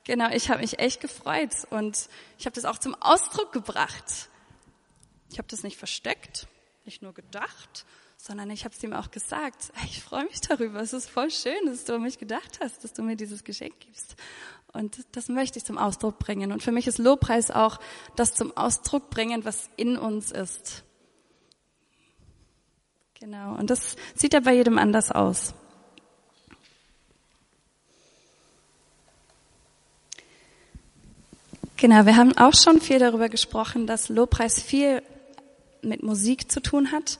genau, 0.03 0.29
ich 0.29 0.49
habe 0.49 0.61
mich 0.61 0.79
echt 0.79 1.01
gefreut 1.01 1.53
und 1.69 2.07
ich 2.37 2.45
habe 2.45 2.53
das 2.53 2.65
auch 2.65 2.77
zum 2.77 2.95
Ausdruck 2.95 3.51
gebracht. 3.51 4.29
Ich 5.31 5.37
habe 5.37 5.47
das 5.47 5.63
nicht 5.63 5.77
versteckt, 5.77 6.47
nicht 6.85 7.01
nur 7.01 7.13
gedacht, 7.13 7.85
sondern 8.27 8.49
ich 8.49 8.65
habe 8.65 8.75
es 8.75 8.83
ihm 8.83 8.93
auch 8.93 9.09
gesagt. 9.09 9.71
Ich 9.85 10.03
freue 10.03 10.25
mich 10.25 10.41
darüber. 10.41 10.81
Es 10.81 10.93
ist 10.93 11.09
voll 11.09 11.31
schön, 11.31 11.65
dass 11.65 11.85
du 11.85 11.95
an 11.95 12.03
mich 12.03 12.19
gedacht 12.19 12.59
hast, 12.61 12.83
dass 12.83 12.93
du 12.93 13.01
mir 13.01 13.15
dieses 13.15 13.43
Geschenk 13.43 13.79
gibst. 13.79 14.15
Und 14.73 15.05
das 15.13 15.29
möchte 15.29 15.57
ich 15.57 15.65
zum 15.65 15.77
Ausdruck 15.77 16.19
bringen. 16.19 16.51
Und 16.51 16.61
für 16.61 16.73
mich 16.73 16.87
ist 16.87 16.97
Lobpreis 16.97 17.51
auch 17.51 17.79
das 18.15 18.35
zum 18.35 18.55
Ausdruck 18.55 19.09
bringen, 19.09 19.45
was 19.45 19.69
in 19.77 19.97
uns 19.97 20.31
ist. 20.31 20.83
Genau. 23.19 23.55
Und 23.55 23.69
das 23.69 23.95
sieht 24.13 24.33
ja 24.33 24.41
bei 24.41 24.53
jedem 24.53 24.77
anders 24.77 25.11
aus. 25.11 25.53
Genau, 31.77 32.05
wir 32.05 32.17
haben 32.17 32.37
auch 32.37 32.53
schon 32.53 32.81
viel 32.81 32.99
darüber 32.99 33.29
gesprochen, 33.29 33.87
dass 33.87 34.09
Lobpreis 34.09 34.61
viel 34.61 35.01
mit 35.81 36.03
Musik 36.03 36.51
zu 36.51 36.61
tun 36.61 36.91
hat. 36.91 37.19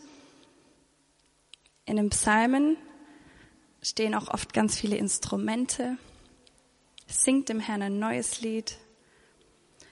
In 1.88 1.96
den 1.96 2.10
Psalmen 2.10 2.76
stehen 3.82 4.14
auch 4.14 4.28
oft 4.28 4.54
ganz 4.54 4.78
viele 4.78 4.98
Instrumente. 4.98 5.98
Singt 7.08 7.48
dem 7.48 7.62
Herrn 7.62 7.82
ein 7.82 7.98
neues 7.98 8.42
Lied. 8.42 8.78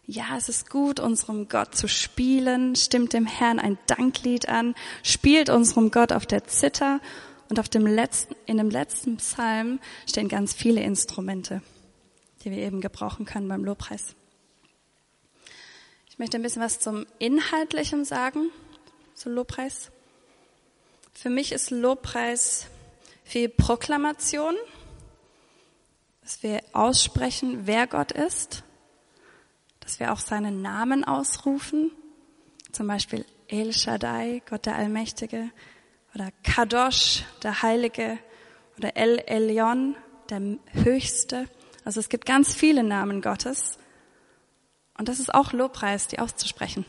Ja, 0.06 0.36
es 0.38 0.50
ist 0.50 0.70
gut, 0.70 1.00
unserem 1.00 1.48
Gott 1.48 1.74
zu 1.74 1.88
spielen, 1.88 2.76
stimmt 2.76 3.14
dem 3.14 3.26
Herrn 3.26 3.60
ein 3.60 3.78
Danklied 3.88 4.50
an, 4.50 4.76
spielt 5.04 5.50
unserem 5.50 5.89
Gott 5.89 6.12
auf 6.12 6.26
der 6.26 6.43
Zither 6.43 7.00
und 7.50 7.60
auf 7.60 7.70
dem 7.70 7.88
letzten, 7.88 8.36
in 8.46 8.58
dem 8.58 8.70
letzten 8.70 9.16
Psalm 9.18 9.80
stehen 10.06 10.28
ganz 10.28 10.54
viele 10.54 10.82
Instrumente, 10.84 11.62
die 12.43 12.52
wir 12.52 12.58
eben 12.58 12.82
gebrauchen 12.82 13.26
können 13.26 13.48
beim 13.48 13.64
Lobpreis. 13.64 14.16
Ich 16.10 16.20
möchte 16.20 16.38
ein 16.38 16.43
bisschen 16.43 16.62
was 16.62 16.80
zum 16.80 17.06
Inhaltlichen 17.20 18.04
sagen, 18.04 18.50
zum 19.16 19.34
Lobpreis. 19.34 19.91
Für 21.18 21.30
mich 21.30 21.53
ist 21.53 21.72
Lobpreis 21.72 22.68
viel 23.24 23.47
Proklamation, 23.47 24.53
dass 26.22 26.43
wir 26.43 26.61
aussprechen, 26.74 27.66
wer 27.66 27.88
Gott 27.88 28.11
ist, 28.11 28.63
dass 29.80 29.99
wir 29.99 30.11
auch 30.11 30.20
seinen 30.20 30.61
Namen 30.61 31.05
ausrufen, 31.05 31.91
zum 32.74 32.88
Beispiel 32.88 33.26
El 33.47 33.72
Shaddai, 33.72 34.41
Gott 34.47 34.66
der 34.66 34.76
Allmächtige, 34.76 35.49
oder 36.13 36.32
Kadosh, 36.43 37.24
der 37.43 37.61
Heilige, 37.61 38.20
oder 38.78 38.97
El 38.97 39.20
Elyon, 39.20 39.95
der 40.30 40.41
Höchste. 40.74 41.47
Also 41.86 42.01
es 42.01 42.09
gibt 42.09 42.26
ganz 42.26 42.53
viele 42.53 42.84
Namen 42.84 43.22
Gottes. 43.22 43.80
Und 44.97 45.07
das 45.07 45.20
ist 45.20 45.34
auch 45.34 45.53
Lobpreis, 45.53 46.07
die 46.07 46.20
auszusprechen. 46.20 46.86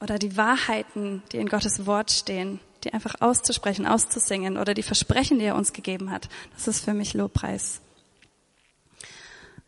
Oder 0.00 0.18
die 0.18 0.36
Wahrheiten, 0.36 1.22
die 1.32 1.38
in 1.38 1.48
Gottes 1.48 1.86
Wort 1.86 2.10
stehen, 2.10 2.60
die 2.84 2.92
einfach 2.92 3.16
auszusprechen, 3.20 3.86
auszusingen 3.86 4.58
oder 4.58 4.74
die 4.74 4.82
Versprechen, 4.82 5.38
die 5.38 5.46
er 5.46 5.56
uns 5.56 5.72
gegeben 5.72 6.10
hat. 6.10 6.28
Das 6.54 6.68
ist 6.68 6.84
für 6.84 6.94
mich 6.94 7.14
Lobpreis. 7.14 7.80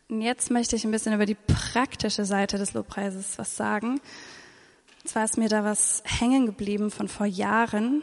Und 0.07 0.21
jetzt 0.21 0.49
möchte 0.49 0.75
ich 0.75 0.85
ein 0.85 0.91
bisschen 0.91 1.13
über 1.13 1.25
die 1.25 1.35
praktische 1.35 2.25
Seite 2.25 2.57
des 2.57 2.73
Lobpreises 2.73 3.37
was 3.37 3.55
sagen. 3.55 4.01
Und 5.01 5.07
zwar 5.07 5.23
ist 5.23 5.37
mir 5.37 5.49
da 5.49 5.63
was 5.63 6.01
hängen 6.05 6.45
geblieben 6.47 6.89
von 6.89 7.07
vor 7.07 7.27
Jahren. 7.27 8.01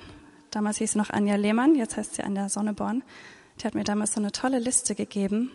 Damals 0.50 0.78
hieß 0.78 0.92
sie 0.92 0.98
noch 0.98 1.10
Anja 1.10 1.34
Lehmann, 1.34 1.74
jetzt 1.74 1.96
heißt 1.96 2.14
sie 2.14 2.22
Anja 2.22 2.48
Sonneborn. 2.48 3.02
Die 3.60 3.66
hat 3.66 3.74
mir 3.74 3.84
damals 3.84 4.14
so 4.14 4.20
eine 4.20 4.32
tolle 4.32 4.58
Liste 4.58 4.94
gegeben 4.94 5.50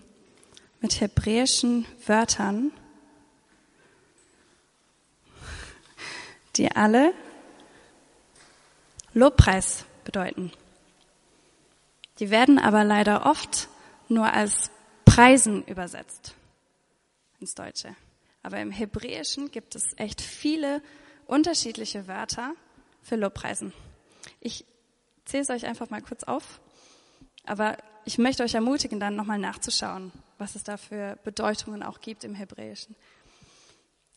mit 0.82 0.99
hebräischen 0.99 1.86
Wörtern, 2.05 2.72
die 6.56 6.72
alle 6.72 7.14
Lobpreis 9.14 9.86
bedeuten. 10.04 10.52
Die 12.20 12.30
werden 12.30 12.60
aber 12.60 12.84
leider 12.84 13.26
oft 13.26 13.68
nur 14.08 14.32
als 14.32 14.70
Preisen 15.06 15.64
übersetzt 15.66 16.36
ins 17.39 17.56
Deutsche. 17.56 17.95
Aber 18.43 18.60
im 18.60 18.72
Hebräischen 18.72 19.52
gibt 19.52 19.76
es 19.76 19.93
echt 19.97 20.22
viele 20.22 20.82
unterschiedliche 21.26 22.08
Wörter 22.08 22.54
für 23.02 23.16
Lobpreisen. 23.16 23.74
Ich 24.39 24.66
zähle 25.26 25.43
es 25.43 25.49
euch 25.49 25.66
einfach 25.66 25.89
mal 25.89 26.02
kurz 26.02 26.24
auf, 26.24 26.60
aber 27.45 27.78
ich 28.06 28.18
möchte 28.18 28.43
euch 28.43 28.56
ermutigen, 28.56 28.99
dann 28.99 29.16
nochmal 29.16 29.38
nachzuschauen, 29.38 30.12
was 30.38 30.56
es 30.56 30.64
da 30.64 30.78
für 30.78 31.18
Bedeutungen 31.24 31.84
auch 31.84 32.02
gibt 32.02 32.24
im 32.24 32.36
Hebräischen. 32.36 32.95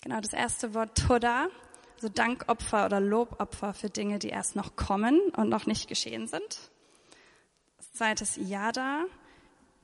Genau, 0.02 0.20
das 0.20 0.32
erste 0.32 0.74
Wort 0.74 0.96
Toda 0.98 1.48
so 2.00 2.08
Dankopfer 2.08 2.86
oder 2.86 3.00
Lobopfer 3.00 3.74
für 3.74 3.90
Dinge, 3.90 4.18
die 4.18 4.28
erst 4.28 4.56
noch 4.56 4.76
kommen 4.76 5.20
und 5.36 5.48
noch 5.48 5.66
nicht 5.66 5.88
geschehen 5.88 6.26
sind. 6.26 6.70
Zweites 7.92 8.36
Yada, 8.36 9.04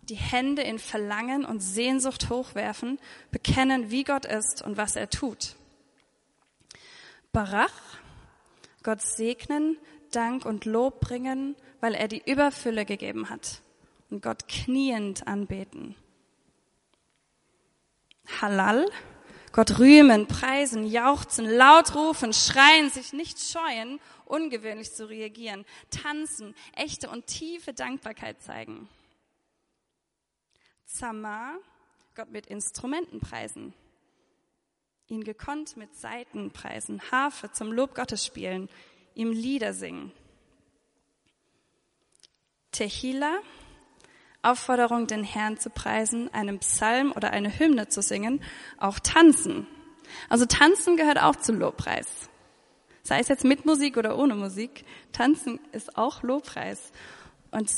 die 0.02 0.16
Hände 0.16 0.62
in 0.62 0.78
Verlangen 0.78 1.44
und 1.44 1.60
Sehnsucht 1.60 2.28
hochwerfen, 2.30 2.98
bekennen, 3.30 3.90
wie 3.90 4.04
Gott 4.04 4.24
ist 4.24 4.62
und 4.62 4.76
was 4.76 4.96
er 4.96 5.08
tut. 5.08 5.54
Barach, 7.32 7.72
Gott 8.82 9.02
segnen, 9.02 9.78
Dank 10.10 10.44
und 10.44 10.64
Lob 10.64 11.00
bringen, 11.00 11.54
weil 11.80 11.94
er 11.94 12.08
die 12.08 12.22
Überfülle 12.24 12.84
gegeben 12.84 13.30
hat 13.30 13.62
und 14.10 14.22
Gott 14.22 14.48
kniend 14.48 15.26
anbeten. 15.26 15.94
Halal, 18.40 18.86
Gott 19.52 19.80
rühmen, 19.80 20.26
preisen, 20.28 20.86
jauchzen, 20.86 21.44
laut 21.44 21.94
rufen, 21.94 22.32
schreien, 22.32 22.88
sich 22.88 23.12
nicht 23.12 23.38
scheuen, 23.40 23.98
ungewöhnlich 24.24 24.92
zu 24.92 25.08
reagieren, 25.08 25.64
tanzen, 25.90 26.54
echte 26.76 27.10
und 27.10 27.26
tiefe 27.26 27.72
Dankbarkeit 27.72 28.40
zeigen. 28.42 28.88
Zama, 30.86 31.56
Gott 32.14 32.30
mit 32.30 32.46
Instrumenten 32.46 33.18
preisen, 33.18 33.74
ihn 35.08 35.24
gekonnt 35.24 35.76
mit 35.76 35.96
Saiten 35.96 36.52
preisen, 36.52 37.00
Harfe 37.10 37.50
zum 37.50 37.72
Lob 37.72 37.94
Gottes 37.94 38.24
spielen, 38.24 38.68
ihm 39.14 39.32
Lieder 39.32 39.72
singen. 39.72 40.12
Tehila, 42.70 43.40
Aufforderung, 44.42 45.06
den 45.06 45.24
Herrn 45.24 45.58
zu 45.58 45.70
preisen, 45.70 46.32
einen 46.32 46.58
Psalm 46.60 47.12
oder 47.12 47.30
eine 47.30 47.58
Hymne 47.58 47.88
zu 47.88 48.02
singen, 48.02 48.42
auch 48.78 48.98
tanzen. 48.98 49.66
Also 50.28 50.46
tanzen 50.46 50.96
gehört 50.96 51.22
auch 51.22 51.36
zum 51.36 51.58
Lobpreis. 51.58 52.28
Sei 53.02 53.20
es 53.20 53.28
jetzt 53.28 53.44
mit 53.44 53.66
Musik 53.66 53.96
oder 53.96 54.18
ohne 54.18 54.34
Musik, 54.34 54.84
tanzen 55.12 55.58
ist 55.72 55.96
auch 55.96 56.22
Lobpreis. 56.22 56.92
Und 57.50 57.70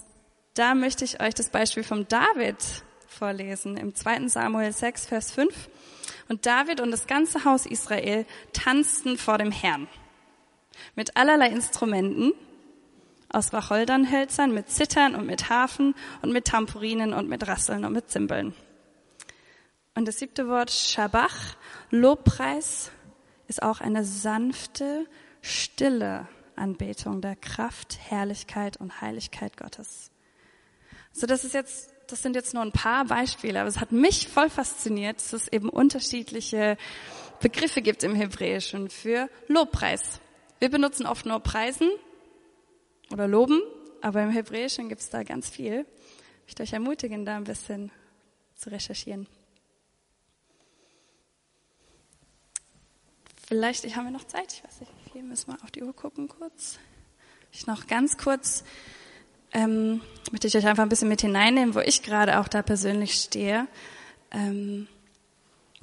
da 0.54 0.74
möchte 0.74 1.04
ich 1.04 1.20
euch 1.20 1.34
das 1.34 1.50
Beispiel 1.50 1.84
vom 1.84 2.06
David 2.08 2.56
vorlesen, 3.06 3.76
im 3.76 3.94
2. 3.94 4.28
Samuel 4.28 4.72
6, 4.72 5.06
Vers 5.06 5.32
5. 5.32 5.68
Und 6.28 6.46
David 6.46 6.80
und 6.80 6.90
das 6.90 7.06
ganze 7.06 7.44
Haus 7.44 7.66
Israel 7.66 8.26
tanzten 8.52 9.18
vor 9.18 9.38
dem 9.38 9.50
Herrn 9.50 9.88
mit 10.94 11.16
allerlei 11.16 11.48
Instrumenten 11.48 12.32
aus 13.32 13.52
Wacholderhölzern 13.52 14.52
mit 14.52 14.70
Zittern 14.70 15.14
und 15.14 15.26
mit 15.26 15.48
Hafen 15.48 15.94
und 16.22 16.32
mit 16.32 16.46
Tamburinen 16.46 17.12
und 17.12 17.28
mit 17.28 17.46
Rasseln 17.46 17.84
und 17.84 17.92
mit 17.92 18.10
Zimbeln. 18.10 18.54
Und 19.94 20.08
das 20.08 20.18
siebte 20.18 20.48
Wort, 20.48 20.70
Shabach, 20.70 21.56
Lobpreis, 21.90 22.90
ist 23.46 23.62
auch 23.62 23.80
eine 23.80 24.04
sanfte, 24.04 25.06
stille 25.42 26.28
Anbetung 26.56 27.20
der 27.20 27.36
Kraft, 27.36 27.98
Herrlichkeit 28.08 28.78
und 28.78 29.00
Heiligkeit 29.00 29.56
Gottes. 29.56 30.10
So, 31.12 31.26
das 31.26 31.44
ist 31.44 31.52
jetzt, 31.52 31.92
das 32.06 32.22
sind 32.22 32.36
jetzt 32.36 32.54
nur 32.54 32.62
ein 32.62 32.72
paar 32.72 33.04
Beispiele, 33.04 33.60
aber 33.60 33.68
es 33.68 33.80
hat 33.80 33.92
mich 33.92 34.28
voll 34.28 34.48
fasziniert, 34.48 35.16
dass 35.16 35.32
es 35.34 35.48
eben 35.48 35.68
unterschiedliche 35.68 36.78
Begriffe 37.40 37.82
gibt 37.82 38.02
im 38.04 38.14
Hebräischen 38.14 38.88
für 38.88 39.28
Lobpreis. 39.48 40.20
Wir 40.58 40.70
benutzen 40.70 41.06
oft 41.06 41.26
nur 41.26 41.40
Preisen, 41.40 41.90
oder 43.12 43.28
loben, 43.28 43.60
aber 44.00 44.22
im 44.22 44.30
Hebräischen 44.30 44.88
gibt 44.88 45.00
es 45.00 45.10
da 45.10 45.22
ganz 45.22 45.48
viel. 45.48 45.86
Ich 46.40 46.48
möchte 46.48 46.62
euch 46.62 46.72
ermutigen, 46.72 47.24
da 47.24 47.36
ein 47.36 47.44
bisschen 47.44 47.90
zu 48.54 48.70
recherchieren. 48.70 49.26
vielleicht, 53.52 53.84
ich 53.84 53.96
habe 53.96 54.10
noch 54.10 54.24
Zeit, 54.24 54.50
ich 54.54 54.64
weiß 54.64 54.80
nicht 54.80 54.92
wie 55.04 55.10
viel, 55.10 55.22
müssen 55.22 55.52
wir 55.52 55.62
auf 55.62 55.70
die 55.70 55.82
Uhr 55.82 55.94
gucken 55.94 56.26
kurz. 56.26 56.78
Ich 57.52 57.66
noch 57.66 57.86
ganz 57.86 58.16
kurz, 58.16 58.64
ähm, 59.52 60.00
möchte 60.30 60.46
ich 60.46 60.56
euch 60.56 60.66
einfach 60.66 60.82
ein 60.82 60.88
bisschen 60.88 61.10
mit 61.10 61.20
hineinnehmen, 61.20 61.74
wo 61.74 61.80
ich 61.80 62.02
gerade 62.02 62.40
auch 62.40 62.48
da 62.48 62.62
persönlich 62.62 63.12
stehe. 63.12 63.66
Ähm, 64.30 64.88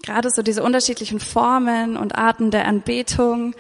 gerade 0.02 0.32
so 0.32 0.42
diese 0.42 0.64
unterschiedlichen 0.64 1.20
Formen 1.20 1.96
und 1.96 2.16
Arten 2.16 2.50
der 2.50 2.66
Anbetung 2.66 3.54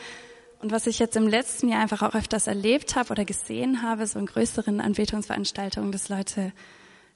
und 0.62 0.72
was 0.72 0.88
ich 0.88 1.00
jetzt 1.00 1.16
im 1.16 1.28
letzten 1.28 1.70
Jahr 1.70 1.82
einfach 1.82 2.02
auch 2.02 2.16
öfters 2.16 2.48
erlebt 2.48 2.96
habe 2.96 3.12
oder 3.12 3.24
gesehen 3.24 3.82
habe, 3.82 4.06
so 4.06 4.20
in 4.20 4.26
größeren 4.26 4.82
Anbetungsveranstaltungen, 4.82 5.92
dass 5.94 6.10
Leute 6.10 6.52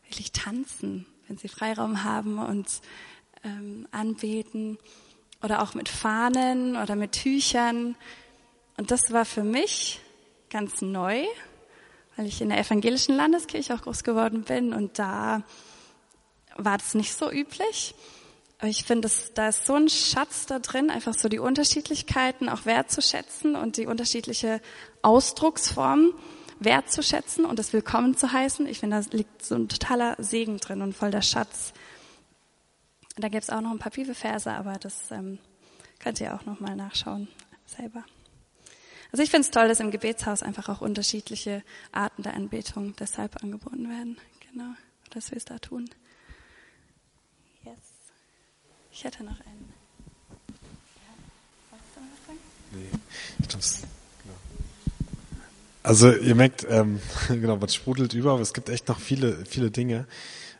wirklich 0.08 0.32
tanzen, 0.32 1.06
wenn 1.28 1.38
sie 1.38 1.50
Freiraum 1.50 2.06
haben 2.06 2.40
und 2.40 2.68
ähm, 3.44 3.86
anbeten 3.92 4.78
oder 5.42 5.62
auch 5.62 5.74
mit 5.74 5.90
Fahnen 5.90 6.78
oder 6.78 6.96
mit 6.96 7.12
Tüchern. 7.12 7.96
Und 8.78 8.92
das 8.92 9.12
war 9.12 9.26
für 9.26 9.44
mich 9.44 10.00
ganz 10.50 10.82
neu, 10.82 11.26
weil 12.16 12.28
ich 12.28 12.42
in 12.42 12.48
der 12.48 12.60
evangelischen 12.60 13.16
Landeskirche 13.18 13.74
auch 13.74 13.82
groß 13.82 14.06
geworden 14.06 14.44
bin 14.44 14.72
und 14.72 15.00
da 15.00 15.44
war 16.56 16.78
das 16.78 16.96
nicht 16.96 17.14
so 17.14 17.30
üblich. 17.30 17.94
Ich 18.66 18.86
finde, 18.86 19.10
da 19.34 19.50
ist 19.50 19.66
so 19.66 19.76
ein 19.76 19.90
Schatz 19.90 20.46
da 20.46 20.60
drin, 20.60 20.90
einfach 20.90 21.14
so 21.14 21.28
die 21.28 21.40
Unterschiedlichkeiten 21.40 22.48
auch 22.48 22.66
wertzuschätzen 22.66 23.58
und 23.58 23.76
die 23.76 23.88
unterschiedliche 23.88 24.62
Ausdrucksform 25.02 26.14
wertzuschätzen 26.60 27.44
und 27.44 27.60
das 27.60 27.74
willkommen 27.74 28.16
zu 28.16 28.32
heißen. 28.32 28.66
Ich 28.68 28.80
finde, 28.80 29.02
da 29.02 29.18
liegt 29.18 29.44
so 29.44 29.56
ein 29.56 29.68
totaler 29.68 30.16
Segen 30.18 30.60
drin 30.60 30.82
und 30.82 30.94
voll 30.94 31.12
der 31.12 31.22
Schatz. 31.22 31.74
Da 33.18 33.28
gibt 33.28 33.44
es 33.44 33.50
auch 33.50 33.60
noch 33.60 33.72
ein 33.72 33.80
paar 33.80 33.92
Bibelverse, 33.92 34.52
aber 34.54 34.76
das 34.76 35.12
ähm, 35.12 35.40
könnt 36.00 36.22
ihr 36.22 36.34
auch 36.34 36.46
noch 36.46 36.62
mal 36.62 36.76
nachschauen 36.78 37.28
selber. 37.66 38.06
Also 39.12 39.24
ich 39.24 39.30
finde 39.30 39.46
es 39.46 39.52
toll, 39.52 39.68
dass 39.68 39.82
im 39.82 39.92
Gebetshaus 39.92 40.42
einfach 40.42 40.70
auch 40.70 40.80
unterschiedliche 40.80 41.64
Arten 41.92 42.24
der 42.24 42.34
Anbetung 42.34 42.96
deshalb 42.96 43.44
angeboten 43.44 43.90
werden. 43.90 44.18
Genau, 44.52 44.72
das 45.10 45.32
wir 45.32 45.38
es 45.38 45.46
da 45.46 45.60
tun. 45.60 45.90
Ich 48.94 49.04
hätte 49.04 49.24
noch 49.24 49.32
einen. 49.32 49.74
Ja, 51.02 51.80
du 51.96 52.00
noch 52.00 52.08
was 52.12 52.28
sagen? 52.28 52.40
Nee, 52.72 53.00
ich 53.40 53.48
glaube 53.50 53.66
genau. 54.22 54.36
Also 55.82 56.12
ihr 56.12 56.36
merkt, 56.36 56.68
ähm, 56.70 57.02
genau, 57.28 57.58
man 57.58 57.70
sprudelt 57.70 58.14
über, 58.14 58.34
aber 58.34 58.42
es 58.42 58.54
gibt 58.54 58.70
echt 58.70 58.88
noch 58.88 59.00
viele, 59.00 59.46
viele 59.46 59.72
Dinge. 59.72 60.06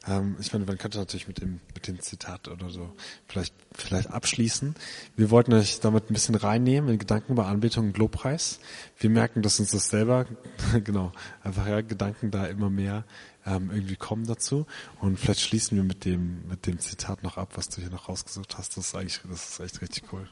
Ähm, 0.08 0.36
ich 0.40 0.52
meine, 0.52 0.66
man 0.66 0.80
könnte 0.80 0.98
natürlich 0.98 1.28
mit 1.28 1.42
dem, 1.42 1.62
mit 1.76 1.88
dem 1.88 2.00
Zitat 2.02 2.48
oder 2.48 2.72
so 2.72 2.92
vielleicht, 3.28 3.54
vielleicht 3.72 4.10
abschließen. 4.10 4.74
Wir 5.16 5.30
wollten 5.30 5.54
euch 5.54 5.80
damit 5.80 6.10
ein 6.10 6.14
bisschen 6.14 6.34
reinnehmen 6.34 6.90
in 6.90 6.98
Gedanken 6.98 7.34
über 7.34 7.46
Anbetung 7.46 7.90
und 7.90 7.98
Lobpreis. 8.00 8.60
Wir 8.98 9.12
merken, 9.12 9.44
dass 9.44 9.60
uns 9.60 9.70
das 9.70 9.90
selber, 9.90 10.26
genau, 10.84 11.12
einfach 11.44 11.68
ja, 11.68 11.82
Gedanken 11.82 12.32
da 12.32 12.48
immer 12.48 12.72
mehr 12.72 13.06
ähm, 13.46 13.70
irgendwie 13.72 13.96
kommen 13.96 14.26
dazu. 14.26 14.66
Und 15.02 15.20
vielleicht 15.20 15.42
schließen 15.42 15.78
wir 15.78 15.84
mit 15.84 16.06
dem, 16.06 16.48
mit 16.48 16.66
dem 16.66 16.80
Zitat 16.80 17.24
noch 17.24 17.38
ab, 17.38 17.52
was 17.56 17.70
du 17.70 17.82
hier 17.82 17.90
noch 17.90 18.10
rausgesucht 18.10 18.58
hast. 18.58 18.78
Das 18.78 18.88
ist 18.88 18.96
eigentlich, 18.96 19.20
das 19.30 19.50
ist 19.50 19.60
echt 19.60 19.82
richtig 19.82 20.04
cool. 20.14 20.30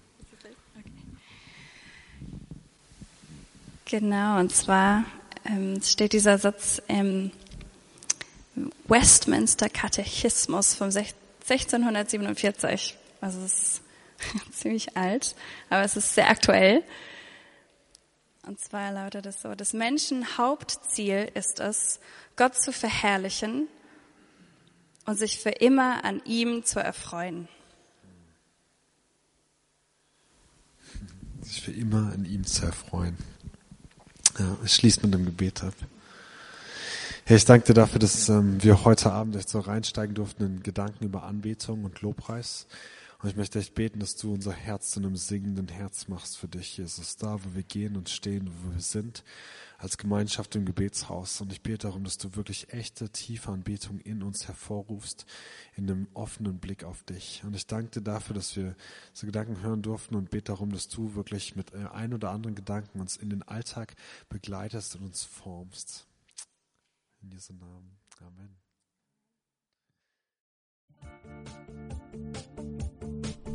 Genau, 3.86 4.40
und 4.40 4.56
zwar 4.56 5.04
ähm, 5.44 5.82
steht 5.82 6.14
dieser 6.14 6.38
Satz 6.38 6.82
im 6.88 7.32
Westminster 8.88 9.70
Katechismus 9.70 10.76
vom 10.76 10.88
1647. 10.88 12.98
Also 13.20 13.42
es 13.42 13.54
ist 13.54 13.82
ziemlich 14.54 14.96
alt, 14.96 15.36
aber 15.70 15.84
es 15.84 15.98
ist 15.98 16.16
sehr 16.16 16.30
aktuell. 16.30 16.84
Und 18.44 18.60
zwar 18.60 18.92
lautet 18.92 19.26
es 19.28 19.42
so, 19.42 19.54
des 19.54 19.74
Menschen 19.74 20.38
Hauptziel 20.38 21.30
ist 21.36 21.60
es, 21.60 22.00
Gott 22.36 22.56
zu 22.56 22.72
verherrlichen 22.74 23.68
und 25.06 25.18
sich 25.18 25.40
für 25.40 25.52
immer 25.52 26.04
an 26.04 26.22
ihm 26.26 26.66
zu 26.66 26.80
erfreuen. 26.80 27.48
Sich 31.42 31.62
für 31.62 31.72
immer 31.72 32.12
an 32.14 32.26
ihm 32.26 32.46
zu 32.46 32.66
erfreuen. 32.66 33.18
Ja, 34.40 34.58
es 34.64 34.76
schließt 34.76 35.04
mit 35.04 35.14
dem 35.14 35.26
Gebet 35.26 35.64
ab. 35.64 35.76
Herr, 37.26 37.38
ich 37.38 37.46
danke 37.46 37.68
dir 37.68 37.74
dafür, 37.74 38.00
dass 38.00 38.30
ähm, 38.30 38.64
wir 38.64 38.84
heute 38.84 39.12
Abend 39.12 39.36
echt 39.36 39.50
so 39.50 39.60
reinsteigen 39.60 40.16
durften 40.16 40.44
in 40.46 40.64
Gedanken 40.64 41.06
über 41.06 41.24
Anbetung 41.24 41.84
und 41.84 42.02
Lobpreis. 42.02 42.66
Und 43.22 43.30
ich 43.30 43.36
möchte 43.36 43.60
echt 43.60 43.76
beten, 43.76 44.00
dass 44.00 44.16
du 44.16 44.34
unser 44.34 44.52
Herz 44.52 44.92
zu 44.92 45.00
einem 45.00 45.16
singenden 45.16 45.68
Herz 45.68 46.08
machst 46.08 46.38
für 46.38 46.48
dich, 46.48 46.78
Jesus. 46.78 47.18
Da, 47.18 47.44
wo 47.44 47.54
wir 47.54 47.62
gehen 47.62 47.96
und 47.96 48.10
stehen, 48.10 48.50
wo 48.52 48.74
wir 48.74 48.82
sind, 48.82 49.24
als 49.78 50.00
Gemeinschaft 50.00 50.56
im 50.56 50.66
Gebetshaus. 50.66 51.40
Und 51.40 51.52
ich 51.52 51.62
bete 51.62 51.88
darum, 51.88 52.04
dass 52.04 52.18
du 52.18 52.36
wirklich 52.36 52.74
echte, 52.74 53.10
tiefe 53.10 53.52
Anbetung 53.52 54.00
in 54.00 54.24
uns 54.24 54.48
hervorrufst, 54.48 55.28
in 55.76 55.90
einem 55.90 56.08
offenen 56.16 56.58
Blick 56.58 56.84
auf 56.84 57.04
dich. 57.04 57.44
Und 57.46 57.56
ich 57.56 57.68
danke 57.68 57.92
dir 57.92 58.02
dafür, 58.02 58.34
dass 58.34 58.56
wir 58.56 58.76
so 59.14 59.28
Gedanken 59.28 59.62
hören 59.62 59.84
durften 59.84 60.16
und 60.16 60.32
bete 60.32 60.46
darum, 60.46 60.72
dass 60.72 60.88
du 60.88 61.14
wirklich 61.14 61.56
mit 61.56 61.76
äh, 61.76 61.86
ein 61.94 62.16
oder 62.16 62.32
anderen 62.32 62.56
Gedanken 62.56 63.00
uns 63.00 63.18
in 63.18 63.30
den 63.30 63.44
Alltag 63.44 63.94
begleitest 64.30 64.96
und 64.96 65.04
uns 65.04 65.24
formst. 65.24 66.08
In 67.22 67.30
Jesu 67.30 67.54
Namen. 67.54 68.00
Amen. 68.20 68.58